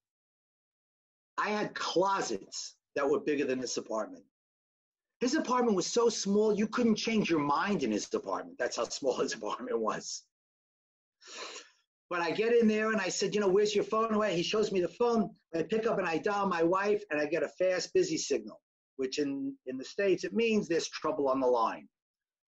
I 1.38 1.50
had 1.50 1.76
closets 1.76 2.76
that 2.96 3.10
were 3.10 3.20
bigger 3.20 3.46
than 3.46 3.60
this 3.60 3.78
apartment. 3.78 4.24
His 5.20 5.36
apartment 5.36 5.76
was 5.76 5.88
so 5.88 6.10
small, 6.10 6.54
you 6.54 6.68
couldn't 6.68 6.96
change 6.96 7.30
your 7.30 7.40
mind 7.40 7.84
in 7.84 7.92
his 7.92 8.12
apartment. 8.14 8.58
That's 8.60 8.76
how 8.76 8.86
small 8.86 9.18
his 9.18 9.34
apartment 9.34 9.80
was. 9.80 10.24
But 12.10 12.22
I 12.22 12.32
get 12.32 12.54
in 12.54 12.68
there 12.68 12.92
and 12.92 13.02
I 13.02 13.10
said, 13.10 13.36
you 13.36 13.42
know, 13.42 13.48
where's 13.48 13.76
your 13.76 13.84
phone 13.84 14.14
away? 14.14 14.36
He 14.36 14.44
shows 14.44 14.72
me 14.72 14.80
the 14.80 14.88
phone. 14.88 15.30
I 15.56 15.64
pick 15.64 15.88
up 15.88 15.98
and 15.98 16.08
I 16.08 16.20
dial 16.20 16.48
my 16.48 16.64
wife 16.64 17.04
and 17.12 17.20
I 17.20 17.26
get 17.26 17.44
a 17.44 17.50
fast 17.50 17.94
busy 17.94 18.18
signal, 18.18 18.62
which 18.96 19.20
in, 19.20 19.54
in 19.66 19.78
the 19.78 19.84
States, 19.84 20.24
it 20.24 20.34
means 20.34 20.68
there's 20.68 20.88
trouble 20.88 21.28
on 21.28 21.40
the 21.40 21.48
line. 21.48 21.88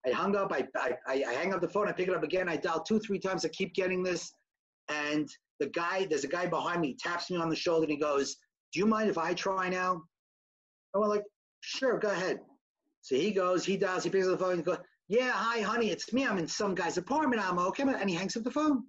I 0.08 0.12
hung 0.12 0.36
up, 0.36 0.52
I, 0.54 0.68
I, 0.76 1.24
I 1.28 1.34
hang 1.34 1.54
up 1.54 1.62
the 1.62 1.68
phone, 1.68 1.88
I 1.88 1.92
pick 1.92 2.08
it 2.08 2.16
up 2.16 2.24
again, 2.24 2.48
I 2.48 2.56
dial 2.56 2.82
two, 2.82 3.00
three 3.00 3.20
times, 3.20 3.46
I 3.46 3.50
keep 3.50 3.74
getting 3.74 4.04
this. 4.04 4.32
And 4.90 5.28
the 5.60 5.68
guy, 5.68 6.08
there's 6.10 6.24
a 6.24 6.30
guy 6.30 6.46
behind 6.46 6.82
me, 6.82 6.96
taps 7.00 7.30
me 7.30 7.38
on 7.38 7.50
the 7.50 7.56
shoulder 7.56 7.84
and 7.84 7.92
he 7.92 7.98
goes, 7.98 8.38
do 8.74 8.80
you 8.80 8.86
mind 8.86 9.10
if 9.10 9.18
I 9.18 9.34
try 9.34 9.70
now? 9.70 10.02
I 10.96 11.00
went 11.00 11.12
like, 11.12 11.24
sure, 11.62 11.98
go 12.00 12.10
ahead. 12.10 12.40
So 13.02 13.16
he 13.16 13.32
goes, 13.32 13.66
he 13.66 13.78
dials, 13.78 14.04
he 14.04 14.10
picks 14.10 14.28
up 14.28 14.38
the 14.38 14.46
phone, 14.46 14.58
he 14.58 14.64
goes, 14.64 14.78
yeah, 15.10 15.32
hi, 15.34 15.62
honey, 15.62 15.90
it's 15.90 16.12
me. 16.12 16.26
I'm 16.26 16.38
in 16.38 16.48
some 16.48 16.76
guy's 16.76 16.98
apartment. 16.98 17.42
I'm 17.42 17.60
okay. 17.60 17.84
And 17.84 18.10
he 18.10 18.16
hangs 18.16 18.36
up 18.36 18.44
the 18.44 18.52
phone. 18.52 18.84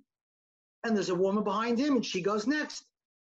And 0.84 0.96
there's 0.96 1.10
a 1.10 1.14
woman 1.14 1.44
behind 1.44 1.78
him 1.78 1.96
and 1.96 2.04
she 2.04 2.20
goes 2.20 2.46
next. 2.46 2.84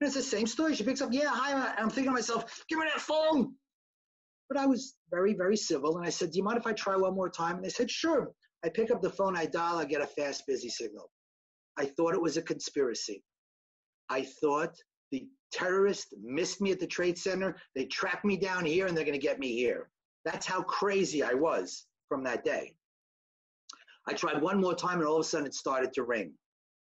And 0.01 0.07
it's 0.07 0.17
the 0.17 0.23
same 0.23 0.47
story. 0.47 0.75
She 0.75 0.85
picks 0.85 1.01
up, 1.01 1.11
yeah, 1.13 1.31
hi. 1.31 1.53
And 1.53 1.63
I'm 1.79 1.89
thinking 1.89 2.11
to 2.11 2.15
myself, 2.15 2.65
give 2.69 2.79
me 2.79 2.87
that 2.87 3.01
phone. 3.01 3.55
But 4.49 4.59
I 4.59 4.67
was 4.67 4.95
very, 5.11 5.35
very 5.35 5.57
civil. 5.57 5.97
And 5.97 6.07
I 6.07 6.11
said, 6.11 6.31
do 6.31 6.39
you 6.39 6.45
mind 6.45 6.59
if 6.59 6.67
I 6.67 6.73
try 6.73 6.97
one 6.97 7.15
more 7.15 7.31
time? 7.31 7.57
And 7.57 7.65
they 7.65 7.71
said, 7.71 7.91
sure. 7.91 8.31
I 8.65 8.69
pick 8.69 8.91
up 8.91 9.03
the 9.03 9.11
phone, 9.11 9.37
I 9.37 9.47
dial, 9.47 9.77
I 9.77 9.85
get 9.85 10.01
a 10.01 10.07
fast, 10.07 10.45
busy 10.47 10.69
signal. 10.69 11.11
I 11.77 11.87
thought 11.87 12.15
it 12.15 12.23
was 12.23 12.37
a 12.37 12.43
conspiracy. 12.43 13.23
I 14.09 14.23
thought 14.41 14.75
the 15.11 15.27
terrorists 15.53 16.15
missed 16.23 16.61
me 16.61 16.73
at 16.73 16.81
the 16.81 16.87
Trade 16.87 17.19
Center. 17.19 17.57
They 17.75 17.85
tracked 17.87 18.25
me 18.25 18.37
down 18.37 18.65
here 18.65 18.87
and 18.87 18.97
they're 18.97 19.05
going 19.05 19.19
to 19.19 19.27
get 19.27 19.39
me 19.39 19.53
here. 19.53 19.91
That's 20.25 20.47
how 20.47 20.63
crazy 20.63 21.23
I 21.23 21.35
was 21.35 21.87
from 22.09 22.25
that 22.25 22.45
day. 22.45 22.75
I 24.07 24.13
tried 24.15 24.41
one 24.41 24.61
more 24.61 24.75
time 24.75 24.99
and 24.99 25.09
all 25.09 25.17
of 25.17 25.21
a 25.21 25.25
sudden 25.25 25.47
it 25.47 25.55
started 25.55 25.93
to 25.95 26.05
ring. 26.05 26.33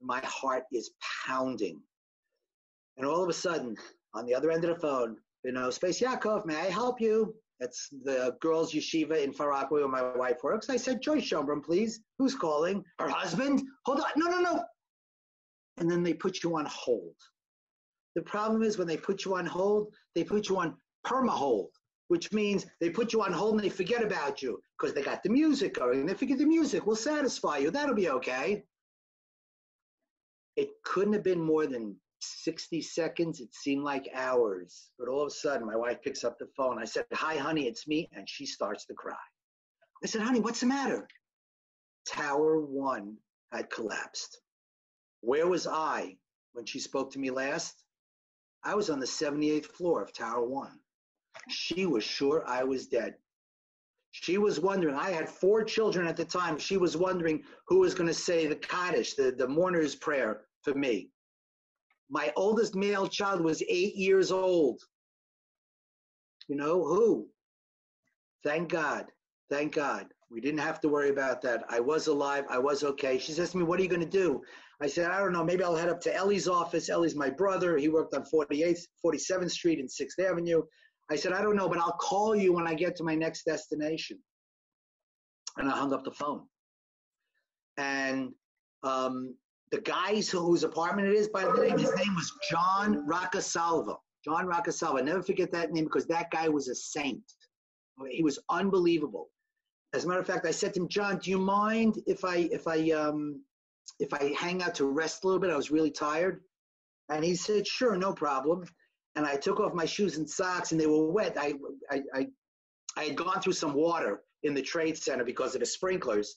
My 0.01 0.21
heart 0.25 0.65
is 0.73 0.91
pounding. 1.27 1.81
And 2.97 3.07
all 3.07 3.23
of 3.23 3.29
a 3.29 3.35
sudden, 3.35 3.77
on 4.15 4.27
the 4.27 4.35
other 4.35 4.51
end 4.51 4.65
of 4.65 4.75
the 4.75 4.81
phone, 4.81 5.17
you 5.45 5.53
know, 5.53 5.69
Bais 5.69 6.01
Yaakov, 6.01 6.47
may 6.47 6.57
I 6.57 6.71
help 6.71 7.01
you? 7.01 7.35
That's 7.61 7.89
the 8.05 8.37
girls' 8.41 8.73
yeshiva 8.73 9.23
in 9.23 9.33
Far 9.33 9.51
Rockaway 9.51 9.83
where 9.83 9.89
my 9.89 10.17
wife 10.17 10.43
works. 10.43 10.71
I 10.71 10.77
said, 10.77 11.03
Joyce 11.03 11.29
Schonbrunn, 11.29 11.63
please. 11.63 12.01
Who's 12.19 12.35
calling? 12.35 12.83
Her 12.99 13.09
husband? 13.09 13.63
Hold 13.85 14.01
on. 14.01 14.07
No, 14.17 14.31
no, 14.31 14.41
no. 14.41 14.65
And 15.77 15.91
then 15.91 16.03
they 16.03 16.15
put 16.15 16.43
you 16.43 16.57
on 16.57 16.67
hold. 16.67 17.15
The 18.15 18.23
problem 18.23 18.63
is 18.63 18.79
when 18.79 18.89
they 18.89 18.97
put 18.97 19.25
you 19.25 19.37
on 19.37 19.47
hold, 19.47 19.95
they 20.15 20.25
put 20.25 20.49
you 20.49 20.59
on 20.59 20.75
perma 21.07 21.31
hold, 21.31 21.71
which 22.09 22.33
means 22.33 22.67
they 22.81 22.91
put 22.91 23.13
you 23.13 23.23
on 23.23 23.33
hold 23.33 23.55
and 23.55 23.65
they 23.65 23.69
forget 23.69 24.03
about 24.03 24.43
you 24.43 24.61
because 24.79 24.95
they 24.95 25.03
got 25.03 25.23
the 25.23 25.31
music 25.31 25.75
going. 25.75 26.07
They 26.07 26.15
figure 26.15 26.37
the 26.37 26.47
music 26.47 26.87
will 26.87 26.97
satisfy 26.97 27.59
you. 27.59 27.71
That'll 27.71 27.95
be 27.95 28.11
okay. 28.11 28.65
It 30.57 30.71
couldn't 30.85 31.13
have 31.13 31.25
been 31.25 31.41
more 31.41 31.67
than 31.67 31.97
60 32.21 32.81
seconds. 32.83 33.41
It 33.41 33.55
seemed 33.55 33.85
like 33.85 34.09
hours. 34.15 34.91
But 34.99 35.09
all 35.09 35.23
of 35.23 35.29
a 35.29 35.31
sudden, 35.31 35.67
my 35.67 35.77
wife 35.77 36.03
picks 36.03 36.25
up 36.25 36.39
the 36.39 36.49
phone. 36.57 36.79
I 36.79 36.85
said, 36.85 37.05
Hi, 37.13 37.37
honey, 37.37 37.67
it's 37.67 37.87
me. 37.87 38.09
And 38.13 38.29
she 38.29 38.47
starts 38.47 38.87
to 38.87 38.95
cry. 38.95 39.15
I 40.03 40.07
said, 40.07 40.23
Honey, 40.23 40.41
what's 40.41 40.61
the 40.61 40.67
matter? 40.67 41.07
Tower 42.07 42.61
one 42.61 43.17
had 43.53 43.71
collapsed. 43.71 44.41
Where 45.21 45.47
was 45.47 45.67
I 45.67 46.17
when 46.53 46.65
she 46.65 46.79
spoke 46.79 47.13
to 47.13 47.19
me 47.19 47.31
last? 47.31 47.85
I 48.65 48.75
was 48.75 48.91
on 48.91 49.01
the 49.01 49.07
78th 49.07 49.67
floor 49.67 50.03
of 50.03 50.13
Tower 50.13 50.47
one. 50.47 50.79
She 51.49 51.87
was 51.87 52.05
sure 52.05 52.45
I 52.47 52.65
was 52.65 52.87
dead. 52.87 53.15
She 54.13 54.39
was 54.39 54.59
wondering, 54.59 54.97
I 54.97 55.11
had 55.11 55.29
four 55.29 55.63
children 55.63 56.07
at 56.07 56.17
the 56.17 56.25
time. 56.25 56.59
She 56.59 56.77
was 56.77 56.97
wondering 56.97 57.45
who 57.69 57.79
was 57.79 57.95
going 57.95 58.09
to 58.09 58.15
say 58.15 58.47
the 58.47 58.57
Kaddish, 58.57 59.15
the, 59.15 59.31
the 59.31 59.47
mourner's 59.47 59.95
prayer 59.95 60.43
for 60.63 60.75
me. 60.75 61.11
My 62.11 62.33
oldest 62.37 62.75
male 62.75 63.07
child 63.09 63.41
was 63.41 63.63
eight 63.69 63.97
years 63.97 64.33
old. 64.33 64.83
You 66.49 66.57
know 66.57 66.85
who? 66.85 67.29
Thank 68.45 68.71
God. 68.71 69.07
Thank 69.51 69.75
God. 69.75 70.07
We 70.31 70.41
didn't 70.41 70.61
have 70.61 70.81
to 70.83 70.89
worry 70.89 71.11
about 71.11 71.43
that. 71.43 71.65
I 71.69 71.81
was 71.81 72.07
alive. 72.09 72.45
I 72.51 72.59
was 72.59 72.85
okay. 72.85 73.19
She 73.19 73.33
says 73.33 73.53
to 73.53 73.59
me, 73.59 73.65
What 73.65 73.81
are 73.81 73.83
you 73.83 73.89
going 73.89 74.01
to 74.01 74.07
do? 74.07 74.43
I 74.83 74.87
said, 74.87 75.11
I 75.11 75.19
don't 75.19 75.33
know. 75.33 75.45
Maybe 75.45 75.63
I'll 75.65 75.77
head 75.77 75.89
up 75.89 76.01
to 76.03 76.15
Ellie's 76.15 76.49
office. 76.49 76.89
Ellie's 76.89 77.17
my 77.17 77.31
brother. 77.31 77.77
He 77.77 77.89
worked 77.89 78.15
on 78.15 78.25
48th, 78.25 78.81
47th 79.05 79.51
Street 79.51 79.79
and 79.81 79.89
6th 79.89 80.25
Avenue. 80.25 80.63
I 81.11 81.17
said, 81.17 81.33
I 81.33 81.43
don't 81.43 81.57
know, 81.57 81.69
but 81.69 81.79
I'll 81.79 81.99
call 82.01 82.37
you 82.37 82.53
when 82.53 82.67
I 82.67 82.75
get 82.75 82.97
to 82.97 83.05
my 83.05 83.15
next 83.15 83.45
destination. 83.45 84.19
And 85.59 85.69
I 85.69 85.77
hung 85.77 85.93
up 85.93 86.05
the 86.05 86.13
phone. 86.13 86.47
and 87.77 88.31
um, 88.83 89.35
the 89.73 89.81
guys 89.81 90.29
who, 90.29 90.41
whose 90.41 90.65
apartment 90.65 91.09
it 91.09 91.15
is, 91.15 91.29
by 91.29 91.45
the 91.45 91.53
name, 91.53 91.79
his 91.79 91.95
name 91.95 92.15
was 92.15 92.33
John 92.51 93.07
Roccasalva. 93.07 93.97
John 94.25 94.47
Roccasalva. 94.47 95.05
Never 95.05 95.23
forget 95.23 95.53
that 95.53 95.73
name 95.73 95.85
because 95.85 96.07
that 96.07 96.31
guy 96.31 96.49
was 96.49 96.69
a 96.69 96.75
saint. 96.75 97.23
He 98.11 98.23
was 98.23 98.39
unbelievable. 98.49 99.29
As 99.93 100.05
a 100.05 100.09
matter 100.09 100.21
of 100.21 100.27
fact, 100.27 100.47
I 100.47 100.51
said 100.51 100.75
to 100.75 100.81
him, 100.81 100.89
John, 100.89 101.19
do 101.19 101.31
you 101.31 101.39
mind 101.39 102.01
if 102.07 102.25
I 102.25 102.49
if 102.53 102.67
I 102.67 102.91
um, 102.91 103.43
if 103.99 104.13
I 104.13 104.33
hang 104.39 104.63
out 104.63 104.75
to 104.77 104.87
rest 104.87 105.25
a 105.25 105.27
little 105.27 105.41
bit? 105.41 105.51
I 105.51 105.57
was 105.57 105.71
really 105.71 105.91
tired. 105.91 106.41
And 107.11 107.25
he 107.25 107.35
said, 107.35 107.67
sure, 107.67 107.97
no 107.97 108.13
problem. 108.13 108.65
And 109.17 109.27
I 109.27 109.37
took 109.37 109.59
off 109.59 109.75
my 109.75 109.85
shoes 109.85 110.17
and 110.17 110.29
socks 110.29 110.71
and 110.73 110.81
they 110.81 110.87
were 110.87 111.11
wet. 111.11 111.37
I, 111.37 111.55
I, 111.91 112.03
I, 112.15 112.27
I 112.97 113.05
had 113.05 113.17
gone 113.17 113.41
through 113.41 113.55
some 113.55 113.75
water 113.75 114.23
in 114.45 114.55
the 114.55 114.63
trade 114.63 114.97
center 114.97 115.25
because 115.25 115.55
of 115.55 115.61
the 115.61 115.67
sprinklers 115.67 116.37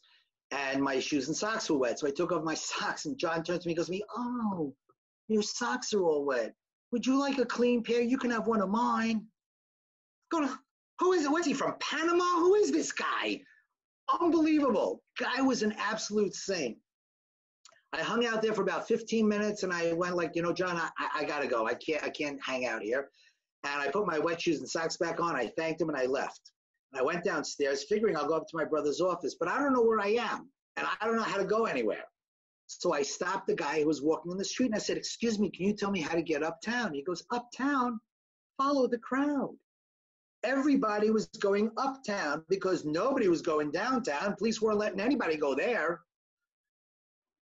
and 0.51 0.81
my 0.81 0.99
shoes 0.99 1.27
and 1.27 1.35
socks 1.35 1.69
were 1.69 1.77
wet. 1.77 1.99
So 1.99 2.07
I 2.07 2.11
took 2.11 2.31
off 2.31 2.43
my 2.43 2.53
socks 2.53 3.05
and 3.05 3.17
John 3.17 3.43
turns 3.43 3.63
to 3.63 3.67
me 3.67 3.73
and 3.73 3.77
goes 3.77 3.87
to 3.87 3.91
me, 3.91 4.03
oh, 4.15 4.73
your 5.27 5.43
socks 5.43 5.93
are 5.93 6.03
all 6.03 6.25
wet. 6.25 6.53
Would 6.91 7.05
you 7.05 7.17
like 7.17 7.39
a 7.39 7.45
clean 7.45 7.83
pair? 7.83 8.01
You 8.01 8.17
can 8.17 8.31
have 8.31 8.47
one 8.47 8.61
of 8.61 8.69
mine. 8.69 9.25
Go 10.31 10.41
to, 10.41 10.59
who 10.99 11.13
is 11.13 11.25
it? 11.25 11.31
Was 11.31 11.45
he 11.45 11.53
from 11.53 11.75
Panama? 11.79 12.23
Who 12.23 12.55
is 12.55 12.71
this 12.71 12.91
guy? 12.91 13.41
Unbelievable. 14.21 15.01
Guy 15.17 15.41
was 15.41 15.63
an 15.63 15.73
absolute 15.79 16.35
saint. 16.35 16.77
I 17.93 18.01
hung 18.01 18.25
out 18.25 18.41
there 18.41 18.53
for 18.53 18.63
about 18.63 18.87
15 18.87 19.27
minutes 19.27 19.63
and 19.63 19.71
I 19.71 19.93
went 19.93 20.15
like, 20.15 20.35
you 20.35 20.41
know, 20.41 20.53
John, 20.53 20.75
I, 20.77 20.89
I 21.15 21.23
gotta 21.23 21.47
go. 21.47 21.67
I 21.67 21.75
can't, 21.75 22.03
I 22.03 22.09
can't 22.09 22.39
hang 22.43 22.65
out 22.65 22.81
here. 22.81 23.09
And 23.63 23.81
I 23.81 23.89
put 23.89 24.07
my 24.07 24.19
wet 24.19 24.41
shoes 24.41 24.59
and 24.59 24.69
socks 24.69 24.97
back 24.97 25.19
on. 25.19 25.35
I 25.35 25.47
thanked 25.57 25.81
him 25.81 25.89
and 25.89 25.97
I 25.97 26.05
left. 26.05 26.51
And 26.93 27.01
I 27.01 27.03
went 27.03 27.23
downstairs 27.23 27.83
figuring 27.83 28.15
I'll 28.15 28.27
go 28.27 28.35
up 28.35 28.47
to 28.47 28.55
my 28.55 28.65
brother's 28.65 29.01
office, 29.01 29.35
but 29.39 29.47
I 29.47 29.57
don't 29.57 29.73
know 29.73 29.81
where 29.81 29.99
I 29.99 30.09
am 30.09 30.47
and 30.77 30.85
I 31.01 31.05
don't 31.05 31.15
know 31.15 31.23
how 31.23 31.37
to 31.37 31.45
go 31.45 31.65
anywhere. 31.65 32.05
So 32.67 32.93
I 32.93 33.01
stopped 33.01 33.47
the 33.47 33.55
guy 33.55 33.81
who 33.81 33.87
was 33.87 34.01
walking 34.01 34.31
in 34.31 34.37
the 34.37 34.45
street 34.45 34.67
and 34.67 34.75
I 34.75 34.79
said, 34.79 34.97
excuse 34.97 35.39
me, 35.39 35.49
can 35.49 35.65
you 35.65 35.73
tell 35.73 35.91
me 35.91 36.01
how 36.01 36.15
to 36.15 36.21
get 36.21 36.43
uptown? 36.43 36.93
He 36.93 37.01
goes, 37.01 37.23
uptown? 37.31 37.99
Follow 38.57 38.87
the 38.87 38.99
crowd. 38.99 39.55
Everybody 40.43 41.09
was 41.09 41.27
going 41.39 41.71
uptown 41.77 42.43
because 42.47 42.85
nobody 42.85 43.27
was 43.27 43.41
going 43.41 43.71
downtown. 43.71 44.35
Police 44.35 44.61
weren't 44.61 44.77
letting 44.77 44.99
anybody 44.99 45.37
go 45.37 45.55
there. 45.55 46.01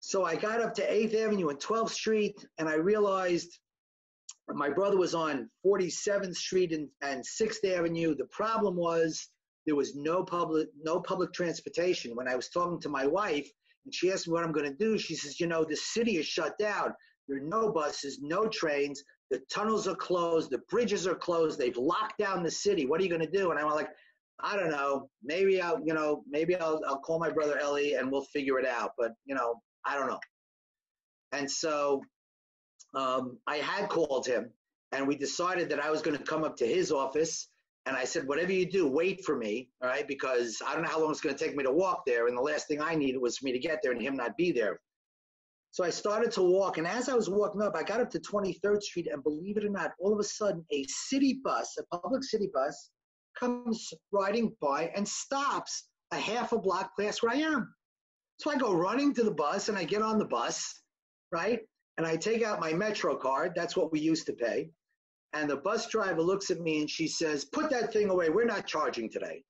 So 0.01 0.25
I 0.25 0.35
got 0.35 0.61
up 0.61 0.73
to 0.75 0.89
8th 0.89 1.13
Avenue 1.13 1.49
and 1.49 1.59
12th 1.59 1.91
Street, 1.91 2.45
and 2.57 2.67
I 2.67 2.75
realized 2.75 3.59
my 4.55 4.69
brother 4.69 4.97
was 4.97 5.13
on 5.13 5.49
47th 5.65 6.35
Street 6.35 6.71
and, 6.71 6.87
and 7.01 7.23
6th 7.23 7.65
Avenue. 7.65 8.15
The 8.15 8.25
problem 8.25 8.75
was 8.75 9.29
there 9.65 9.75
was 9.75 9.95
no 9.95 10.23
public 10.23 10.67
no 10.81 10.99
public 10.99 11.33
transportation. 11.33 12.15
When 12.15 12.27
I 12.27 12.35
was 12.35 12.49
talking 12.49 12.79
to 12.81 12.89
my 12.89 13.05
wife, 13.05 13.49
and 13.85 13.93
she 13.93 14.11
asked 14.11 14.27
me 14.27 14.33
what 14.33 14.43
I'm 14.43 14.51
going 14.51 14.69
to 14.69 14.75
do, 14.75 14.97
she 14.97 15.15
says, 15.15 15.39
"You 15.39 15.47
know, 15.47 15.63
the 15.63 15.75
city 15.75 16.17
is 16.17 16.25
shut 16.25 16.57
down. 16.57 16.93
There 17.27 17.37
are 17.37 17.41
no 17.41 17.71
buses, 17.71 18.19
no 18.21 18.47
trains. 18.47 19.03
The 19.29 19.39
tunnels 19.51 19.87
are 19.87 19.95
closed. 19.95 20.49
The 20.49 20.61
bridges 20.69 21.05
are 21.05 21.15
closed. 21.15 21.59
They've 21.59 21.77
locked 21.77 22.17
down 22.17 22.41
the 22.41 22.49
city. 22.49 22.85
What 22.85 22.99
are 22.99 23.03
you 23.03 23.09
going 23.09 23.21
to 23.21 23.37
do?" 23.37 23.51
And 23.51 23.59
I'm 23.59 23.69
like, 23.69 23.89
"I 24.39 24.55
don't 24.55 24.71
know. 24.71 25.09
Maybe 25.23 25.61
I'll, 25.61 25.79
you 25.85 25.93
know, 25.93 26.23
maybe 26.27 26.55
I'll 26.55 26.81
I'll 26.87 26.99
call 26.99 27.19
my 27.19 27.29
brother 27.29 27.59
Ellie 27.59 27.95
and 27.95 28.11
we'll 28.11 28.25
figure 28.33 28.57
it 28.57 28.65
out. 28.65 28.93
But 28.97 29.11
you 29.25 29.35
know, 29.35 29.61
I 29.85 29.95
don't 29.95 30.07
know." 30.07 30.19
And 31.31 31.49
so 31.49 32.01
um, 32.95 33.37
I 33.47 33.57
had 33.57 33.89
called 33.89 34.25
him, 34.25 34.49
and 34.91 35.07
we 35.07 35.15
decided 35.15 35.69
that 35.69 35.83
I 35.83 35.89
was 35.89 36.01
going 36.01 36.17
to 36.17 36.23
come 36.23 36.43
up 36.43 36.57
to 36.57 36.67
his 36.67 36.91
office. 36.91 37.49
And 37.85 37.95
I 37.95 38.03
said, 38.03 38.27
whatever 38.27 38.51
you 38.51 38.69
do, 38.69 38.87
wait 38.87 39.23
for 39.25 39.35
me, 39.35 39.69
all 39.81 39.89
right? 39.89 40.07
Because 40.07 40.61
I 40.65 40.73
don't 40.73 40.83
know 40.83 40.89
how 40.89 41.01
long 41.01 41.11
it's 41.11 41.21
going 41.21 41.35
to 41.35 41.43
take 41.43 41.55
me 41.55 41.63
to 41.63 41.71
walk 41.71 42.03
there. 42.05 42.27
And 42.27 42.37
the 42.37 42.41
last 42.41 42.67
thing 42.67 42.81
I 42.81 42.93
needed 42.93 43.19
was 43.19 43.37
for 43.37 43.45
me 43.45 43.51
to 43.51 43.59
get 43.59 43.79
there 43.81 43.93
and 43.93 44.01
him 44.01 44.15
not 44.15 44.37
be 44.37 44.51
there. 44.51 44.79
So 45.71 45.83
I 45.83 45.89
started 45.89 46.31
to 46.33 46.41
walk. 46.41 46.77
And 46.77 46.85
as 46.85 47.09
I 47.09 47.15
was 47.15 47.29
walking 47.29 47.61
up, 47.61 47.75
I 47.75 47.83
got 47.83 48.01
up 48.01 48.09
to 48.11 48.19
23rd 48.19 48.81
Street. 48.81 49.07
And 49.11 49.23
believe 49.23 49.57
it 49.57 49.65
or 49.65 49.69
not, 49.69 49.91
all 49.99 50.13
of 50.13 50.19
a 50.19 50.23
sudden, 50.23 50.65
a 50.71 50.83
city 50.87 51.39
bus, 51.43 51.77
a 51.79 51.97
public 51.97 52.23
city 52.23 52.49
bus, 52.53 52.91
comes 53.39 53.93
riding 54.11 54.55
by 54.61 54.91
and 54.95 55.07
stops 55.07 55.87
a 56.11 56.17
half 56.17 56.51
a 56.51 56.59
block 56.59 56.91
past 56.99 57.23
where 57.23 57.31
I 57.31 57.37
am. 57.37 57.73
So 58.37 58.51
I 58.51 58.55
go 58.55 58.73
running 58.73 59.13
to 59.15 59.23
the 59.23 59.31
bus 59.31 59.69
and 59.69 59.77
I 59.77 59.83
get 59.83 60.01
on 60.01 60.17
the 60.17 60.25
bus, 60.25 60.81
right? 61.31 61.59
And 61.99 62.07
I 62.07 62.15
take 62.15 62.43
out 62.43 62.61
my 62.61 62.71
Metro 62.71 63.17
card. 63.17 63.51
That's 63.57 63.75
what 63.75 63.91
we 63.91 63.99
used 63.99 64.25
to 64.27 64.31
pay. 64.33 64.69
And 65.33 65.49
the 65.49 65.57
bus 65.57 65.87
driver 65.87 66.21
looks 66.21 66.49
at 66.49 66.61
me 66.61 66.79
and 66.79 66.89
she 66.89 67.09
says, 67.09 67.43
Put 67.43 67.69
that 67.71 67.91
thing 67.91 68.09
away. 68.09 68.29
We're 68.29 68.45
not 68.45 68.65
charging 68.65 69.11
today. 69.11 69.43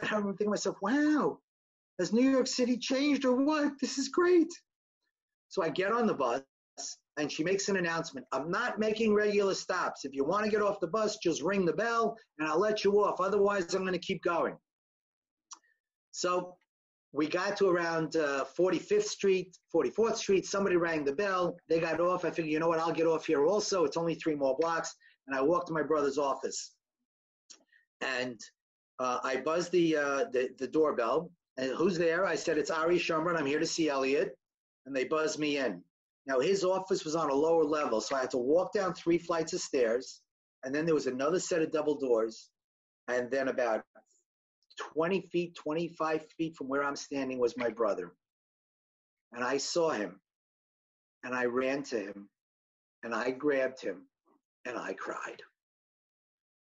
And 0.00 0.10
I'm 0.10 0.24
thinking 0.24 0.46
to 0.46 0.50
myself, 0.50 0.76
Wow, 0.82 1.38
has 2.00 2.12
New 2.12 2.28
York 2.28 2.48
City 2.48 2.76
changed 2.76 3.24
or 3.24 3.36
what? 3.36 3.74
This 3.80 3.98
is 3.98 4.08
great. 4.08 4.48
So 5.48 5.62
I 5.62 5.68
get 5.68 5.92
on 5.92 6.08
the 6.08 6.14
bus 6.14 6.42
and 7.18 7.30
she 7.30 7.44
makes 7.44 7.68
an 7.68 7.76
announcement. 7.76 8.26
I'm 8.32 8.50
not 8.50 8.80
making 8.80 9.14
regular 9.14 9.54
stops. 9.54 10.04
If 10.04 10.12
you 10.12 10.24
want 10.24 10.44
to 10.44 10.50
get 10.50 10.60
off 10.60 10.80
the 10.80 10.88
bus, 10.88 11.18
just 11.18 11.40
ring 11.40 11.64
the 11.64 11.72
bell 11.72 12.16
and 12.40 12.48
I'll 12.48 12.58
let 12.58 12.82
you 12.82 13.00
off. 13.04 13.20
Otherwise, 13.20 13.74
I'm 13.74 13.82
going 13.82 13.92
to 13.92 14.00
keep 14.00 14.24
going. 14.24 14.56
So 16.10 16.56
we 17.14 17.28
got 17.28 17.56
to 17.58 17.68
around 17.68 18.16
uh, 18.16 18.44
45th 18.58 19.04
Street, 19.04 19.56
44th 19.72 20.16
Street. 20.16 20.44
Somebody 20.44 20.74
rang 20.74 21.04
the 21.04 21.12
bell. 21.12 21.56
They 21.68 21.78
got 21.78 22.00
off. 22.00 22.24
I 22.24 22.30
figured, 22.30 22.50
you 22.52 22.58
know 22.58 22.66
what? 22.66 22.80
I'll 22.80 22.92
get 22.92 23.06
off 23.06 23.24
here 23.24 23.46
also. 23.46 23.84
It's 23.84 23.96
only 23.96 24.16
three 24.16 24.34
more 24.34 24.56
blocks. 24.58 24.92
And 25.28 25.36
I 25.36 25.40
walked 25.40 25.68
to 25.68 25.72
my 25.72 25.82
brother's 25.82 26.18
office. 26.18 26.72
And 28.00 28.40
uh, 28.98 29.20
I 29.22 29.36
buzzed 29.36 29.70
the, 29.70 29.96
uh, 29.96 30.24
the, 30.32 30.50
the 30.58 30.66
doorbell. 30.66 31.30
And 31.56 31.70
who's 31.70 31.96
there? 31.96 32.26
I 32.26 32.34
said, 32.34 32.58
it's 32.58 32.72
Ari 32.72 32.98
Schonbrunn. 32.98 33.38
I'm 33.38 33.46
here 33.46 33.60
to 33.60 33.66
see 33.66 33.88
Elliot. 33.88 34.36
And 34.84 34.94
they 34.94 35.04
buzzed 35.04 35.38
me 35.38 35.58
in. 35.58 35.80
Now, 36.26 36.40
his 36.40 36.64
office 36.64 37.04
was 37.04 37.14
on 37.14 37.30
a 37.30 37.34
lower 37.34 37.64
level, 37.64 38.00
so 38.00 38.16
I 38.16 38.20
had 38.20 38.30
to 38.30 38.38
walk 38.38 38.72
down 38.72 38.92
three 38.92 39.18
flights 39.18 39.52
of 39.52 39.60
stairs. 39.60 40.20
And 40.64 40.74
then 40.74 40.84
there 40.84 40.94
was 40.94 41.06
another 41.06 41.38
set 41.38 41.62
of 41.62 41.70
double 41.70 41.94
doors. 41.94 42.50
And 43.06 43.30
then 43.30 43.48
about 43.48 43.84
20 44.78 45.22
feet, 45.32 45.54
25 45.54 46.26
feet 46.36 46.56
from 46.56 46.68
where 46.68 46.84
I'm 46.84 46.96
standing 46.96 47.38
was 47.38 47.56
my 47.56 47.68
brother. 47.68 48.12
And 49.32 49.44
I 49.44 49.56
saw 49.56 49.90
him 49.90 50.20
and 51.22 51.34
I 51.34 51.46
ran 51.46 51.82
to 51.84 51.98
him 51.98 52.28
and 53.02 53.14
I 53.14 53.30
grabbed 53.30 53.80
him 53.80 54.06
and 54.64 54.78
I 54.78 54.94
cried. 54.94 55.42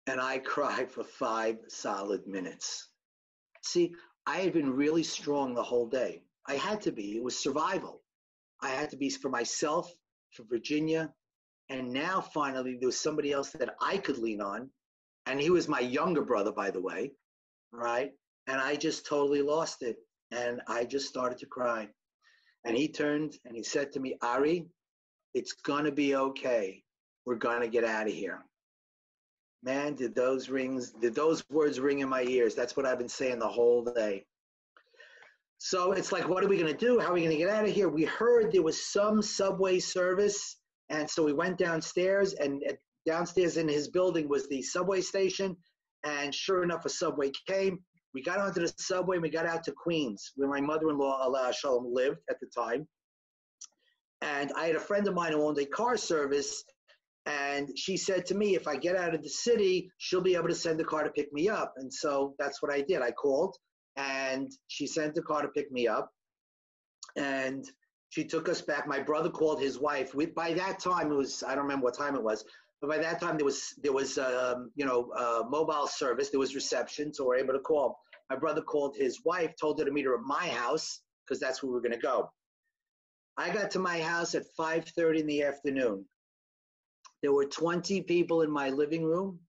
And 0.07 0.19
I 0.19 0.39
cried 0.39 0.91
for 0.91 1.03
five 1.03 1.57
solid 1.67 2.27
minutes. 2.27 2.89
See, 3.63 3.93
I 4.25 4.37
had 4.37 4.53
been 4.53 4.73
really 4.73 5.03
strong 5.03 5.53
the 5.53 5.63
whole 5.63 5.87
day. 5.87 6.23
I 6.47 6.55
had 6.55 6.81
to 6.81 6.91
be. 6.91 7.15
It 7.17 7.23
was 7.23 7.37
survival. 7.37 8.01
I 8.61 8.69
had 8.69 8.89
to 8.91 8.97
be 8.97 9.09
for 9.09 9.29
myself, 9.29 9.91
for 10.31 10.43
Virginia. 10.43 11.13
And 11.69 11.91
now 11.91 12.21
finally, 12.21 12.77
there 12.79 12.87
was 12.87 12.99
somebody 12.99 13.31
else 13.31 13.51
that 13.51 13.75
I 13.81 13.97
could 13.97 14.17
lean 14.17 14.41
on. 14.41 14.69
And 15.27 15.39
he 15.39 15.51
was 15.51 15.67
my 15.67 15.79
younger 15.79 16.23
brother, 16.23 16.51
by 16.51 16.71
the 16.71 16.81
way 16.81 17.11
right? 17.71 18.11
And 18.47 18.59
I 18.59 18.75
just 18.75 19.05
totally 19.05 19.41
lost 19.41 19.81
it. 19.81 19.97
And 20.31 20.61
I 20.67 20.85
just 20.85 21.07
started 21.07 21.37
to 21.39 21.45
cry. 21.45 21.89
And 22.65 22.77
he 22.77 22.87
turned 22.87 23.37
and 23.45 23.55
he 23.55 23.63
said 23.63 23.91
to 23.93 23.99
me, 23.99 24.17
Ari, 24.21 24.67
it's 25.33 25.53
going 25.53 25.85
to 25.85 25.91
be 25.91 26.15
okay. 26.15 26.83
We're 27.25 27.35
going 27.35 27.61
to 27.61 27.67
get 27.67 27.83
out 27.83 28.07
of 28.07 28.13
here. 28.13 28.43
Man, 29.63 29.95
did 29.95 30.15
those 30.15 30.49
rings, 30.49 30.91
did 30.91 31.13
those 31.13 31.43
words 31.49 31.79
ring 31.79 31.99
in 31.99 32.09
my 32.09 32.23
ears? 32.23 32.55
That's 32.55 32.75
what 32.75 32.85
I've 32.85 32.97
been 32.97 33.09
saying 33.09 33.39
the 33.39 33.47
whole 33.47 33.83
day. 33.83 34.25
So 35.59 35.91
it's 35.91 36.11
like, 36.11 36.27
what 36.27 36.43
are 36.43 36.47
we 36.47 36.57
going 36.57 36.75
to 36.75 36.85
do? 36.85 36.99
How 36.99 37.11
are 37.11 37.13
we 37.13 37.21
going 37.21 37.31
to 37.31 37.37
get 37.37 37.49
out 37.49 37.65
of 37.65 37.71
here? 37.71 37.87
We 37.87 38.05
heard 38.05 38.51
there 38.51 38.63
was 38.63 38.83
some 38.83 39.21
subway 39.21 39.79
service. 39.79 40.57
And 40.89 41.07
so 41.07 41.23
we 41.23 41.33
went 41.33 41.57
downstairs, 41.57 42.33
and 42.33 42.63
uh, 42.67 42.73
downstairs 43.05 43.57
in 43.57 43.67
his 43.67 43.87
building 43.87 44.27
was 44.27 44.49
the 44.49 44.61
subway 44.61 45.01
station. 45.01 45.55
And 46.03 46.33
sure 46.33 46.63
enough, 46.63 46.85
a 46.85 46.89
subway 46.89 47.31
came. 47.47 47.79
We 48.13 48.21
got 48.21 48.39
onto 48.39 48.59
the 48.59 48.73
subway 48.77 49.17
and 49.17 49.23
we 49.23 49.29
got 49.29 49.45
out 49.45 49.63
to 49.65 49.71
Queens, 49.71 50.31
where 50.35 50.49
my 50.49 50.61
mother-in-law, 50.61 51.27
aleha 51.27 51.53
shalom, 51.53 51.93
lived 51.93 52.19
at 52.29 52.39
the 52.39 52.47
time. 52.47 52.87
And 54.21 54.51
I 54.55 54.65
had 54.67 54.75
a 54.75 54.79
friend 54.79 55.07
of 55.07 55.13
mine 55.13 55.31
who 55.31 55.41
owned 55.41 55.57
a 55.57 55.65
car 55.65 55.97
service, 55.97 56.63
and 57.25 57.69
she 57.75 57.97
said 57.97 58.25
to 58.27 58.35
me, 58.35 58.55
if 58.55 58.67
I 58.67 58.75
get 58.75 58.95
out 58.95 59.15
of 59.15 59.23
the 59.23 59.29
city, 59.29 59.91
she'll 59.97 60.21
be 60.21 60.35
able 60.35 60.49
to 60.49 60.55
send 60.55 60.79
the 60.79 60.83
car 60.83 61.03
to 61.03 61.09
pick 61.09 61.31
me 61.31 61.49
up. 61.49 61.73
And 61.77 61.91
so 61.93 62.35
that's 62.37 62.61
what 62.61 62.71
I 62.71 62.81
did. 62.81 63.01
I 63.01 63.11
called, 63.11 63.55
and 63.95 64.51
she 64.67 64.87
sent 64.87 65.17
a 65.17 65.21
car 65.21 65.41
to 65.41 65.47
pick 65.47 65.71
me 65.71 65.87
up. 65.87 66.11
And 67.15 67.63
she 68.09 68.25
took 68.25 68.49
us 68.49 68.61
back. 68.61 68.87
My 68.87 68.99
brother 68.99 69.29
called 69.29 69.61
his 69.61 69.79
wife. 69.79 70.13
We, 70.13 70.25
by 70.27 70.53
that 70.53 70.79
time, 70.79 71.11
it 71.11 71.15
was, 71.15 71.43
I 71.43 71.55
don't 71.55 71.63
remember 71.63 71.85
what 71.85 71.97
time 71.97 72.15
it 72.15 72.23
was, 72.23 72.43
but 72.81 72.89
by 72.89 72.97
that 72.97 73.21
time, 73.21 73.37
there 73.37 73.45
was 73.45 73.75
there 73.83 73.93
was 73.93 74.17
um, 74.17 74.71
you 74.75 74.85
know 74.85 75.11
uh, 75.15 75.43
mobile 75.47 75.87
service. 75.87 76.29
There 76.29 76.39
was 76.39 76.55
reception, 76.55 77.13
so 77.13 77.29
we 77.29 77.35
are 77.35 77.39
able 77.39 77.53
to 77.53 77.59
call. 77.59 77.99
My 78.29 78.35
brother 78.35 78.61
called 78.61 78.95
his 78.97 79.23
wife, 79.23 79.53
told 79.59 79.77
her 79.79 79.85
to 79.85 79.91
meet 79.91 80.05
her 80.05 80.15
at 80.15 80.21
my 80.21 80.47
house 80.47 81.01
because 81.25 81.39
that's 81.39 81.61
where 81.61 81.69
we 81.69 81.75
were 81.75 81.81
going 81.81 81.91
to 81.91 81.99
go. 81.99 82.31
I 83.37 83.49
got 83.51 83.71
to 83.71 83.79
my 83.79 84.01
house 84.01 84.33
at 84.33 84.43
5:30 84.59 85.19
in 85.19 85.27
the 85.27 85.43
afternoon. 85.43 86.05
There 87.21 87.33
were 87.33 87.45
20 87.45 88.01
people 88.01 88.41
in 88.41 88.49
my 88.49 88.69
living 88.69 89.03
room, 89.03 89.39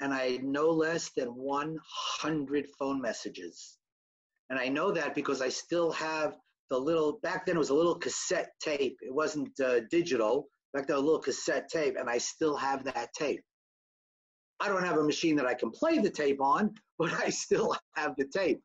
and 0.00 0.12
I 0.12 0.32
had 0.32 0.44
no 0.44 0.68
less 0.70 1.10
than 1.16 1.28
100 1.28 2.66
phone 2.78 3.00
messages. 3.00 3.78
And 4.50 4.58
I 4.58 4.68
know 4.68 4.92
that 4.92 5.14
because 5.14 5.40
I 5.40 5.48
still 5.48 5.90
have 5.92 6.36
the 6.68 6.78
little 6.78 7.20
back 7.22 7.46
then 7.46 7.56
it 7.56 7.58
was 7.58 7.70
a 7.70 7.74
little 7.74 7.94
cassette 7.94 8.50
tape. 8.60 8.98
It 9.00 9.14
wasn't 9.14 9.58
uh, 9.60 9.80
digital. 9.90 10.48
Back 10.72 10.86
then, 10.86 10.96
a 10.96 11.00
little 11.00 11.18
cassette 11.18 11.68
tape, 11.68 11.96
and 11.98 12.08
I 12.08 12.18
still 12.18 12.56
have 12.56 12.84
that 12.84 13.12
tape. 13.12 13.42
I 14.60 14.68
don't 14.68 14.84
have 14.84 14.98
a 14.98 15.04
machine 15.04 15.36
that 15.36 15.46
I 15.46 15.54
can 15.54 15.70
play 15.70 15.98
the 15.98 16.10
tape 16.10 16.40
on, 16.40 16.74
but 16.98 17.12
I 17.12 17.30
still 17.30 17.76
have 17.94 18.14
the 18.16 18.26
tape. 18.26 18.60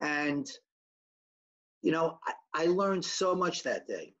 And 0.00 0.50
you 1.82 1.92
know, 1.92 2.18
I, 2.26 2.64
I 2.64 2.66
learned 2.66 3.04
so 3.04 3.34
much 3.34 3.62
that 3.62 3.86
day. 3.86 4.14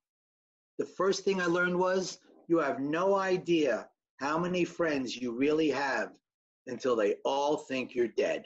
The 0.78 0.86
first 0.86 1.24
thing 1.24 1.40
I 1.40 1.46
learned 1.46 1.78
was 1.78 2.18
you 2.48 2.58
have 2.58 2.80
no 2.80 3.16
idea 3.16 3.88
how 4.18 4.38
many 4.38 4.64
friends 4.64 5.16
you 5.16 5.36
really 5.36 5.70
have 5.70 6.12
until 6.66 6.96
they 6.96 7.16
all 7.24 7.56
think 7.56 7.94
you're 7.94 8.08
dead. 8.08 8.44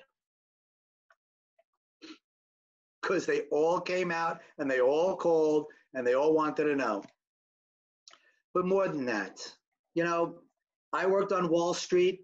Because 3.02 3.26
they 3.26 3.42
all 3.52 3.80
came 3.80 4.10
out 4.10 4.40
and 4.58 4.70
they 4.70 4.80
all 4.80 5.16
called 5.16 5.66
and 5.94 6.06
they 6.06 6.14
all 6.14 6.34
wanted 6.34 6.64
to 6.64 6.76
know. 6.76 7.04
But 8.54 8.66
more 8.66 8.86
than 8.86 9.04
that, 9.06 9.40
you 9.94 10.04
know, 10.04 10.36
I 10.92 11.06
worked 11.06 11.32
on 11.32 11.48
Wall 11.48 11.74
Street 11.74 12.20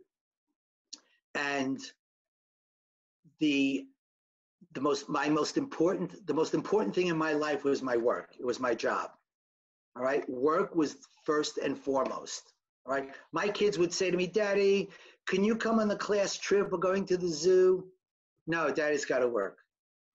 and 1.35 1.81
the 3.41 3.87
the 4.75 4.81
most 4.81 5.09
my 5.09 5.29
most 5.29 5.57
important 5.57 6.25
the 6.29 6.35
most 6.35 6.55
important 6.55 6.95
thing 6.95 7.09
in 7.09 7.19
my 7.19 7.33
life 7.33 7.65
was 7.65 7.83
my 7.83 7.97
work. 7.97 8.37
It 8.39 8.47
was 8.47 8.61
my 8.61 8.75
job. 8.75 9.11
All 9.97 10.05
right? 10.05 10.29
Work 10.31 10.77
was 10.77 10.97
first 11.25 11.59
and 11.59 11.77
foremost. 11.77 12.53
All 12.87 12.95
right? 12.95 13.11
My 13.33 13.49
kids 13.49 13.77
would 13.77 13.93
say 13.93 14.11
to 14.11 14.17
me 14.17 14.29
daddy 14.29 14.89
can 15.27 15.43
you 15.43 15.57
come 15.57 15.81
on 15.81 15.89
the 15.89 15.97
class 15.97 16.37
trip? 16.37 16.71
We're 16.71 16.79
going 16.79 17.07
to 17.07 17.17
the 17.17 17.29
zoo. 17.29 17.89
No 18.47 18.71
daddy's 18.71 19.05
got 19.05 19.19
to 19.19 19.29
work. 19.29 19.59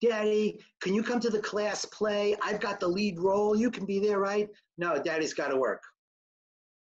Daddy 0.02 0.62
can 0.82 0.94
you 0.94 1.04
come 1.04 1.20
to 1.20 1.30
the 1.30 1.40
class 1.40 1.84
play? 1.84 2.38
I've 2.42 2.62
got 2.62 2.80
the 2.80 2.88
lead 2.88 3.20
role. 3.20 3.54
You 3.54 3.70
can 3.70 3.86
be 3.86 4.00
there 4.00 4.20
right? 4.20 4.48
No 4.78 5.02
daddy's 5.02 5.34
got 5.34 5.50
to 5.50 5.58
work 5.58 5.84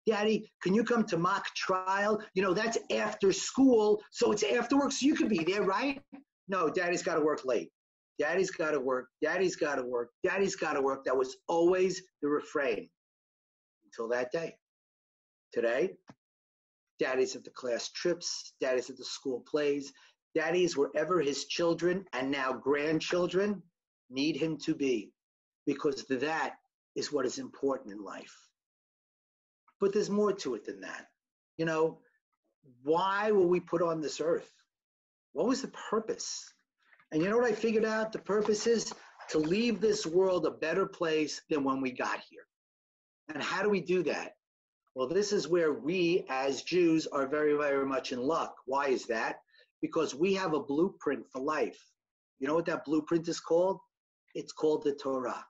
Daddy, 0.07 0.50
can 0.62 0.74
you 0.74 0.82
come 0.84 1.05
to 1.05 1.16
mock 1.16 1.46
trial? 1.55 2.20
You 2.34 2.42
know, 2.42 2.55
that's 2.55 2.78
after 2.90 3.32
school, 3.32 4.03
so 4.11 4.32
it's 4.32 4.42
after 4.42 4.76
work, 4.76 4.92
so 4.92 5.07
you 5.07 5.14
can 5.14 5.28
be 5.28 5.44
there, 5.44 5.62
right? 5.62 6.03
No, 6.48 6.68
daddy's 6.68 7.03
got 7.03 7.14
to 7.14 7.20
work 7.20 7.44
late. 7.44 7.70
Daddy's 8.18 8.50
got 8.50 8.72
to 8.72 8.80
work. 8.80 9.09
Daddy's 9.22 9.57
got 9.57 9.76
to 9.76 9.82
work. 9.82 10.11
Daddy's 10.24 10.57
got 10.57 10.74
to 10.74 10.82
work. 10.82 11.05
That 11.05 11.16
was 11.16 11.36
always 11.48 12.03
the 12.20 12.28
refrain 12.28 12.88
until 13.84 14.09
that 14.09 14.30
day. 14.32 14.55
Today, 15.53 15.90
daddy's 16.98 17.36
at 17.36 17.44
the 17.44 17.50
class 17.50 17.90
trips, 17.90 18.55
daddy's 18.61 18.90
at 18.90 18.96
the 18.96 19.05
school 19.05 19.44
plays, 19.48 19.92
daddy's 20.34 20.76
wherever 20.76 21.20
his 21.20 21.44
children 21.46 22.05
and 22.12 22.30
now 22.30 22.53
grandchildren 22.53 23.62
need 24.11 24.36
him 24.36 24.57
to 24.59 24.74
be, 24.74 25.12
because 25.66 26.05
that 26.09 26.55
is 26.96 27.12
what 27.12 27.26
is 27.26 27.38
important 27.38 27.92
in 27.92 28.03
life. 28.03 28.34
But 29.83 29.93
there's 29.93 30.09
more 30.09 30.33
to 30.33 30.55
it 30.55 30.64
than 30.64 30.80
that. 30.83 31.09
You 31.59 31.64
know, 31.64 31.99
why 32.85 33.33
were 33.33 33.49
we 33.49 33.59
put 33.59 33.83
on 33.83 34.01
this 34.01 34.20
earth? 34.20 34.49
What 35.33 35.49
was 35.49 35.61
the 35.61 35.72
purpose? 35.91 36.55
And 37.11 37.20
you 37.20 37.28
know 37.28 37.37
what 37.37 37.51
I 37.51 37.53
figured 37.53 37.85
out? 37.85 38.12
The 38.12 38.20
purpose 38.20 38.68
is 38.68 38.95
to 39.30 39.39
leave 39.39 39.80
this 39.80 40.07
world 40.07 40.47
a 40.47 40.53
better 40.53 40.87
place 40.87 41.43
than 41.51 41.64
when 41.64 41.80
we 41.80 41.91
got 41.91 42.20
here. 42.30 42.47
And 43.35 43.43
how 43.43 43.64
do 43.64 43.68
we 43.68 43.80
do 43.80 44.05
that? 44.05 44.37
Well, 44.95 45.09
this 45.09 45.33
is 45.33 45.49
where 45.49 45.72
we 45.72 46.26
as 46.30 46.62
Jews 46.62 47.09
are 47.09 47.26
very, 47.26 47.57
very 47.57 47.85
much 47.85 48.12
in 48.12 48.20
luck. 48.20 48.55
Why 48.66 48.87
is 48.87 49.07
that? 49.07 49.41
Because 49.80 50.14
we 50.14 50.33
have 50.35 50.55
a 50.55 50.62
blueprint 50.62 51.26
for 51.33 51.41
life. 51.41 51.91
You 52.39 52.47
know 52.47 52.55
what 52.55 52.66
that 52.66 52.85
blueprint 52.85 53.26
is 53.26 53.41
called? 53.41 53.80
It's 54.37 54.53
called 54.53 54.85
the 54.85 54.95
Torah. 54.95 55.45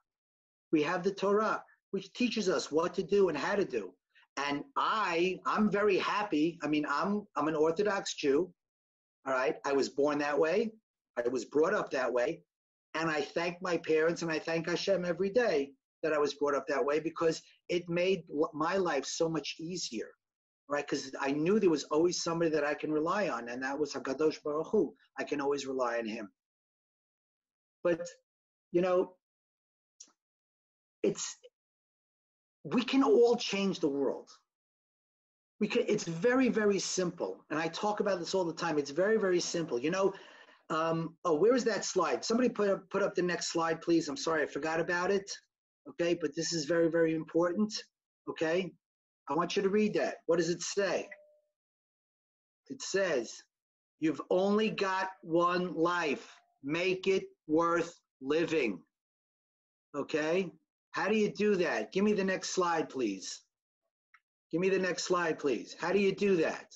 We 0.71 0.83
have 0.85 1.03
the 1.03 1.13
Torah, 1.13 1.63
which 1.91 2.15
teaches 2.15 2.49
us 2.49 2.73
what 2.73 2.95
to 2.95 3.03
do 3.03 3.29
and 3.29 3.37
how 3.37 3.57
to 3.57 3.67
do. 3.67 3.93
And 4.37 4.65
I, 4.77 5.39
I'm 5.47 5.71
very 5.71 5.99
happy. 5.99 6.59
I 6.63 6.69
mean, 6.69 6.87
I'm 6.89 7.27
I'm 7.37 7.49
an 7.49 7.55
Orthodox 7.55 8.15
Jew. 8.15 8.53
All 9.27 9.35
right. 9.35 9.57
I 9.65 9.73
was 9.73 9.89
born 9.89 10.19
that 10.19 10.39
way. 10.39 10.73
I 11.17 11.29
was 11.29 11.45
brought 11.45 11.75
up 11.75 11.91
that 11.91 12.13
way. 12.13 12.43
And 12.95 13.11
I 13.11 13.21
thank 13.21 13.61
my 13.63 13.77
parents 13.79 14.23
and 14.23 14.31
I 14.31 14.39
thank 14.39 14.69
Hashem 14.69 15.05
every 15.05 15.31
day 15.31 15.73
that 16.03 16.13
I 16.13 16.19
was 16.19 16.35
brought 16.35 16.55
up 16.55 16.67
that 16.69 16.85
way 16.85 16.99
because 16.99 17.41
it 17.69 17.89
made 17.89 18.25
my 18.53 18.77
life 18.77 19.05
so 19.05 19.29
much 19.29 19.57
easier. 19.59 20.09
Right? 20.69 20.87
Because 20.87 21.11
I 21.21 21.33
knew 21.33 21.59
there 21.61 21.71
was 21.71 21.85
always 21.85 22.23
somebody 22.23 22.51
that 22.51 22.65
I 22.65 22.75
can 22.75 22.91
rely 22.93 23.29
on, 23.29 23.49
and 23.49 23.63
that 23.63 23.79
was 23.79 23.93
Hakadosh 23.93 24.43
Baruch 24.43 24.69
Hu. 24.69 24.95
I 25.19 25.25
can 25.25 25.41
always 25.41 25.67
rely 25.67 25.99
on 25.99 26.07
him. 26.07 26.31
But 27.85 28.01
you 28.71 28.81
know, 28.81 29.15
it's 31.03 31.37
we 32.65 32.83
can 32.83 33.03
all 33.03 33.37
change 33.37 33.81
the 33.81 33.89
world. 33.89 34.29
We 35.61 35.69
can 35.69 35.85
it's 35.87 36.05
very 36.05 36.49
very 36.49 36.79
simple 36.79 37.45
and 37.51 37.59
i 37.59 37.69
talk 37.69 38.01
about 38.01 38.19
this 38.19 38.35
all 38.35 38.45
the 38.45 38.53
time. 38.53 38.79
It's 38.79 38.91
very 38.91 39.17
very 39.17 39.41
simple. 39.41 39.79
You 39.79 39.91
know 39.91 40.13
um, 40.71 41.15
oh 41.25 41.35
where 41.35 41.55
is 41.55 41.65
that 41.65 41.85
slide? 41.85 42.25
Somebody 42.25 42.49
put 42.49 42.69
up 42.69 42.89
put 42.91 43.03
up 43.03 43.15
the 43.15 43.23
next 43.23 43.53
slide 43.53 43.81
please. 43.81 44.09
I'm 44.09 44.17
sorry 44.17 44.43
i 44.43 44.47
forgot 44.47 44.81
about 44.81 45.11
it. 45.11 45.31
Okay 45.89 46.15
but 46.21 46.35
this 46.35 46.53
is 46.53 46.65
very 46.65 46.91
very 46.91 47.15
important. 47.15 47.73
Okay 48.29 48.73
i 49.29 49.35
want 49.35 49.57
you 49.57 49.63
to 49.63 49.69
read 49.69 49.95
that. 49.95 50.17
What 50.27 50.39
does 50.39 50.51
it 50.51 50.63
say? 50.63 51.09
It 52.69 52.83
says 52.83 53.33
you've 54.01 54.23
only 54.31 54.71
got 54.71 55.11
one 55.23 55.75
life. 55.75 56.35
Make 56.65 57.07
it 57.07 57.25
worth 57.49 58.01
living. 58.21 58.81
Okay 59.97 60.51
how 60.93 61.09
do 61.09 61.17
you 61.17 61.33
do 61.33 61.57
that 61.57 61.93
give 61.93 62.05
me 62.05 62.13
the 62.13 62.25
next 62.25 62.51
slide 62.51 62.89
please 62.89 63.43
Give 64.53 64.61
me 64.61 64.69
the 64.69 64.79
next 64.79 65.05
slide, 65.05 65.39
please. 65.39 65.75
How 65.81 65.93
do 65.93 65.99
you 65.99 66.15
do 66.15 66.37
that? 66.37 66.67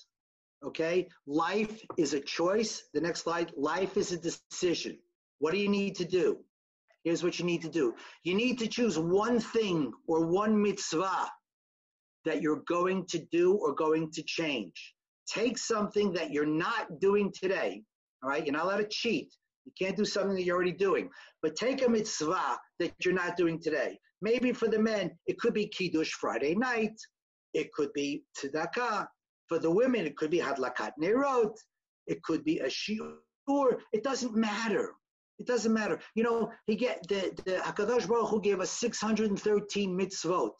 Okay, 0.64 1.07
life 1.27 1.83
is 1.99 2.14
a 2.14 2.21
choice. 2.21 2.85
The 2.95 3.03
next 3.03 3.21
slide, 3.21 3.53
life 3.55 3.99
is 3.99 4.12
a 4.12 4.17
decision. 4.17 4.99
What 5.41 5.53
do 5.53 5.59
you 5.59 5.69
need 5.69 5.95
to 5.97 6.07
do? 6.07 6.39
Here's 7.05 7.23
what 7.23 7.39
you 7.39 7.45
need 7.45 7.61
to 7.62 7.69
do. 7.69 7.95
You 8.25 8.35
need 8.35 8.59
to 8.61 8.67
choose 8.67 8.99
one 8.99 9.39
thing 9.39 9.93
or 10.09 10.27
one 10.27 10.61
mitzvah 10.61 11.31
that 12.25 12.41
you're 12.41 12.62
going 12.67 13.05
to 13.09 13.19
do 13.31 13.53
or 13.55 13.75
going 13.75 14.11
to 14.12 14.23
change. 14.23 14.95
Take 15.29 15.59
something 15.59 16.14
that 16.14 16.33
you're 16.33 16.47
not 16.47 16.99
doing 16.99 17.31
today. 17.39 17.83
All 18.23 18.31
right, 18.31 18.45
you're 18.45 18.55
not 18.55 18.64
allowed 18.64 18.79
to 18.79 18.89
cheat. 18.89 19.35
You 19.67 19.73
can't 19.79 19.97
do 19.97 20.07
something 20.07 20.35
that 20.35 20.45
you're 20.45 20.57
already 20.57 20.73
doing. 20.73 21.11
But 21.43 21.57
take 21.57 21.87
a 21.87 21.91
mitzvah 21.91 22.59
that 22.79 22.93
you're 23.05 23.14
not 23.14 23.37
doing 23.37 23.61
today. 23.61 23.99
Maybe 24.22 24.53
for 24.53 24.68
the 24.68 24.79
men, 24.79 25.11
it 25.27 25.39
could 25.39 25.55
be 25.55 25.66
Kiddush 25.68 26.12
Friday 26.12 26.55
night. 26.55 26.99
It 27.55 27.72
could 27.72 27.93
be 27.93 28.24
tzedakah. 28.39 29.07
For 29.49 29.59
the 29.59 29.70
women, 29.70 30.07
it 30.07 30.16
could 30.16 30.31
be 30.31 30.41
hadlakat 30.41 30.93
nerot. 31.01 31.55
It 32.07 32.22
could 32.22 32.45
be 32.45 32.59
a 32.61 32.66
shiur. 32.66 33.14
It 33.93 34.03
doesn't 34.03 34.35
matter. 34.35 34.93
It 35.39 35.47
doesn't 35.47 35.72
matter. 35.72 36.01
You 36.14 36.24
know, 36.24 36.51
he 36.66 36.77
get 36.77 37.07
the, 37.09 37.33
the 37.45 37.57
Hakadosh 37.59 38.09
Baruch 38.09 38.31
Hu 38.31 38.41
gave 38.41 38.61
us 38.61 38.70
613 38.70 39.97
mitzvot. 39.97 40.53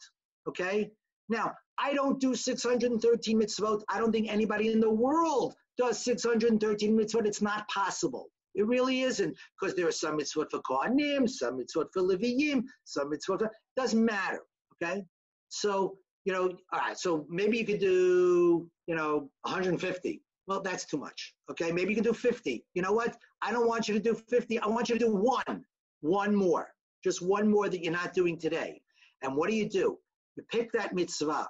Okay. 0.47 0.91
Now, 1.29 1.53
I 1.79 1.93
don't 1.93 2.19
do 2.19 2.35
613 2.35 3.39
mitzvot. 3.39 3.81
I 3.89 3.99
don't 3.99 4.11
think 4.11 4.31
anybody 4.31 4.71
in 4.71 4.79
the 4.79 4.89
world 4.89 5.55
does 5.77 6.03
613 6.03 6.97
mitzvot. 6.97 7.25
It's 7.25 7.41
not 7.41 7.67
possible. 7.67 8.29
It 8.57 8.67
really 8.67 9.03
isn't 9.03 9.37
because 9.59 9.75
there 9.75 9.87
are 9.87 9.91
some 9.91 10.17
mitzvot 10.17 10.51
for 10.51 10.61
Kohanim, 10.69 11.29
some 11.29 11.59
mitzvot 11.59 11.87
for 11.93 12.01
Leviyim, 12.01 12.63
some 12.83 13.11
mitzvot 13.11 13.39
for, 13.39 13.51
doesn't 13.77 14.03
matter. 14.03 14.41
Okay. 14.75 15.05
So 15.47 15.97
you 16.27 16.33
know, 16.33 16.51
all 16.73 16.79
right, 16.79 16.99
so 16.99 17.25
maybe 17.29 17.57
you 17.57 17.65
could 17.65 17.79
do, 17.79 18.69
you 18.85 18.95
know, 18.95 19.29
150. 19.43 20.21
Well, 20.45 20.61
that's 20.61 20.83
too 20.83 20.97
much. 20.97 21.33
Okay, 21.49 21.71
maybe 21.71 21.91
you 21.91 21.95
can 21.95 22.03
do 22.03 22.11
50. 22.11 22.65
You 22.73 22.81
know 22.81 22.91
what? 22.91 23.15
I 23.41 23.53
don't 23.53 23.65
want 23.65 23.87
you 23.87 23.93
to 23.93 23.99
do 24.01 24.13
50. 24.13 24.59
I 24.59 24.67
want 24.67 24.89
you 24.89 24.99
to 24.99 25.05
do 25.05 25.15
one, 25.15 25.63
one 26.01 26.35
more, 26.35 26.67
just 27.01 27.21
one 27.21 27.49
more 27.49 27.69
that 27.69 27.81
you're 27.81 27.93
not 27.93 28.13
doing 28.13 28.37
today. 28.37 28.81
And 29.21 29.37
what 29.37 29.49
do 29.49 29.55
you 29.55 29.69
do? 29.69 29.97
You 30.35 30.43
pick 30.51 30.73
that 30.73 30.93
mitzvah, 30.93 31.47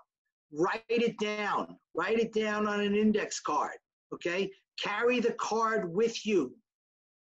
write 0.53 0.83
it 0.89 1.17
down, 1.17 1.75
write 1.95 2.19
it 2.19 2.31
down 2.31 2.67
on 2.67 2.79
an 2.79 2.93
index 2.93 3.39
card. 3.39 3.77
Okay, 4.13 4.51
carry 4.79 5.19
the 5.19 5.33
card 5.33 5.91
with 5.91 6.23
you. 6.23 6.53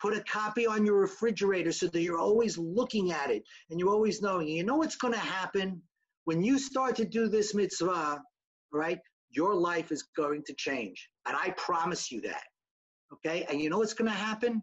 Put 0.05 0.15
a 0.15 0.23
copy 0.25 0.67
on 0.67 0.85
your 0.85 0.97
refrigerator 0.97 1.73
so 1.73 1.87
that 1.87 2.03
you're 2.03 2.19
always 2.19 2.59
looking 2.59 3.11
at 3.11 3.31
it 3.31 3.43
and 3.71 3.81
you're 3.81 3.89
always 3.89 4.21
knowing. 4.21 4.49
You 4.49 4.63
know 4.63 4.77
what's 4.77 4.97
going 4.97 5.15
to 5.15 5.19
happen 5.19 5.81
when 6.25 6.43
you 6.43 6.59
start 6.59 6.95
to 6.97 7.07
do 7.07 7.27
this 7.27 7.55
mitzvah, 7.55 8.21
right, 8.71 8.99
your 9.31 9.55
life 9.55 9.91
is 9.91 10.03
going 10.15 10.43
to 10.45 10.55
change. 10.59 11.09
And 11.25 11.35
I 11.35 11.55
promise 11.57 12.13
you 12.13 12.21
that. 12.21 12.43
Okay? 13.15 13.47
And 13.49 13.63
you 13.63 13.71
know 13.71 13.79
what's 13.79 13.95
going 13.95 14.11
to 14.11 14.15
happen? 14.17 14.61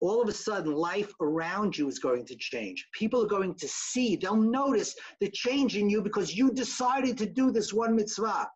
All 0.00 0.20
of 0.20 0.28
a 0.28 0.32
sudden, 0.32 0.72
life 0.72 1.12
around 1.20 1.78
you 1.78 1.86
is 1.86 2.00
going 2.00 2.26
to 2.26 2.34
change. 2.34 2.84
People 2.92 3.22
are 3.22 3.28
going 3.28 3.54
to 3.60 3.68
see, 3.68 4.16
they'll 4.16 4.34
notice 4.34 4.96
the 5.20 5.30
change 5.30 5.76
in 5.76 5.88
you 5.88 6.02
because 6.02 6.34
you 6.34 6.50
decided 6.50 7.16
to 7.18 7.26
do 7.26 7.52
this 7.52 7.72
one 7.72 7.94
mitzvah. 7.94 8.50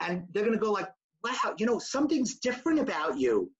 And 0.00 0.24
they're 0.32 0.42
going 0.42 0.58
to 0.58 0.64
go 0.64 0.72
like, 0.72 0.88
wow, 1.22 1.54
you 1.58 1.66
know, 1.66 1.78
something's 1.78 2.40
different 2.40 2.80
about 2.80 3.20
you. 3.20 3.52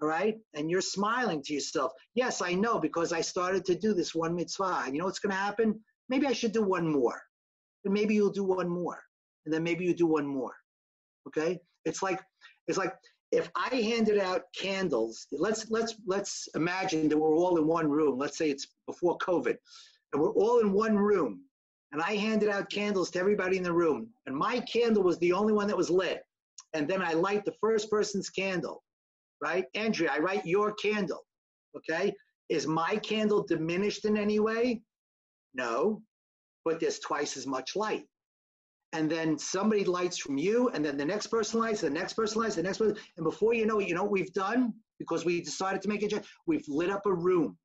All 0.00 0.08
right? 0.08 0.36
And 0.54 0.70
you're 0.70 0.80
smiling 0.80 1.42
to 1.44 1.54
yourself. 1.54 1.92
Yes, 2.14 2.42
I 2.42 2.54
know 2.54 2.78
because 2.78 3.12
I 3.12 3.20
started 3.20 3.64
to 3.66 3.74
do 3.74 3.94
this 3.94 4.14
one 4.14 4.34
mitzvah. 4.34 4.84
You 4.90 4.98
know 4.98 5.04
what's 5.04 5.18
going 5.18 5.32
to 5.32 5.36
happen? 5.36 5.80
Maybe 6.08 6.26
I 6.26 6.32
should 6.32 6.52
do 6.52 6.62
one 6.62 6.86
more. 6.90 7.20
And 7.84 7.94
maybe 7.94 8.14
you'll 8.14 8.30
do 8.30 8.44
one 8.44 8.68
more. 8.68 9.00
And 9.44 9.54
then 9.54 9.62
maybe 9.62 9.84
you 9.84 9.94
do 9.94 10.06
one 10.06 10.26
more. 10.26 10.54
Okay? 11.28 11.60
It's 11.84 12.02
like 12.02 12.20
it's 12.66 12.78
like 12.78 12.94
if 13.30 13.50
I 13.56 13.74
handed 13.76 14.18
out 14.18 14.42
candles, 14.56 15.26
let's 15.32 15.70
let's 15.70 15.96
let's 16.06 16.48
imagine 16.54 17.08
that 17.08 17.18
we're 17.18 17.36
all 17.36 17.58
in 17.58 17.66
one 17.66 17.90
room. 17.90 18.18
Let's 18.18 18.38
say 18.38 18.50
it's 18.50 18.68
before 18.86 19.18
COVID, 19.18 19.56
and 20.12 20.22
we're 20.22 20.32
all 20.32 20.60
in 20.60 20.72
one 20.72 20.96
room, 20.96 21.42
and 21.92 22.00
I 22.00 22.16
handed 22.16 22.48
out 22.48 22.70
candles 22.70 23.10
to 23.10 23.18
everybody 23.18 23.56
in 23.56 23.62
the 23.62 23.72
room, 23.72 24.08
and 24.26 24.36
my 24.36 24.60
candle 24.60 25.02
was 25.02 25.18
the 25.18 25.32
only 25.32 25.52
one 25.52 25.66
that 25.68 25.76
was 25.76 25.90
lit. 25.90 26.22
And 26.72 26.88
then 26.88 27.02
I 27.02 27.12
light 27.12 27.44
the 27.44 27.54
first 27.60 27.90
person's 27.90 28.30
candle, 28.30 28.82
right? 29.40 29.64
Andrea, 29.74 30.10
I 30.12 30.18
light 30.18 30.46
your 30.46 30.72
candle, 30.74 31.24
okay? 31.76 32.12
Is 32.48 32.66
my 32.66 32.96
candle 32.96 33.42
diminished 33.42 34.04
in 34.04 34.16
any 34.16 34.40
way? 34.40 34.82
No, 35.54 36.02
but 36.64 36.80
there's 36.80 36.98
twice 36.98 37.36
as 37.36 37.46
much 37.46 37.76
light 37.76 38.04
and 38.94 39.10
then 39.10 39.36
somebody 39.36 39.84
lights 39.84 40.18
from 40.18 40.38
you, 40.38 40.68
and 40.68 40.84
then 40.84 40.96
the 40.96 41.04
next 41.04 41.26
person 41.26 41.58
lights, 41.58 41.80
the 41.80 41.90
next 41.90 42.12
person 42.12 42.40
lights, 42.40 42.54
the 42.54 42.62
next 42.62 42.78
person, 42.78 42.96
and 43.16 43.24
before 43.24 43.52
you 43.52 43.66
know 43.66 43.80
it, 43.80 43.88
you 43.88 43.94
know 43.94 44.04
what 44.04 44.12
we've 44.12 44.32
done 44.32 44.72
because 45.00 45.24
we 45.24 45.42
decided 45.42 45.82
to 45.82 45.88
make 45.88 46.04
a 46.04 46.08
change. 46.08 46.24
We've 46.46 46.64
lit 46.68 46.90
up 46.90 47.04
a 47.04 47.12
room, 47.12 47.58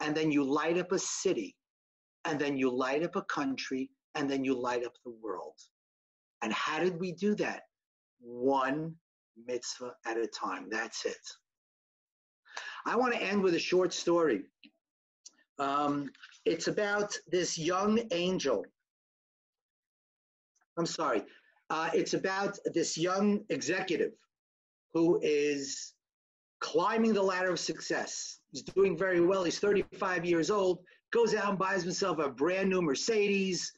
and 0.00 0.16
then 0.16 0.30
you 0.30 0.44
light 0.44 0.78
up 0.78 0.92
a 0.92 0.98
city, 0.98 1.56
and 2.24 2.38
then 2.38 2.56
you 2.56 2.70
light 2.70 3.02
up 3.02 3.16
a 3.16 3.22
country, 3.22 3.90
and 4.14 4.30
then 4.30 4.44
you 4.44 4.54
light 4.54 4.86
up 4.86 4.92
the 5.04 5.12
world. 5.20 5.58
And 6.42 6.52
how 6.52 6.78
did 6.78 7.00
we 7.00 7.10
do 7.10 7.34
that? 7.34 7.62
One 8.20 8.94
mitzvah 9.46 9.94
at 10.06 10.16
a 10.16 10.26
time. 10.26 10.68
That's 10.70 11.04
it. 11.04 11.16
I 12.86 12.96
want 12.96 13.14
to 13.14 13.22
end 13.22 13.42
with 13.42 13.54
a 13.54 13.58
short 13.58 13.92
story. 13.92 14.42
Um, 15.58 16.10
it's 16.44 16.68
about 16.68 17.16
this 17.30 17.58
young 17.58 18.00
angel 18.12 18.64
I'm 20.78 20.86
sorry. 20.86 21.24
Uh, 21.70 21.90
it's 21.92 22.14
about 22.14 22.56
this 22.72 22.96
young 22.96 23.44
executive 23.50 24.12
who 24.94 25.20
is 25.22 25.94
climbing 26.60 27.12
the 27.12 27.22
ladder 27.22 27.50
of 27.50 27.58
success. 27.58 28.38
He's 28.52 28.62
doing 28.62 28.96
very 28.96 29.20
well. 29.20 29.44
He's 29.44 29.58
35 29.58 30.24
years 30.24 30.50
old, 30.50 30.78
goes 31.12 31.34
out 31.34 31.50
and 31.50 31.58
buys 31.58 31.82
himself 31.82 32.20
a 32.20 32.30
brand 32.30 32.70
new 32.70 32.80
Mercedes. 32.80 33.72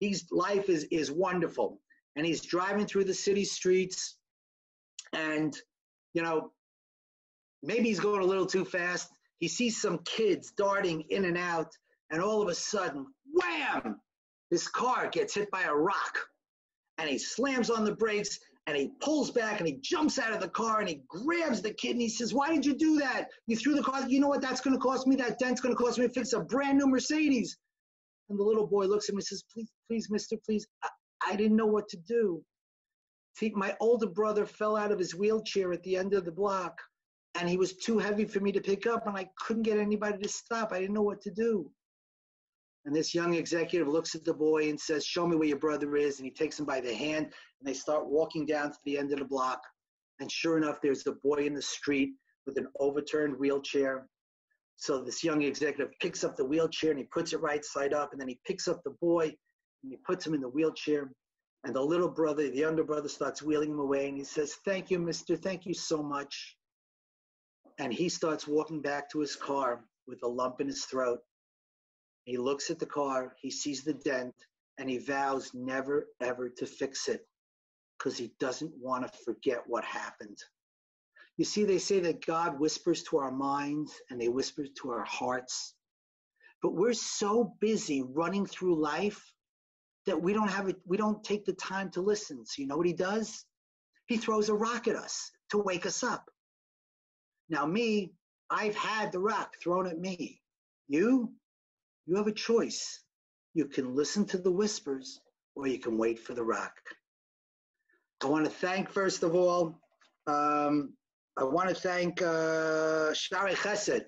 His 0.00 0.26
life 0.30 0.68
is, 0.68 0.84
is 0.90 1.10
wonderful. 1.10 1.80
And 2.16 2.26
he's 2.26 2.42
driving 2.42 2.86
through 2.86 3.04
the 3.04 3.14
city 3.14 3.44
streets. 3.44 4.16
And, 5.12 5.56
you 6.14 6.22
know, 6.22 6.52
maybe 7.62 7.88
he's 7.88 8.00
going 8.00 8.22
a 8.22 8.26
little 8.26 8.46
too 8.46 8.64
fast. 8.64 9.10
He 9.38 9.48
sees 9.48 9.80
some 9.80 9.98
kids 10.04 10.52
darting 10.56 11.02
in 11.10 11.24
and 11.24 11.38
out. 11.38 11.72
And 12.10 12.20
all 12.20 12.42
of 12.42 12.48
a 12.48 12.54
sudden, 12.54 13.06
wham! 13.32 14.00
This 14.50 14.66
car 14.66 15.08
gets 15.08 15.34
hit 15.34 15.50
by 15.50 15.62
a 15.62 15.74
rock 15.74 16.18
and 16.98 17.08
he 17.08 17.18
slams 17.18 17.70
on 17.70 17.84
the 17.84 17.94
brakes 17.94 18.38
and 18.66 18.76
he 18.76 18.90
pulls 19.00 19.30
back 19.30 19.58
and 19.58 19.68
he 19.68 19.78
jumps 19.80 20.18
out 20.18 20.32
of 20.32 20.40
the 20.40 20.48
car 20.48 20.80
and 20.80 20.88
he 20.88 21.02
grabs 21.08 21.62
the 21.62 21.72
kid 21.72 21.92
and 21.92 22.00
he 22.00 22.08
says, 22.08 22.34
Why 22.34 22.52
did 22.52 22.66
you 22.66 22.74
do 22.74 22.98
that? 22.98 23.28
You 23.46 23.56
threw 23.56 23.74
the 23.74 23.82
car. 23.82 24.06
You 24.08 24.20
know 24.20 24.28
what 24.28 24.42
that's 24.42 24.60
going 24.60 24.74
to 24.74 24.80
cost 24.80 25.06
me? 25.06 25.16
That 25.16 25.38
dent's 25.38 25.60
going 25.60 25.74
to 25.74 25.82
cost 25.82 25.98
me 25.98 26.06
to 26.06 26.12
fix 26.12 26.32
a 26.32 26.40
brand 26.40 26.78
new 26.78 26.86
Mercedes. 26.86 27.56
And 28.28 28.38
the 28.38 28.44
little 28.44 28.66
boy 28.66 28.84
looks 28.84 29.08
at 29.08 29.12
him 29.12 29.18
and 29.18 29.24
says, 29.24 29.44
Please, 29.52 29.70
please, 29.88 30.08
mister, 30.10 30.36
please. 30.44 30.66
I, 30.84 30.88
I 31.30 31.36
didn't 31.36 31.56
know 31.56 31.66
what 31.66 31.88
to 31.88 31.96
do. 31.96 32.42
My 33.54 33.76
older 33.80 34.06
brother 34.06 34.46
fell 34.46 34.76
out 34.76 34.92
of 34.92 34.98
his 34.98 35.14
wheelchair 35.14 35.72
at 35.72 35.82
the 35.82 35.96
end 35.96 36.14
of 36.14 36.24
the 36.24 36.32
block 36.32 36.78
and 37.34 37.48
he 37.48 37.56
was 37.56 37.76
too 37.76 37.98
heavy 37.98 38.24
for 38.24 38.40
me 38.40 38.52
to 38.52 38.60
pick 38.60 38.86
up 38.86 39.06
and 39.06 39.16
I 39.16 39.28
couldn't 39.38 39.62
get 39.62 39.78
anybody 39.78 40.18
to 40.22 40.28
stop. 40.28 40.72
I 40.72 40.80
didn't 40.80 40.94
know 40.94 41.02
what 41.02 41.22
to 41.22 41.30
do. 41.30 41.70
And 42.84 42.94
this 42.94 43.14
young 43.14 43.34
executive 43.34 43.88
looks 43.88 44.14
at 44.14 44.24
the 44.24 44.34
boy 44.34 44.68
and 44.68 44.80
says, 44.80 45.04
Show 45.04 45.26
me 45.26 45.36
where 45.36 45.48
your 45.48 45.58
brother 45.58 45.96
is. 45.96 46.18
And 46.18 46.24
he 46.24 46.32
takes 46.32 46.58
him 46.58 46.64
by 46.64 46.80
the 46.80 46.94
hand 46.94 47.26
and 47.26 47.68
they 47.68 47.74
start 47.74 48.08
walking 48.08 48.46
down 48.46 48.72
to 48.72 48.78
the 48.84 48.98
end 48.98 49.12
of 49.12 49.18
the 49.18 49.24
block. 49.24 49.60
And 50.18 50.30
sure 50.30 50.56
enough, 50.56 50.80
there's 50.80 51.06
a 51.06 51.12
boy 51.12 51.46
in 51.46 51.54
the 51.54 51.62
street 51.62 52.14
with 52.46 52.56
an 52.56 52.68
overturned 52.78 53.38
wheelchair. 53.38 54.06
So 54.76 55.02
this 55.02 55.22
young 55.22 55.42
executive 55.42 55.92
picks 56.00 56.24
up 56.24 56.36
the 56.36 56.44
wheelchair 56.44 56.90
and 56.90 56.98
he 56.98 57.04
puts 57.04 57.32
it 57.34 57.40
right 57.40 57.64
side 57.64 57.92
up. 57.92 58.12
And 58.12 58.20
then 58.20 58.28
he 58.28 58.40
picks 58.46 58.66
up 58.66 58.82
the 58.82 58.96
boy 59.02 59.24
and 59.24 59.92
he 59.92 59.96
puts 60.06 60.26
him 60.26 60.34
in 60.34 60.40
the 60.40 60.48
wheelchair. 60.48 61.10
And 61.64 61.74
the 61.74 61.82
little 61.82 62.08
brother, 62.08 62.48
the 62.48 62.56
younger 62.56 62.84
brother, 62.84 63.08
starts 63.08 63.42
wheeling 63.42 63.70
him 63.72 63.80
away 63.80 64.08
and 64.08 64.16
he 64.16 64.24
says, 64.24 64.54
Thank 64.64 64.90
you, 64.90 64.98
mister. 64.98 65.36
Thank 65.36 65.66
you 65.66 65.74
so 65.74 66.02
much. 66.02 66.56
And 67.78 67.92
he 67.92 68.08
starts 68.08 68.46
walking 68.46 68.80
back 68.80 69.10
to 69.10 69.20
his 69.20 69.36
car 69.36 69.84
with 70.06 70.22
a 70.22 70.28
lump 70.28 70.60
in 70.60 70.66
his 70.66 70.84
throat 70.84 71.20
he 72.24 72.36
looks 72.36 72.70
at 72.70 72.78
the 72.78 72.86
car, 72.86 73.34
he 73.40 73.50
sees 73.50 73.82
the 73.82 73.94
dent, 73.94 74.34
and 74.78 74.88
he 74.88 74.98
vows 74.98 75.52
never 75.54 76.08
ever 76.20 76.48
to 76.48 76.66
fix 76.66 77.08
it 77.08 77.26
because 77.98 78.16
he 78.16 78.32
doesn't 78.38 78.72
want 78.78 79.10
to 79.10 79.18
forget 79.24 79.62
what 79.66 79.84
happened. 79.84 80.38
You 81.36 81.44
see, 81.44 81.64
they 81.64 81.78
say 81.78 82.00
that 82.00 82.24
God 82.24 82.60
whispers 82.60 83.02
to 83.04 83.18
our 83.18 83.32
minds 83.32 84.00
and 84.10 84.20
they 84.20 84.28
whisper 84.28 84.66
to 84.66 84.90
our 84.90 85.04
hearts. 85.04 85.74
But 86.62 86.74
we're 86.74 86.92
so 86.92 87.56
busy 87.60 88.02
running 88.02 88.46
through 88.46 88.80
life 88.80 89.32
that 90.06 90.20
we 90.20 90.32
don't 90.32 90.50
have 90.50 90.68
it, 90.68 90.76
we 90.86 90.96
don't 90.96 91.22
take 91.22 91.44
the 91.44 91.52
time 91.54 91.90
to 91.90 92.00
listen. 92.00 92.44
So 92.46 92.62
you 92.62 92.68
know 92.68 92.76
what 92.76 92.86
he 92.86 92.92
does? 92.92 93.44
He 94.06 94.16
throws 94.16 94.48
a 94.48 94.54
rock 94.54 94.88
at 94.88 94.96
us 94.96 95.30
to 95.50 95.58
wake 95.58 95.86
us 95.86 96.02
up. 96.02 96.28
Now, 97.48 97.66
me, 97.66 98.12
I've 98.48 98.76
had 98.76 99.12
the 99.12 99.20
rock 99.20 99.56
thrown 99.62 99.86
at 99.86 99.98
me. 99.98 100.40
You, 100.88 101.32
you 102.06 102.16
have 102.16 102.26
a 102.26 102.32
choice. 102.32 103.00
You 103.54 103.66
can 103.66 103.94
listen 103.94 104.24
to 104.26 104.38
the 104.38 104.50
whispers 104.50 105.20
or 105.54 105.66
you 105.66 105.78
can 105.78 105.98
wait 105.98 106.18
for 106.18 106.34
the 106.34 106.42
rock. 106.42 106.72
I 108.22 108.26
want 108.26 108.44
to 108.44 108.50
thank, 108.50 108.90
first 108.90 109.22
of 109.22 109.34
all, 109.34 109.80
um, 110.26 110.94
I 111.36 111.44
want 111.44 111.68
to 111.68 111.74
thank 111.74 112.20
uh, 112.20 113.12
Shaare 113.12 113.54
Jesed, 113.54 114.04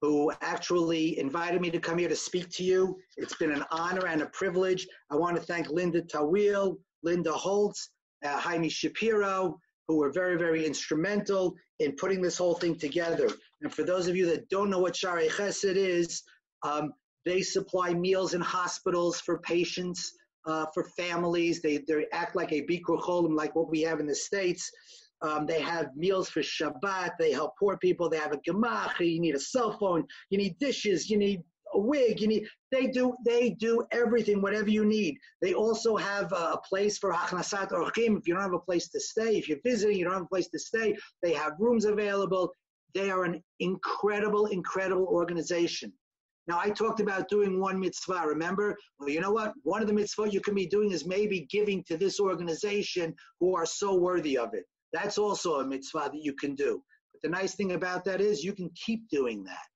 who 0.00 0.32
actually 0.40 1.18
invited 1.18 1.60
me 1.60 1.70
to 1.70 1.78
come 1.78 1.98
here 1.98 2.08
to 2.08 2.16
speak 2.16 2.48
to 2.50 2.64
you. 2.64 2.96
It's 3.16 3.36
been 3.36 3.52
an 3.52 3.64
honor 3.70 4.06
and 4.06 4.22
a 4.22 4.26
privilege. 4.26 4.86
I 5.10 5.16
want 5.16 5.36
to 5.36 5.42
thank 5.42 5.68
Linda 5.68 6.02
Tawil, 6.02 6.76
Linda 7.02 7.32
Holtz, 7.32 7.90
uh, 8.24 8.38
Jaime 8.38 8.68
Shapiro, 8.68 9.58
who 9.88 9.96
were 9.96 10.12
very, 10.12 10.38
very 10.38 10.66
instrumental 10.66 11.54
in 11.80 11.92
putting 11.96 12.22
this 12.22 12.38
whole 12.38 12.54
thing 12.54 12.76
together. 12.76 13.28
And 13.60 13.72
for 13.72 13.82
those 13.82 14.08
of 14.08 14.16
you 14.16 14.26
that 14.26 14.48
don't 14.48 14.70
know 14.70 14.78
what 14.78 14.94
Shaare 14.94 15.28
Jesed 15.28 15.76
is, 15.76 16.22
um, 16.62 16.92
they 17.26 17.42
supply 17.42 17.92
meals 17.92 18.32
in 18.32 18.40
hospitals 18.40 19.20
for 19.20 19.38
patients, 19.40 20.12
uh, 20.46 20.66
for 20.72 20.84
families. 20.96 21.60
They, 21.60 21.78
they 21.86 22.06
act 22.12 22.36
like 22.36 22.52
a 22.52 22.62
Bikur 22.62 23.00
Cholim, 23.00 23.36
like 23.36 23.54
what 23.54 23.70
we 23.70 23.82
have 23.82 24.00
in 24.00 24.06
the 24.06 24.14
States. 24.14 24.70
Um, 25.22 25.46
they 25.46 25.60
have 25.60 25.94
meals 25.96 26.30
for 26.30 26.40
Shabbat. 26.40 27.12
They 27.18 27.32
help 27.32 27.54
poor 27.58 27.76
people. 27.76 28.08
They 28.08 28.18
have 28.18 28.32
a 28.32 28.38
gemach. 28.38 28.98
You 29.00 29.20
need 29.20 29.34
a 29.34 29.40
cell 29.40 29.76
phone. 29.78 30.04
You 30.30 30.38
need 30.38 30.58
dishes. 30.58 31.10
You 31.10 31.18
need 31.18 31.42
a 31.74 31.78
wig. 31.78 32.20
You 32.20 32.28
need. 32.28 32.46
They 32.72 32.86
do. 32.86 33.14
They 33.24 33.50
do 33.50 33.84
everything. 33.92 34.40
Whatever 34.40 34.70
you 34.70 34.84
need. 34.84 35.16
They 35.42 35.52
also 35.52 35.96
have 35.96 36.32
a, 36.32 36.58
place 36.68 36.98
for 36.98 37.12
hachnasat 37.12 37.70
orchim. 37.70 38.18
If 38.18 38.26
you 38.26 38.34
don't 38.34 38.42
have 38.42 38.54
a 38.54 38.58
place 38.58 38.88
to 38.88 39.00
stay, 39.00 39.36
if 39.36 39.48
you're 39.48 39.58
visiting, 39.64 39.98
you 39.98 40.04
don't 40.04 40.14
have 40.14 40.22
a 40.22 40.28
place 40.28 40.48
to 40.48 40.58
stay. 40.58 40.96
They 41.22 41.34
have 41.34 41.52
rooms 41.58 41.84
available. 41.84 42.52
They 42.94 43.10
are 43.10 43.24
an 43.24 43.42
incredible, 43.60 44.46
incredible 44.46 45.06
organization. 45.06 45.92
Now, 46.48 46.58
I 46.58 46.70
talked 46.70 46.98
about 46.98 47.28
doing 47.28 47.60
one 47.60 47.78
mitzvah, 47.78 48.24
remember? 48.26 48.76
Well, 48.98 49.08
you 49.08 49.20
know 49.20 49.30
what? 49.30 49.52
One 49.62 49.82
of 49.82 49.86
the 49.86 49.94
mitzvah 49.94 50.30
you 50.30 50.40
can 50.40 50.54
be 50.54 50.66
doing 50.66 50.90
is 50.90 51.06
maybe 51.06 51.46
giving 51.50 51.84
to 51.84 51.96
this 51.96 52.18
organization 52.18 53.14
who 53.38 53.54
are 53.54 53.66
so 53.66 53.94
worthy 53.94 54.36
of 54.36 54.54
it. 54.54 54.64
That's 54.92 55.18
also 55.18 55.60
a 55.60 55.66
mitzvah 55.66 56.10
that 56.12 56.22
you 56.22 56.34
can 56.34 56.54
do. 56.54 56.82
But 57.12 57.22
the 57.22 57.28
nice 57.28 57.54
thing 57.54 57.72
about 57.72 58.04
that 58.04 58.20
is 58.20 58.44
you 58.44 58.52
can 58.52 58.70
keep 58.74 59.08
doing 59.08 59.44
that. 59.44 59.66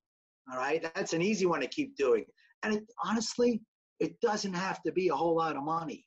All 0.52 0.58
right? 0.58 0.82
That's 0.94 1.12
an 1.12 1.22
easy 1.22 1.46
one 1.46 1.60
to 1.60 1.66
keep 1.66 1.96
doing. 1.96 2.24
And 2.62 2.74
it, 2.74 2.84
honestly, 3.04 3.60
it 4.00 4.20
doesn't 4.20 4.54
have 4.54 4.82
to 4.82 4.92
be 4.92 5.08
a 5.08 5.14
whole 5.14 5.36
lot 5.36 5.56
of 5.56 5.62
money. 5.62 6.04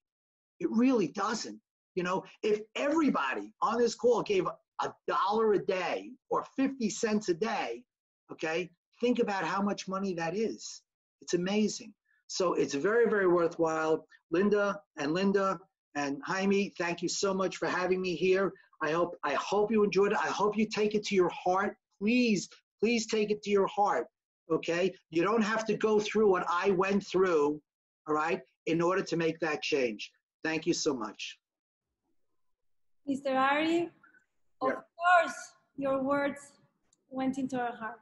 It 0.59 0.69
really 0.71 1.07
doesn't. 1.09 1.59
You 1.95 2.03
know, 2.03 2.23
if 2.43 2.61
everybody 2.75 3.53
on 3.61 3.79
this 3.79 3.95
call 3.95 4.21
gave 4.21 4.45
a 4.45 4.93
dollar 5.07 5.53
a 5.53 5.65
day 5.65 6.11
or 6.29 6.45
50 6.55 6.89
cents 6.89 7.29
a 7.29 7.33
day, 7.33 7.83
okay, 8.31 8.69
think 9.01 9.19
about 9.19 9.43
how 9.43 9.61
much 9.61 9.87
money 9.87 10.13
that 10.15 10.35
is. 10.35 10.81
It's 11.21 11.33
amazing. 11.33 11.93
So 12.27 12.53
it's 12.53 12.73
very, 12.73 13.09
very 13.09 13.27
worthwhile. 13.27 14.05
Linda 14.31 14.79
and 14.97 15.13
Linda 15.13 15.59
and 15.95 16.21
Jaime, 16.25 16.73
thank 16.77 17.01
you 17.01 17.09
so 17.09 17.33
much 17.33 17.57
for 17.57 17.67
having 17.67 18.01
me 18.01 18.15
here. 18.15 18.53
I 18.81 18.91
hope 18.91 19.15
I 19.23 19.33
hope 19.33 19.71
you 19.71 19.83
enjoyed 19.83 20.11
it. 20.11 20.17
I 20.17 20.27
hope 20.27 20.57
you 20.57 20.65
take 20.67 20.93
it 20.95 21.03
to 21.05 21.15
your 21.15 21.29
heart. 21.29 21.75
Please, 21.99 22.47
please 22.79 23.07
take 23.07 23.31
it 23.31 23.41
to 23.43 23.49
your 23.49 23.67
heart. 23.67 24.07
Okay? 24.51 24.93
You 25.09 25.23
don't 25.23 25.41
have 25.41 25.65
to 25.65 25.75
go 25.75 25.99
through 25.99 26.29
what 26.29 26.45
I 26.49 26.71
went 26.71 27.05
through, 27.05 27.61
all 28.07 28.13
right, 28.15 28.41
in 28.67 28.81
order 28.81 29.01
to 29.03 29.17
make 29.17 29.39
that 29.39 29.61
change. 29.61 30.11
Thank 30.43 30.65
you 30.67 30.73
so 30.73 30.93
much. 30.93 31.37
Mr. 33.09 33.35
Ari, 33.35 33.89
of 34.61 34.69
Yeah. 34.69 34.81
course, 34.97 35.39
your 35.77 36.03
words 36.03 36.39
went 37.09 37.37
into 37.37 37.59
our 37.59 37.75
heart. 37.75 37.99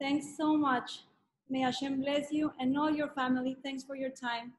Thanks 0.00 0.36
so 0.36 0.56
much. 0.56 1.04
May 1.48 1.60
Hashem 1.60 2.00
bless 2.00 2.32
you 2.32 2.52
and 2.58 2.76
all 2.76 2.90
your 2.90 3.08
family. 3.10 3.56
Thanks 3.62 3.84
for 3.84 3.96
your 3.96 4.10
time. 4.10 4.54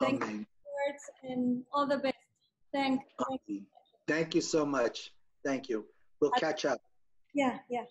Thanks 0.00 0.24
for 0.24 0.32
your 0.32 0.46
words 0.80 1.10
and 1.22 1.64
all 1.72 1.86
the 1.86 1.98
best. 1.98 2.16
Thank, 2.72 3.02
thank 3.28 3.40
you. 3.46 3.66
Thank 4.10 4.34
you 4.34 4.40
so 4.40 4.66
much. 4.66 5.12
Thank 5.44 5.68
you. 5.68 5.86
We'll 6.20 6.32
catch 6.32 6.64
up. 6.64 6.80
Yeah, 7.32 7.60
yeah. 7.68 7.84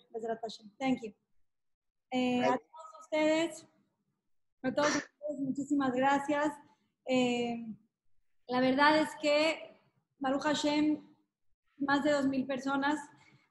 Thank 0.78 1.00
you. 1.02 1.14
Eh, 2.12 2.42
a 2.42 2.58
todos 2.58 2.90
ustedes, 3.00 3.66
a 4.62 4.70
todos 4.70 4.96
ustedes, 4.96 5.40
muchísimas 5.40 5.92
gracias. 5.94 6.52
Eh, 7.08 7.64
la 8.48 8.60
verdad 8.60 8.98
es 8.98 9.08
que 9.22 9.80
Baruch 10.18 10.42
Hashem, 10.42 11.02
más 11.78 12.04
de 12.04 12.12
2.000 12.12 12.46
personas, 12.46 13.00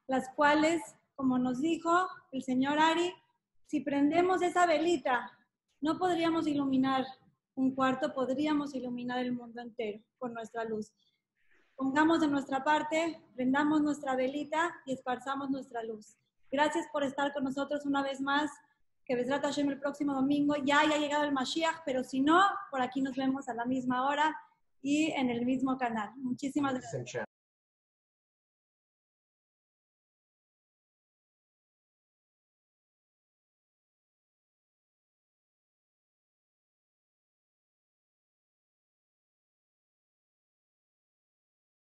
las 0.06 0.30
cuales, 0.36 0.80
como 1.16 1.40
nos 1.40 1.62
dijo 1.62 2.08
el 2.32 2.44
señor 2.44 2.78
Ari, 2.78 3.12
si 3.66 3.80
prendemos 3.80 4.44
esa 4.44 4.68
velita, 4.68 5.32
no 5.82 5.98
podríamos 5.98 6.46
iluminar 6.46 7.04
un 7.56 7.74
cuarto, 7.74 8.14
podríamos 8.14 8.76
iluminar 8.76 9.18
el 9.20 9.32
mundo 9.32 9.60
entero 9.60 10.04
con 10.20 10.36
nuestra 10.36 10.66
luz. 10.66 10.94
Pongamos 11.80 12.20
de 12.20 12.28
nuestra 12.28 12.62
parte, 12.62 13.24
prendamos 13.36 13.82
nuestra 13.82 14.14
velita 14.14 14.76
y 14.86 14.92
esparzamos 14.92 15.50
nuestra 15.50 15.82
luz. 15.82 16.18
Gracias 16.52 16.86
por 16.92 17.06
estar 17.06 17.32
con 17.32 17.46
nosotros 17.46 17.86
una 17.86 18.04
vez 18.04 18.20
más. 18.20 18.52
Que 19.06 19.16
Besrat 19.16 19.44
Hashem 19.44 19.70
el 19.70 19.80
próximo 19.80 20.14
domingo 20.14 20.56
ya 20.58 20.82
haya 20.82 20.98
llegado 20.98 21.24
el 21.24 21.32
Mashiach, 21.32 21.84
pero 21.86 22.04
si 22.04 22.20
no, 22.20 22.44
por 22.70 22.82
aquí 22.82 23.02
nos 23.02 23.16
vemos 23.16 23.48
a 23.48 23.54
la 23.54 23.64
misma 23.64 24.10
hora 24.10 24.36
y 24.82 25.12
en 25.12 25.30
el 25.30 25.46
mismo 25.46 25.78
canal. 25.78 26.12
Muchísimas 26.18 26.74
gracias. 26.74 27.29